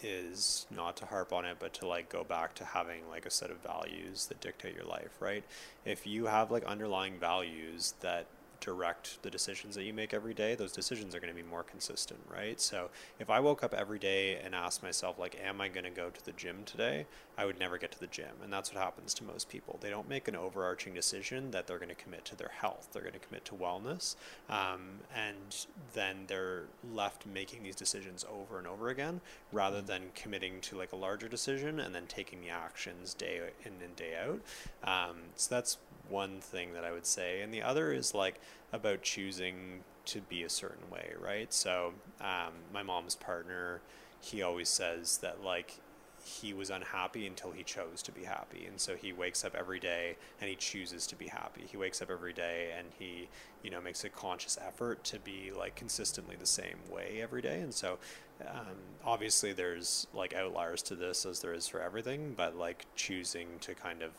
is 0.03 0.65
not 0.75 0.97
to 0.97 1.05
harp 1.05 1.33
on 1.33 1.45
it, 1.45 1.57
but 1.59 1.73
to 1.73 1.87
like 1.87 2.09
go 2.09 2.23
back 2.23 2.53
to 2.55 2.65
having 2.65 3.07
like 3.09 3.25
a 3.25 3.29
set 3.29 3.51
of 3.51 3.57
values 3.57 4.27
that 4.27 4.41
dictate 4.41 4.75
your 4.75 4.85
life, 4.85 5.17
right? 5.19 5.43
If 5.85 6.05
you 6.05 6.25
have 6.25 6.51
like 6.51 6.63
underlying 6.65 7.17
values 7.17 7.93
that 8.01 8.25
direct 8.59 9.21
the 9.23 9.29
decisions 9.29 9.75
that 9.75 9.83
you 9.83 9.93
make 9.93 10.13
every 10.13 10.33
day, 10.33 10.55
those 10.55 10.71
decisions 10.71 11.15
are 11.15 11.19
going 11.19 11.33
to 11.33 11.35
be 11.35 11.47
more 11.47 11.63
consistent, 11.63 12.19
right? 12.29 12.59
So 12.59 12.89
if 13.19 13.29
I 13.29 13.39
woke 13.39 13.63
up 13.63 13.73
every 13.73 13.99
day 13.99 14.35
and 14.37 14.55
asked 14.55 14.83
myself, 14.83 15.19
like, 15.19 15.39
am 15.43 15.61
I 15.61 15.67
going 15.67 15.83
to 15.83 15.89
go 15.89 16.09
to 16.09 16.25
the 16.25 16.31
gym 16.31 16.63
today? 16.65 17.05
I 17.37 17.45
would 17.45 17.59
never 17.59 17.77
get 17.77 17.91
to 17.91 17.99
the 17.99 18.07
gym. 18.07 18.31
And 18.43 18.51
that's 18.51 18.73
what 18.73 18.81
happens 18.81 19.13
to 19.15 19.23
most 19.23 19.49
people. 19.49 19.77
They 19.81 19.89
don't 19.89 20.07
make 20.09 20.27
an 20.27 20.35
overarching 20.35 20.93
decision 20.93 21.51
that 21.51 21.67
they're 21.67 21.77
going 21.77 21.89
to 21.89 21.95
commit 21.95 22.25
to 22.25 22.35
their 22.35 22.51
health, 22.55 22.89
they're 22.91 23.01
going 23.01 23.13
to 23.13 23.19
commit 23.19 23.45
to 23.45 23.55
wellness. 23.55 24.15
Um, 24.49 24.99
and 25.13 25.65
then 25.93 26.25
they're 26.27 26.63
left 26.93 27.25
making 27.25 27.63
these 27.63 27.75
decisions 27.75 28.25
over 28.31 28.57
and 28.57 28.67
over 28.67 28.89
again 28.89 29.21
rather 29.51 29.81
than 29.81 30.03
committing 30.15 30.61
to 30.61 30.77
like 30.77 30.91
a 30.91 30.95
larger 30.95 31.27
decision 31.27 31.79
and 31.79 31.93
then 31.93 32.05
taking 32.07 32.41
the 32.41 32.49
actions 32.49 33.13
day 33.13 33.41
in 33.63 33.73
and 33.83 33.95
day 33.95 34.13
out. 34.15 34.39
Um, 34.83 35.17
so 35.35 35.55
that's 35.55 35.77
one 36.09 36.39
thing 36.39 36.73
that 36.73 36.83
I 36.83 36.91
would 36.91 37.05
say. 37.05 37.41
And 37.41 37.53
the 37.53 37.61
other 37.61 37.91
is 37.91 38.13
like 38.13 38.39
about 38.73 39.01
choosing 39.01 39.81
to 40.05 40.21
be 40.21 40.43
a 40.43 40.49
certain 40.49 40.89
way, 40.89 41.13
right? 41.19 41.51
So 41.53 41.93
um, 42.21 42.53
my 42.73 42.83
mom's 42.83 43.15
partner, 43.15 43.81
he 44.19 44.41
always 44.41 44.69
says 44.69 45.17
that 45.19 45.43
like 45.43 45.79
he 46.25 46.53
was 46.53 46.71
unhappy 46.71 47.27
until 47.27 47.51
he 47.51 47.61
chose 47.63 48.01
to 48.01 48.11
be 48.11 48.23
happy 48.23 48.65
and 48.65 48.79
so 48.79 48.95
he 48.95 49.13
wakes 49.13 49.45
up 49.45 49.53
every 49.55 49.79
day 49.79 50.15
and 50.41 50.49
he 50.49 50.55
chooses 50.55 51.05
to 51.05 51.15
be 51.15 51.27
happy 51.27 51.61
he 51.69 51.77
wakes 51.77 52.01
up 52.01 52.09
every 52.09 52.33
day 52.33 52.73
and 52.75 52.87
he 52.97 53.29
you 53.61 53.69
know 53.69 53.79
makes 53.79 54.03
a 54.03 54.09
conscious 54.09 54.57
effort 54.65 55.03
to 55.03 55.19
be 55.19 55.51
like 55.55 55.75
consistently 55.75 56.35
the 56.35 56.45
same 56.45 56.77
way 56.91 57.19
every 57.21 57.43
day 57.43 57.59
and 57.59 57.71
so 57.71 57.99
um, 58.41 58.75
obviously 59.05 59.53
there's 59.53 60.07
like 60.15 60.33
outliers 60.33 60.81
to 60.81 60.95
this 60.95 61.27
as 61.27 61.41
there 61.41 61.53
is 61.53 61.67
for 61.67 61.79
everything 61.79 62.33
but 62.35 62.55
like 62.55 62.87
choosing 62.95 63.47
to 63.61 63.75
kind 63.75 64.01
of 64.01 64.09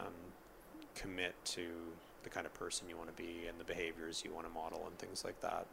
um, 0.00 0.12
commit 0.96 1.34
to 1.44 1.66
the 2.24 2.30
kind 2.30 2.46
of 2.46 2.54
person 2.54 2.88
you 2.88 2.96
want 2.96 3.14
to 3.14 3.22
be 3.22 3.46
and 3.48 3.58
the 3.60 3.64
behaviors 3.64 4.22
you 4.24 4.32
want 4.34 4.46
to 4.46 4.52
model 4.52 4.82
and 4.88 4.98
things 4.98 5.24
like 5.24 5.40
that 5.42 5.66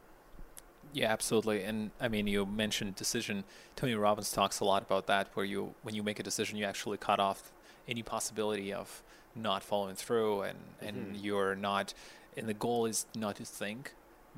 Yeah, 0.93 1.12
absolutely. 1.12 1.63
And 1.63 1.91
I 1.99 2.07
mean, 2.09 2.27
you 2.27 2.45
mentioned 2.45 2.95
decision. 2.95 3.45
Tony 3.75 3.95
Robbins 3.95 4.31
talks 4.31 4.59
a 4.59 4.65
lot 4.65 4.81
about 4.83 5.07
that, 5.07 5.27
where 5.33 5.45
you, 5.45 5.73
when 5.81 5.95
you 5.95 6.03
make 6.03 6.19
a 6.19 6.23
decision, 6.23 6.57
you 6.57 6.65
actually 6.65 6.97
cut 6.97 7.19
off 7.19 7.51
any 7.88 8.03
possibility 8.03 8.73
of 8.73 9.01
not 9.33 9.63
following 9.63 9.95
through, 9.95 10.41
and 10.49 10.59
and 10.81 10.97
Mhm. 11.15 11.23
you're 11.23 11.55
not. 11.55 11.93
And 12.38 12.47
the 12.49 12.53
goal 12.53 12.86
is 12.86 13.05
not 13.15 13.36
to 13.38 13.45
think, 13.45 13.93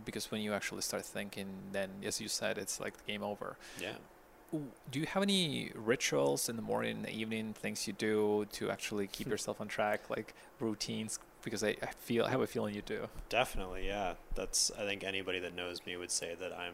because 0.06 0.30
when 0.32 0.42
you 0.42 0.54
actually 0.54 0.82
start 0.84 1.04
thinking, 1.04 1.48
then 1.72 1.90
as 2.10 2.22
you 2.22 2.28
said, 2.30 2.58
it's 2.58 2.80
like 2.80 2.94
game 3.08 3.24
over. 3.24 3.58
yeah 3.82 3.98
Do 4.52 5.00
you 5.00 5.06
have 5.08 5.24
any 5.24 5.72
rituals 5.76 6.50
in 6.50 6.56
the 6.56 6.62
morning, 6.62 6.98
in 6.98 7.02
the 7.04 7.12
evening, 7.14 7.54
things 7.54 7.88
you 7.88 7.94
do 7.94 8.46
to 8.54 8.72
actually 8.72 9.08
keep 9.08 9.28
yourself 9.28 9.60
on 9.60 9.68
track, 9.68 10.10
like 10.10 10.34
routines? 10.60 11.20
Because 11.44 11.64
I, 11.64 11.76
I 11.82 11.88
feel 12.00 12.26
I 12.26 12.30
have 12.30 12.42
a 12.42 12.48
feeling 12.48 12.74
you 12.74 12.82
do. 12.82 13.08
Definitely, 13.30 13.88
yeah. 13.88 14.14
That's 14.36 14.72
I 14.78 14.86
think 14.86 15.04
anybody 15.04 15.40
that 15.40 15.56
knows 15.56 15.86
me 15.86 15.98
would 15.98 16.12
say 16.12 16.36
that 16.40 16.54
I'm, 16.54 16.74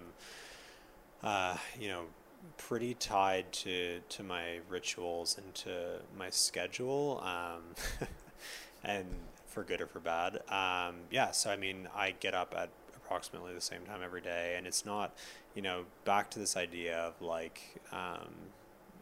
uh, 1.24 1.58
you 1.80 1.90
know, 1.90 2.04
pretty 2.58 2.94
tied 2.94 3.52
to 3.54 4.00
to 4.10 4.24
my 4.24 4.60
rituals 4.70 5.38
and 5.38 5.54
to 5.56 6.00
my 6.18 6.30
schedule, 6.30 7.22
um, 7.24 8.08
and 8.84 9.08
for 9.48 9.64
good 9.64 9.82
or 9.82 9.88
for 9.88 10.00
bad. 10.00 10.42
Um, 10.50 10.96
yeah. 11.10 11.32
So 11.32 11.50
I 11.50 11.58
mean, 11.58 11.88
I 11.96 12.12
get 12.12 12.34
up 12.34 12.54
at 12.58 12.70
approximately 12.96 13.54
the 13.54 13.62
same 13.62 13.82
time 13.82 14.02
every 14.04 14.22
day, 14.22 14.56
and 14.58 14.66
it's 14.66 14.86
not, 14.86 15.14
you 15.56 15.62
know, 15.62 15.84
back 16.06 16.30
to 16.32 16.40
this 16.40 16.56
idea 16.58 16.98
of 16.98 17.22
like. 17.22 17.62
Um, 17.92 18.34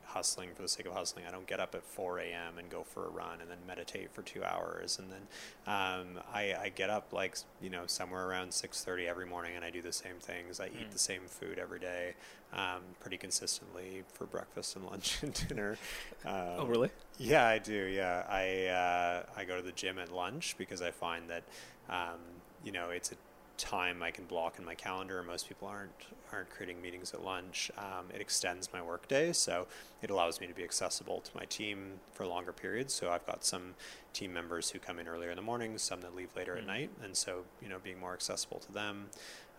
hustling 0.06 0.50
for 0.56 0.64
the 0.64 0.68
sake 0.68 0.88
of 0.88 0.94
hustling. 0.94 1.24
I 1.28 1.30
don't 1.30 1.46
get 1.46 1.60
up 1.60 1.76
at 1.76 1.84
4 1.84 2.18
a.m. 2.18 2.58
and 2.58 2.68
go 2.68 2.82
for 2.82 3.06
a 3.06 3.10
run 3.10 3.42
and 3.42 3.48
then 3.52 3.60
meditate 3.68 4.10
for 4.12 4.24
two 4.24 4.44
hours. 4.44 4.98
And 4.98 5.12
then 5.12 5.22
um, 5.68 6.24
I, 6.34 6.56
I 6.60 6.72
get 6.74 6.90
up 6.90 7.14
like, 7.14 7.38
you 7.62 7.70
know, 7.70 7.84
somewhere 7.86 8.28
around 8.28 8.50
6.30 8.50 9.08
every 9.08 9.28
morning 9.28 9.56
and 9.56 9.64
I 9.64 9.70
do 9.70 9.84
the 9.84 9.94
same 9.94 10.16
things. 10.20 10.60
I 10.60 10.66
eat 10.66 10.90
Mm. 10.90 10.94
the 10.94 10.98
same 10.98 11.22
food 11.28 11.60
every 11.60 11.78
day 11.80 12.16
um, 12.54 12.82
pretty 13.00 13.18
consistently 13.18 14.02
for 14.12 14.26
breakfast 14.26 14.76
and 14.76 14.86
lunch 14.90 15.22
and 15.22 15.48
dinner. 15.48 15.78
Um, 16.26 16.34
oh, 16.58 16.66
really? 16.66 16.90
yeah, 17.20 17.46
I 17.46 17.60
do. 17.60 17.76
Yeah, 17.76 18.26
I 18.28 18.66
uh, 18.66 19.24
I 19.38 19.44
go 19.46 19.58
to 19.58 19.62
the 19.62 19.74
gym 19.74 20.00
at 20.00 20.12
lunch 20.12 20.56
because 20.58 20.82
I 20.82 20.90
find 20.90 21.30
that 21.30 21.44
um, 21.88 22.18
you 22.64 22.72
know 22.72 22.90
it's 22.90 23.12
a 23.12 23.16
time 23.58 24.02
I 24.02 24.10
can 24.10 24.26
block 24.26 24.58
in 24.58 24.66
my 24.66 24.74
calendar. 24.74 25.22
Most 25.22 25.48
people 25.48 25.68
aren't 25.68 25.92
aren't 26.34 26.50
creating 26.50 26.82
meetings 26.82 27.14
at 27.14 27.24
lunch. 27.24 27.72
Um, 27.78 28.06
it 28.14 28.22
extends 28.22 28.70
my 28.74 28.82
workday, 28.82 29.34
so 29.34 29.68
it 30.02 30.10
allows 30.10 30.40
me 30.40 30.48
to 30.48 30.54
be 30.54 30.64
accessible 30.64 31.22
to 31.22 31.32
my 31.36 31.46
team 31.46 32.00
for 32.14 32.26
longer 32.26 32.52
periods. 32.52 32.94
So 32.94 33.12
I've 33.12 33.26
got 33.26 33.44
some 33.44 33.76
team 34.14 34.34
members 34.34 34.70
who 34.70 34.80
come 34.80 35.00
in 35.00 35.08
earlier 35.08 35.30
in 35.30 35.36
the 35.36 35.42
morning, 35.42 35.78
some 35.78 36.02
that 36.02 36.16
leave 36.16 36.36
later 36.36 36.54
mm-hmm. 36.54 36.62
at 36.62 36.68
night, 36.68 36.90
and 37.04 37.16
so 37.16 37.44
you 37.62 37.70
know 37.70 37.78
being 37.84 38.00
more 38.00 38.14
accessible 38.14 38.60
to 38.60 38.72
them. 38.72 39.08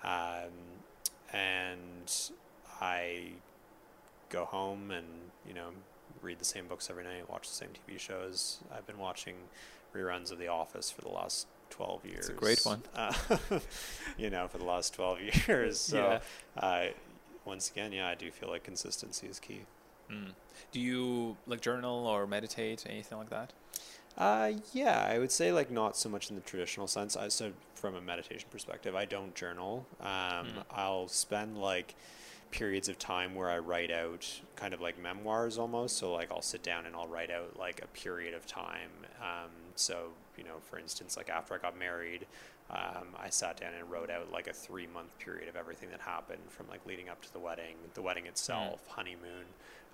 Um, 0.03 0.51
and 1.33 2.31
I 2.81 3.33
go 4.29 4.45
home 4.45 4.91
and 4.91 5.07
you 5.47 5.55
know 5.55 5.71
read 6.23 6.39
the 6.39 6.45
same 6.45 6.66
books 6.66 6.91
every 6.91 7.05
night, 7.05 7.31
watch 7.31 7.49
the 7.49 7.55
same 7.55 7.71
TV 7.71 7.99
shows. 7.99 8.59
I've 8.75 8.87
been 8.87 8.99
watching 8.99 9.35
reruns 9.95 10.31
of 10.31 10.39
The 10.39 10.49
Office 10.49 10.91
for 10.91 11.03
the 11.03 11.09
last 11.09 11.47
12 11.71 12.05
years. 12.07 12.18
It's 12.18 12.29
a 12.29 12.33
great 12.33 12.61
one. 12.64 12.83
Uh, 12.95 13.12
you 14.18 14.31
know, 14.31 14.49
for 14.49 14.59
the 14.59 14.64
last 14.64 14.95
12 14.95 15.18
years. 15.49 15.79
So, 15.79 16.21
yeah. 16.57 16.62
uh, 16.62 16.87
once 17.45 17.71
again, 17.71 17.93
yeah, 17.93 18.09
I 18.09 18.14
do 18.14 18.31
feel 18.31 18.49
like 18.49 18.64
consistency 18.64 19.27
is 19.27 19.39
key. 19.39 19.62
Mm. 20.11 20.33
Do 20.73 20.81
you 20.81 21.37
like 21.47 21.61
journal 21.61 22.07
or 22.07 22.27
meditate, 22.27 22.85
anything 22.89 23.18
like 23.18 23.31
that? 23.31 23.53
Uh, 24.18 24.53
yeah, 24.73 25.07
I 25.09 25.18
would 25.18 25.31
say 25.31 25.53
like 25.53 25.71
not 25.71 25.97
so 25.97 26.09
much 26.09 26.31
in 26.31 26.37
the 26.37 26.43
traditional 26.43 26.87
sense. 26.87 27.16
I 27.16 27.29
so 27.29 27.53
from 27.75 27.95
a 27.95 28.01
meditation 28.01 28.49
perspective, 28.51 28.95
I 28.95 29.05
don't 29.05 29.35
journal. 29.35 29.87
Um, 30.01 30.07
mm. 30.07 30.64
I'll 30.71 31.09
spend 31.09 31.59
like 31.59 31.95
periods 32.51 32.89
of 32.89 32.99
time 32.99 33.35
where 33.35 33.49
I 33.49 33.59
write 33.59 33.91
out 33.91 34.41
kind 34.57 34.75
of 34.75 34.81
like 34.81 35.01
memoirs 35.01 35.59
almost. 35.59 35.97
So 35.97 36.12
like 36.12 36.31
I'll 36.31 36.43
sit 36.43 36.62
down 36.62 36.87
and 36.87 36.95
I'll 36.95 37.07
write 37.07 37.31
out 37.31 37.59
like 37.59 37.83
a 37.83 37.87
period 37.89 38.35
of 38.35 38.47
time. 38.47 38.91
Um, 39.21 39.51
so 39.77 40.09
you 40.37 40.45
know, 40.45 40.59
for 40.68 40.78
instance, 40.78 41.16
like 41.16 41.28
after 41.28 41.55
I 41.55 41.59
got 41.59 41.78
married, 41.78 42.26
um, 42.70 43.09
I 43.18 43.31
sat 43.31 43.61
down 43.61 43.72
and 43.78 43.91
wrote 43.91 44.11
out 44.11 44.31
like 44.33 44.47
a 44.47 44.53
three 44.53 44.87
month 44.87 45.18
period 45.18 45.49
of 45.49 45.57
everything 45.57 45.91
that 45.91 46.01
happened 46.01 46.43
from 46.49 46.68
like 46.68 46.85
leading 46.87 47.09
up 47.09 47.20
to 47.22 47.33
the 47.33 47.39
wedding, 47.39 47.76
the 47.95 48.03
wedding 48.03 48.26
itself, 48.26 48.81
mm. 48.89 48.93
honeymoon. 48.93 49.47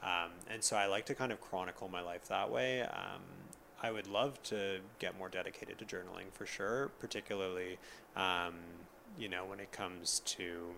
Um, 0.02 0.30
and 0.50 0.62
so 0.62 0.76
I 0.76 0.86
like 0.86 1.06
to 1.06 1.14
kind 1.14 1.32
of 1.32 1.40
chronicle 1.40 1.88
my 1.88 2.02
life 2.02 2.28
that 2.28 2.50
way. 2.50 2.82
Um, 2.82 3.22
I 3.82 3.90
would 3.90 4.06
love 4.06 4.42
to 4.44 4.78
get 4.98 5.18
more 5.18 5.28
dedicated 5.28 5.78
to 5.78 5.84
journaling 5.84 6.32
for 6.32 6.46
sure, 6.46 6.90
particularly, 6.98 7.78
um, 8.14 8.54
you 9.18 9.28
know, 9.28 9.44
when 9.44 9.60
it 9.60 9.72
comes 9.72 10.20
to 10.20 10.68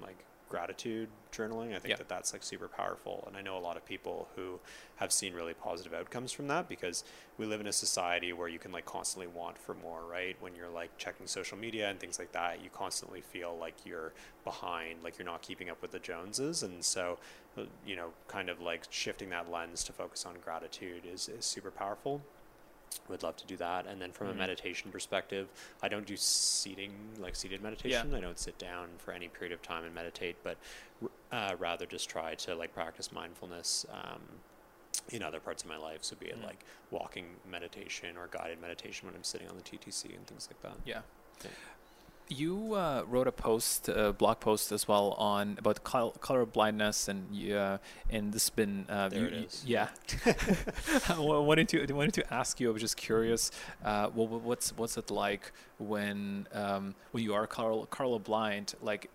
like 0.00 0.24
gratitude 0.48 1.08
journaling. 1.32 1.74
I 1.74 1.78
think 1.78 1.98
that 1.98 2.08
that's 2.08 2.32
like 2.32 2.42
super 2.42 2.68
powerful. 2.68 3.24
And 3.26 3.36
I 3.36 3.42
know 3.42 3.56
a 3.56 3.60
lot 3.60 3.76
of 3.76 3.84
people 3.84 4.28
who 4.34 4.58
have 4.96 5.12
seen 5.12 5.34
really 5.34 5.54
positive 5.54 5.92
outcomes 5.92 6.32
from 6.32 6.48
that 6.48 6.68
because 6.68 7.04
we 7.36 7.46
live 7.46 7.60
in 7.60 7.66
a 7.66 7.72
society 7.72 8.32
where 8.32 8.48
you 8.48 8.58
can 8.58 8.72
like 8.72 8.86
constantly 8.86 9.26
want 9.26 9.58
for 9.58 9.74
more, 9.74 10.02
right? 10.10 10.36
When 10.40 10.54
you're 10.54 10.68
like 10.68 10.96
checking 10.96 11.26
social 11.26 11.58
media 11.58 11.90
and 11.90 12.00
things 12.00 12.18
like 12.18 12.32
that, 12.32 12.62
you 12.62 12.70
constantly 12.72 13.20
feel 13.20 13.56
like 13.58 13.74
you're 13.84 14.12
behind, 14.44 15.02
like 15.04 15.18
you're 15.18 15.26
not 15.26 15.42
keeping 15.42 15.70
up 15.70 15.80
with 15.82 15.90
the 15.90 15.98
Joneses. 15.98 16.62
And 16.62 16.84
so, 16.84 17.18
uh, 17.56 17.62
you 17.86 17.96
know, 17.96 18.10
kind 18.26 18.48
of 18.48 18.60
like 18.60 18.84
shifting 18.90 19.30
that 19.30 19.50
lens 19.50 19.84
to 19.84 19.92
focus 19.92 20.24
on 20.24 20.34
gratitude 20.44 21.02
is, 21.10 21.28
is 21.28 21.44
super 21.44 21.70
powerful 21.70 22.22
would 23.08 23.22
love 23.22 23.36
to 23.36 23.46
do 23.46 23.56
that. 23.56 23.86
And 23.86 24.00
then 24.00 24.12
from 24.12 24.28
mm-hmm. 24.28 24.36
a 24.36 24.40
meditation 24.40 24.90
perspective, 24.90 25.48
I 25.82 25.88
don't 25.88 26.06
do 26.06 26.16
seating, 26.16 26.92
like 27.18 27.36
seated 27.36 27.62
meditation. 27.62 28.10
Yeah. 28.10 28.18
I 28.18 28.20
don't 28.20 28.38
sit 28.38 28.58
down 28.58 28.88
for 28.98 29.12
any 29.12 29.28
period 29.28 29.52
of 29.52 29.62
time 29.62 29.84
and 29.84 29.94
meditate, 29.94 30.36
but 30.42 30.56
uh, 31.32 31.54
rather 31.58 31.86
just 31.86 32.08
try 32.08 32.34
to 32.34 32.54
like 32.54 32.74
practice 32.74 33.12
mindfulness 33.12 33.86
um, 33.92 34.20
in 35.10 35.22
other 35.22 35.40
parts 35.40 35.62
of 35.62 35.68
my 35.68 35.76
life. 35.76 36.00
So 36.02 36.16
be 36.16 36.26
it 36.26 36.36
mm-hmm. 36.36 36.46
like 36.46 36.64
walking 36.90 37.26
meditation 37.50 38.16
or 38.16 38.28
guided 38.30 38.60
meditation 38.60 39.06
when 39.06 39.14
I'm 39.14 39.24
sitting 39.24 39.48
on 39.48 39.56
the 39.56 39.62
TTC 39.62 40.14
and 40.16 40.26
things 40.26 40.48
like 40.50 40.60
that. 40.62 40.78
Yeah. 40.84 41.00
yeah. 41.44 41.50
You 42.30 42.74
uh, 42.74 43.04
wrote 43.08 43.26
a 43.26 43.32
post, 43.32 43.88
a 43.88 44.12
blog 44.12 44.40
post 44.40 44.70
as 44.70 44.86
well 44.86 45.12
on 45.12 45.56
about 45.58 45.82
col- 45.82 46.10
color 46.10 46.44
blindness, 46.44 47.08
and 47.08 47.52
uh, 47.52 47.78
and 48.10 48.32
this 48.34 48.44
has 48.44 48.50
been 48.50 48.84
uh, 48.88 49.08
there 49.08 49.20
you, 49.20 49.26
it 49.26 49.32
is. 49.32 49.64
yeah. 49.66 49.88
I 51.08 51.18
wanted 51.18 51.68
to 51.70 51.94
wanted 51.94 52.14
to 52.14 52.34
ask 52.34 52.60
you. 52.60 52.68
I 52.68 52.72
was 52.72 52.82
just 52.82 52.98
curious. 52.98 53.50
Uh, 53.82 54.10
well, 54.14 54.26
what's 54.26 54.76
what's 54.76 54.98
it 54.98 55.10
like 55.10 55.52
when 55.78 56.46
um, 56.52 56.94
when 57.12 57.24
you 57.24 57.32
are 57.32 57.46
color 57.46 57.86
color 57.86 58.18
blind? 58.18 58.74
Like, 58.82 59.10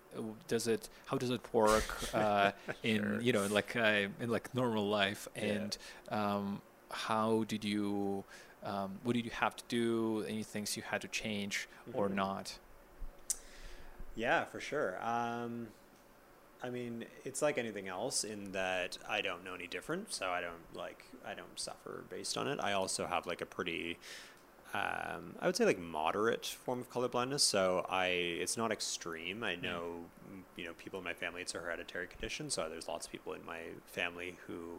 does 0.48 0.68
it 0.68 0.90
how 1.06 1.18
does 1.18 1.30
it 1.30 1.42
work 1.54 2.16
uh, 2.16 2.52
in 2.84 3.04
sure. 3.04 3.22
you 3.22 3.34
know 3.34 3.46
like 3.46 3.76
uh, 3.76 4.08
in 4.20 4.30
like 4.30 4.54
normal 4.56 4.88
life? 4.88 5.28
And 5.36 5.78
yeah. 6.12 6.36
um, 6.36 6.62
how 6.90 7.44
did 7.48 7.64
you? 7.64 8.24
Um, 8.64 9.00
what 9.04 9.14
did 9.14 9.26
you 9.26 9.32
have 9.32 9.56
to 9.58 9.64
do? 9.68 10.26
Any 10.28 10.42
things 10.42 10.78
you 10.78 10.84
had 10.84 11.02
to 11.02 11.08
change 11.10 11.68
mm-hmm. 11.88 12.00
or 12.00 12.10
not? 12.10 12.58
Yeah, 14.16 14.46
for 14.46 14.60
sure. 14.60 14.98
Um, 15.04 15.68
I 16.62 16.70
mean, 16.70 17.06
it's 17.26 17.42
like 17.42 17.58
anything 17.58 17.88
else 17.88 18.24
in 18.24 18.52
that 18.54 18.98
I 19.10 19.22
don't 19.22 19.44
know 19.44 19.54
any 19.54 19.68
different, 19.68 20.14
so 20.14 20.28
I 20.28 20.42
don't 20.42 20.76
like 20.76 21.04
I 21.26 21.34
don't 21.34 21.60
suffer 21.60 22.04
based 22.10 22.38
on 22.38 22.48
it. 22.48 22.60
I 22.62 22.74
also 22.74 23.06
have 23.06 23.26
like 23.26 23.42
a 23.42 23.46
pretty 23.46 23.98
um, 24.74 25.36
I 25.40 25.46
would 25.46 25.56
say 25.56 25.66
like 25.66 25.80
moderate 25.80 26.46
form 26.46 26.80
of 26.80 26.92
colorblindness. 26.92 27.42
So 27.42 27.86
I, 27.90 28.08
it's 28.08 28.58
not 28.58 28.72
extreme. 28.72 29.44
I 29.44 29.56
know, 29.56 30.06
mm. 30.32 30.42
you 30.56 30.66
know, 30.66 30.74
people 30.74 30.98
in 30.98 31.06
my 31.06 31.14
family, 31.14 31.44
it's 31.44 31.54
a 31.54 31.60
hereditary 31.60 32.08
condition. 32.08 32.50
So 32.50 32.68
there's 32.70 32.88
lots 32.88 33.06
of 33.06 33.12
people 33.12 33.34
in 33.34 33.46
my 33.46 33.60
family 33.86 34.36
who 34.48 34.78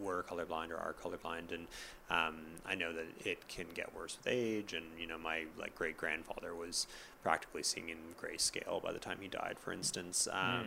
were 0.00 0.24
colorblind 0.28 0.70
or 0.70 0.76
are 0.76 0.94
colorblind, 1.02 1.52
and 1.52 1.66
um, 2.10 2.36
I 2.64 2.74
know 2.74 2.92
that 2.92 3.06
it 3.24 3.48
can 3.48 3.66
get 3.74 3.94
worse 3.94 4.16
with 4.16 4.32
age. 4.32 4.72
And 4.72 4.86
you 4.98 5.06
know, 5.06 5.18
my 5.18 5.44
like 5.58 5.74
great 5.74 5.96
grandfather 5.96 6.54
was 6.54 6.86
practically 7.22 7.62
seeing 7.62 7.88
in 7.88 7.98
grayscale 8.20 8.82
by 8.82 8.92
the 8.92 8.98
time 8.98 9.18
he 9.20 9.28
died, 9.28 9.58
for 9.58 9.72
instance. 9.72 10.28
Um, 10.30 10.38
mm 10.40 10.64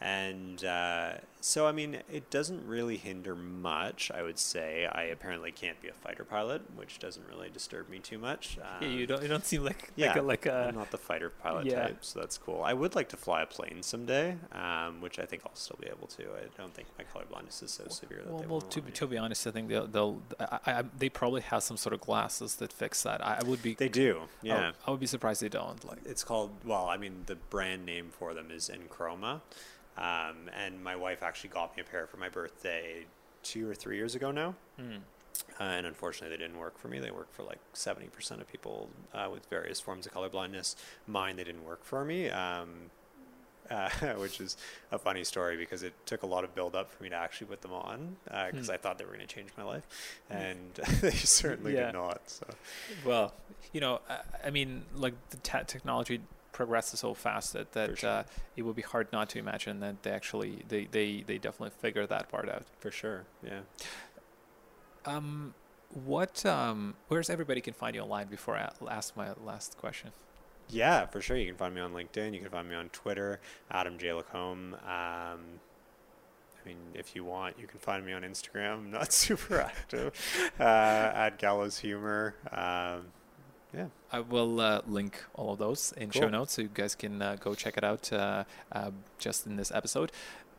and 0.00 0.62
uh, 0.64 1.12
so 1.40 1.66
I 1.66 1.72
mean 1.72 1.98
it 2.12 2.28
doesn't 2.30 2.66
really 2.66 2.96
hinder 2.96 3.34
much. 3.34 4.10
I 4.14 4.22
would 4.22 4.38
say 4.38 4.86
I 4.90 5.04
apparently 5.04 5.52
can't 5.52 5.80
be 5.80 5.88
a 5.88 5.92
fighter 5.92 6.24
pilot, 6.24 6.62
which 6.74 6.98
doesn't 6.98 7.26
really 7.28 7.48
disturb 7.48 7.88
me 7.88 7.98
too 7.98 8.18
much. 8.18 8.58
Um, 8.60 8.82
yeah, 8.82 8.88
you 8.88 9.00
um, 9.02 9.06
don't 9.06 9.22
you 9.22 9.28
don't 9.28 9.44
seem 9.44 9.64
like 9.64 9.90
yeah, 9.96 10.08
like 10.08 10.16
a, 10.16 10.22
like 10.22 10.46
a 10.46 10.66
I'm 10.68 10.74
not 10.74 10.90
the 10.90 10.98
fighter 10.98 11.30
pilot 11.30 11.66
yeah. 11.66 11.84
type, 11.84 12.04
so 12.04 12.20
that's 12.20 12.36
cool. 12.36 12.62
I 12.62 12.74
would 12.74 12.94
like 12.94 13.08
to 13.10 13.16
fly 13.16 13.42
a 13.42 13.46
plane 13.46 13.82
someday, 13.82 14.36
um, 14.52 15.00
which 15.00 15.18
I 15.18 15.24
think 15.24 15.42
I'll 15.46 15.54
still 15.54 15.78
be 15.80 15.86
able 15.86 16.08
to. 16.08 16.24
I 16.24 16.60
don't 16.60 16.74
think 16.74 16.88
my 16.98 17.04
color 17.04 17.24
blindness 17.30 17.62
is 17.62 17.70
so 17.70 17.84
severe 17.88 18.22
that 18.24 18.30
well, 18.30 18.40
they 18.42 18.46
well 18.46 18.60
to 18.60 18.82
be, 18.82 18.92
to 18.92 19.06
be 19.06 19.16
honest, 19.16 19.46
I 19.46 19.50
think 19.50 19.68
they'll, 19.68 19.86
they'll 19.86 20.22
I, 20.38 20.58
I, 20.66 20.84
they 20.98 21.08
probably 21.08 21.40
have 21.40 21.62
some 21.62 21.78
sort 21.78 21.94
of 21.94 22.02
glasses 22.02 22.56
that 22.56 22.70
fix 22.70 23.02
that. 23.04 23.24
I, 23.24 23.38
I 23.40 23.44
would 23.44 23.62
be 23.62 23.74
they 23.74 23.88
do 23.88 24.22
yeah. 24.42 24.72
I, 24.84 24.88
I 24.88 24.90
would 24.90 25.00
be 25.00 25.06
surprised 25.06 25.40
they 25.40 25.48
don't. 25.48 25.82
Like 25.86 26.00
it's 26.04 26.22
called 26.22 26.50
well, 26.66 26.86
I 26.86 26.98
mean 26.98 27.22
the 27.24 27.36
brand 27.36 27.86
name 27.86 28.08
for 28.10 28.34
them 28.34 28.50
is 28.50 28.70
EnChroma. 28.70 29.40
Um, 29.98 30.50
and 30.54 30.82
my 30.82 30.96
wife 30.96 31.22
actually 31.22 31.50
got 31.50 31.76
me 31.76 31.82
a 31.82 31.84
pair 31.84 32.06
for 32.06 32.16
my 32.16 32.28
birthday 32.28 33.06
two 33.42 33.68
or 33.68 33.74
three 33.74 33.96
years 33.96 34.14
ago 34.14 34.30
now. 34.30 34.54
Mm. 34.80 34.98
Uh, 35.58 35.62
and 35.62 35.86
unfortunately, 35.86 36.36
they 36.36 36.42
didn't 36.42 36.58
work 36.58 36.78
for 36.78 36.88
me. 36.88 36.98
They 36.98 37.10
work 37.10 37.32
for 37.32 37.42
like 37.42 37.58
70% 37.74 38.40
of 38.40 38.50
people 38.50 38.90
uh, 39.14 39.28
with 39.32 39.46
various 39.46 39.80
forms 39.80 40.06
of 40.06 40.12
color 40.12 40.28
blindness. 40.28 40.76
Mine, 41.06 41.36
they 41.36 41.44
didn't 41.44 41.64
work 41.64 41.84
for 41.84 42.04
me, 42.04 42.28
um, 42.28 42.90
uh, 43.70 43.88
which 44.18 44.40
is 44.40 44.56
a 44.92 44.98
funny 44.98 45.24
story 45.24 45.56
because 45.56 45.82
it 45.82 45.94
took 46.04 46.22
a 46.22 46.26
lot 46.26 46.44
of 46.44 46.54
build 46.54 46.74
up 46.74 46.90
for 46.90 47.02
me 47.02 47.08
to 47.08 47.16
actually 47.16 47.46
put 47.46 47.62
them 47.62 47.72
on 47.72 48.16
because 48.24 48.68
uh, 48.68 48.72
mm. 48.72 48.74
I 48.74 48.76
thought 48.76 48.98
they 48.98 49.04
were 49.04 49.14
going 49.14 49.26
to 49.26 49.34
change 49.34 49.50
my 49.56 49.64
life. 49.64 49.86
Hmm. 50.30 50.36
And 50.36 50.74
they 51.00 51.10
certainly 51.10 51.74
yeah. 51.74 51.86
did 51.86 51.94
not. 51.94 52.20
So. 52.26 52.46
Well, 53.04 53.32
you 53.72 53.80
know, 53.80 54.00
I, 54.08 54.20
I 54.46 54.50
mean, 54.50 54.84
like 54.94 55.14
the 55.30 55.38
technology 55.38 56.20
progresses 56.56 57.00
so 57.00 57.12
fast 57.12 57.52
that, 57.52 57.72
that 57.72 57.98
sure. 57.98 58.08
uh, 58.08 58.22
it 58.56 58.62
would 58.62 58.74
be 58.74 58.80
hard 58.80 59.06
not 59.12 59.28
to 59.28 59.38
imagine 59.38 59.80
that 59.80 60.02
they 60.02 60.10
actually 60.10 60.64
they, 60.68 60.88
they, 60.90 61.22
they 61.26 61.36
definitely 61.36 61.76
figure 61.78 62.06
that 62.06 62.30
part 62.30 62.48
out 62.48 62.64
for 62.80 62.90
sure 62.90 63.24
yeah 63.44 63.60
um 65.04 65.52
what 65.92 66.46
um 66.46 66.94
where's 67.08 67.28
everybody 67.28 67.60
can 67.60 67.74
find 67.74 67.94
you 67.94 68.00
online 68.00 68.26
before 68.26 68.56
i 68.56 68.70
ask 68.90 69.14
my 69.18 69.28
last 69.44 69.76
question 69.76 70.10
yeah 70.70 71.04
for 71.04 71.20
sure 71.20 71.36
you 71.36 71.46
can 71.46 71.56
find 71.56 71.74
me 71.74 71.80
on 71.82 71.92
linkedin 71.92 72.32
you 72.32 72.40
can 72.40 72.48
find 72.48 72.68
me 72.70 72.74
on 72.74 72.88
twitter 72.88 73.38
adam 73.70 73.98
j 73.98 74.12
lacombe 74.14 74.74
um 74.86 75.60
I 76.64 76.70
mean, 76.70 76.78
if 76.94 77.14
you 77.14 77.22
want, 77.22 77.60
you 77.60 77.68
can 77.68 77.78
find 77.78 78.04
me 78.04 78.12
on 78.12 78.22
Instagram. 78.22 78.78
I'm 78.78 78.90
not 78.90 79.12
super 79.26 79.60
active. 79.60 80.12
Uh, 80.58 80.64
at 81.14 81.38
Gallows 81.38 81.78
Humor. 81.78 82.34
Um, 82.50 83.12
yeah. 83.76 83.86
I 84.10 84.20
will 84.20 84.60
uh, 84.60 84.80
link 84.86 85.22
all 85.34 85.52
of 85.52 85.58
those 85.58 85.92
in 85.96 86.10
cool. 86.10 86.22
show 86.22 86.28
notes 86.28 86.54
so 86.54 86.62
you 86.62 86.70
guys 86.72 86.94
can 86.94 87.20
uh, 87.20 87.36
go 87.38 87.54
check 87.54 87.76
it 87.76 87.84
out 87.84 88.12
uh, 88.12 88.44
uh 88.72 88.90
just 89.18 89.46
in 89.46 89.56
this 89.56 89.70
episode. 89.70 90.12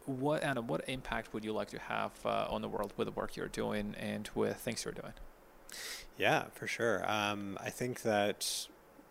What 0.05 0.43
Anna, 0.43 0.61
what 0.61 0.87
impact 0.87 1.33
would 1.33 1.43
you 1.43 1.51
like 1.51 1.69
to 1.69 1.79
have 1.79 2.11
uh, 2.23 2.47
on 2.49 2.61
the 2.61 2.69
world 2.69 2.93
with 2.95 3.07
the 3.07 3.11
work 3.11 3.35
you're 3.35 3.47
doing 3.47 3.95
and 3.99 4.29
with 4.35 4.57
things 4.57 4.85
you're 4.85 4.93
doing? 4.93 5.13
Yeah, 6.17 6.45
for 6.53 6.67
sure. 6.67 7.09
Um, 7.09 7.57
I 7.61 7.69
think 7.69 8.03
that 8.03 8.67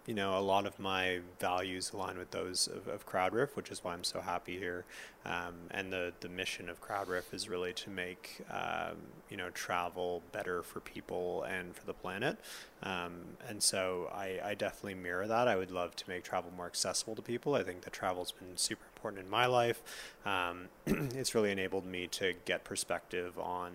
you 0.07 0.15
know, 0.15 0.39
a 0.39 0.41
lot 0.41 0.67
of 0.67 0.79
my 0.79 1.19
values 1.41 1.91
align 1.93 2.17
with 2.17 2.31
those 2.31 2.69
of, 2.69 2.87
of 2.87 3.05
CrowdRiff, 3.07 3.57
which 3.57 3.71
is 3.71 3.83
why 3.83 3.93
I'm 3.93 4.05
so 4.05 4.21
happy 4.21 4.57
here. 4.57 4.85
Um, 5.25 5.55
and 5.73 5.93
the, 5.93 6.13
the 6.21 6.29
mission 6.29 6.69
of 6.69 6.81
CrowdRiff 6.81 7.35
is 7.35 7.49
really 7.49 7.73
to 7.73 7.91
make, 7.91 8.41
um, 8.49 8.97
you 9.29 9.37
know, 9.37 9.51
travel 9.51 10.23
better 10.31 10.63
for 10.63 10.79
people 10.79 11.43
and 11.43 11.75
for 11.75 11.85
the 11.87 11.93
planet. 11.93 12.39
Um, 12.85 13.15
and 13.49 13.61
so 13.61 14.09
I, 14.15 14.39
I 14.45 14.55
definitely 14.55 14.95
mirror 14.95 15.27
that. 15.27 15.49
I 15.49 15.57
would 15.57 15.73
love 15.73 15.97
to 15.97 16.09
make 16.09 16.23
travel 16.23 16.53
more 16.57 16.67
accessible 16.67 17.17
to 17.17 17.23
people. 17.23 17.57
I 17.57 17.65
think 17.65 17.83
that 17.83 17.93
travel's 17.93 18.31
been 18.31 18.57
super 18.57 18.85
important 18.95 19.25
in 19.25 19.31
my 19.31 19.47
life. 19.47 19.83
Um, 20.25 20.69
it's 20.87 21.35
really 21.35 21.51
enabled 21.51 21.85
me 21.85 22.07
to 22.09 22.35
get 22.45 22.63
perspective 22.63 23.37
on, 23.41 23.73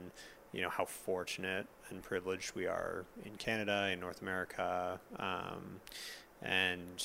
you 0.53 0.61
know, 0.61 0.69
how 0.69 0.85
fortunate 0.85 1.67
and 1.89 2.01
privileged 2.01 2.55
we 2.55 2.67
are 2.67 3.03
in 3.25 3.35
Canada, 3.35 3.89
in 3.91 3.99
North 3.99 4.21
America. 4.21 4.99
Um, 5.19 5.81
and 6.41 7.03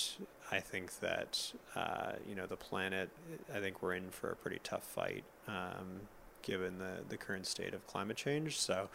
I 0.50 0.60
think 0.60 1.00
that 1.00 1.52
uh, 1.74 2.12
you 2.28 2.34
know 2.34 2.46
the 2.46 2.56
planet. 2.56 3.10
I 3.54 3.60
think 3.60 3.82
we're 3.82 3.94
in 3.94 4.10
for 4.10 4.30
a 4.30 4.36
pretty 4.36 4.60
tough 4.62 4.84
fight, 4.84 5.24
um, 5.48 6.00
given 6.42 6.78
the 6.78 7.02
the 7.08 7.16
current 7.16 7.46
state 7.46 7.74
of 7.74 7.86
climate 7.86 8.16
change. 8.16 8.58
So. 8.58 8.88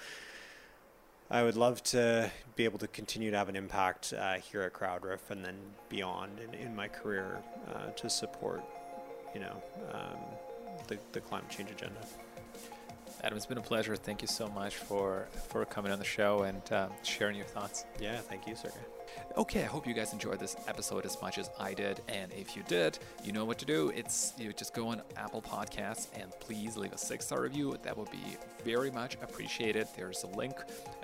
I 1.34 1.44
would 1.44 1.56
love 1.56 1.82
to 1.84 2.30
be 2.58 2.66
able 2.66 2.80
to 2.80 2.88
continue 2.88 3.32
to 3.32 3.38
have 3.38 3.48
an 3.48 3.56
impact 3.56 4.12
uh, 4.12 4.34
here 4.34 4.64
at 4.64 4.74
CrowdRiff 4.74 5.30
and 5.30 5.46
then 5.46 5.56
beyond 5.88 6.42
in, 6.42 6.54
in 6.54 6.76
my 6.76 6.90
career 6.90 7.38
uh, 7.74 7.92
to 7.92 8.10
support, 8.10 8.62
you 9.34 9.40
know, 9.40 9.64
um, 9.94 10.18
the, 10.88 11.00
the 11.14 11.22
climate 11.22 11.50
change 11.50 11.72
agenda. 11.72 12.02
Adam, 13.24 13.38
it's 13.38 13.46
been 13.46 13.58
a 13.58 13.62
pleasure. 13.62 13.96
Thank 13.96 14.22
you 14.22 14.28
so 14.28 14.50
much 14.50 14.76
for 14.76 15.28
for 15.48 15.64
coming 15.64 15.94
on 15.94 16.00
the 16.00 16.06
show 16.06 16.44
and 16.44 16.62
uh, 16.70 16.90
sharing 17.04 17.38
your 17.38 17.46
thoughts. 17.46 17.86
Yeah, 17.98 18.18
thank 18.18 18.46
you, 18.46 18.56
Sergey. 18.56 18.76
Okay, 19.38 19.64
I 19.64 19.66
hope 19.66 19.88
you 19.88 19.94
guys 19.94 20.14
enjoyed 20.14 20.40
this 20.40 20.56
episode 20.68 21.06
as 21.06 21.22
much 21.22 21.38
as 21.38 21.50
I 21.60 21.74
did. 21.74 22.02
And 22.08 22.32
if 22.34 22.56
you 22.56 22.64
did, 22.68 23.00
you 23.24 23.32
know 23.32 23.46
what 23.46 23.58
to 23.60 23.66
do. 23.66 23.92
It's 23.96 24.34
you 24.38 24.52
just 24.54 24.74
go 24.74 24.90
on 24.90 25.02
Apple 25.16 25.42
Podcasts 25.42 26.08
and 26.20 26.32
please 26.40 26.78
leave 26.78 26.94
a 26.94 26.98
six 26.98 27.26
star 27.26 27.42
review. 27.42 27.78
That 27.84 27.98
would 27.98 28.12
be 28.12 28.38
very 28.66 28.92
much 28.92 29.16
appreciated. 29.22 29.88
There's 29.96 30.24
a 30.24 30.28
link 30.38 30.56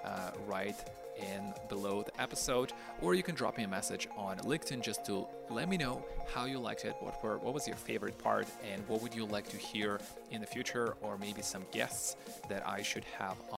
uh, 0.03 0.32
right 0.45 0.76
in 1.18 1.53
below 1.70 2.03
the 2.03 2.22
episode, 2.22 2.74
or 3.01 3.16
you 3.16 3.24
can 3.24 3.36
drop 3.36 3.58
me 3.58 3.64
a 3.64 3.68
message 3.68 4.08
on 4.16 4.38
LinkedIn 4.39 4.82
just 4.82 5.05
to 5.05 5.28
let 5.49 5.68
me 5.70 5.78
know 5.78 6.05
how 6.34 6.45
you 6.45 6.60
liked 6.60 6.86
it, 6.86 6.95
what 6.99 7.24
were 7.24 7.38
what 7.38 7.53
was 7.53 7.68
your 7.68 7.76
favorite 7.76 8.18
part, 8.18 8.47
and 8.72 8.88
what 8.88 9.01
would 9.01 9.16
you 9.16 9.26
like 9.26 9.49
to 9.49 9.58
hear 9.58 9.99
in 10.32 10.41
the 10.41 10.47
future, 10.47 10.95
or 11.01 11.18
maybe 11.18 11.41
some 11.41 11.66
guests 11.72 12.16
that 12.49 12.68
I 12.68 12.82
should 12.82 13.05
have 13.18 13.38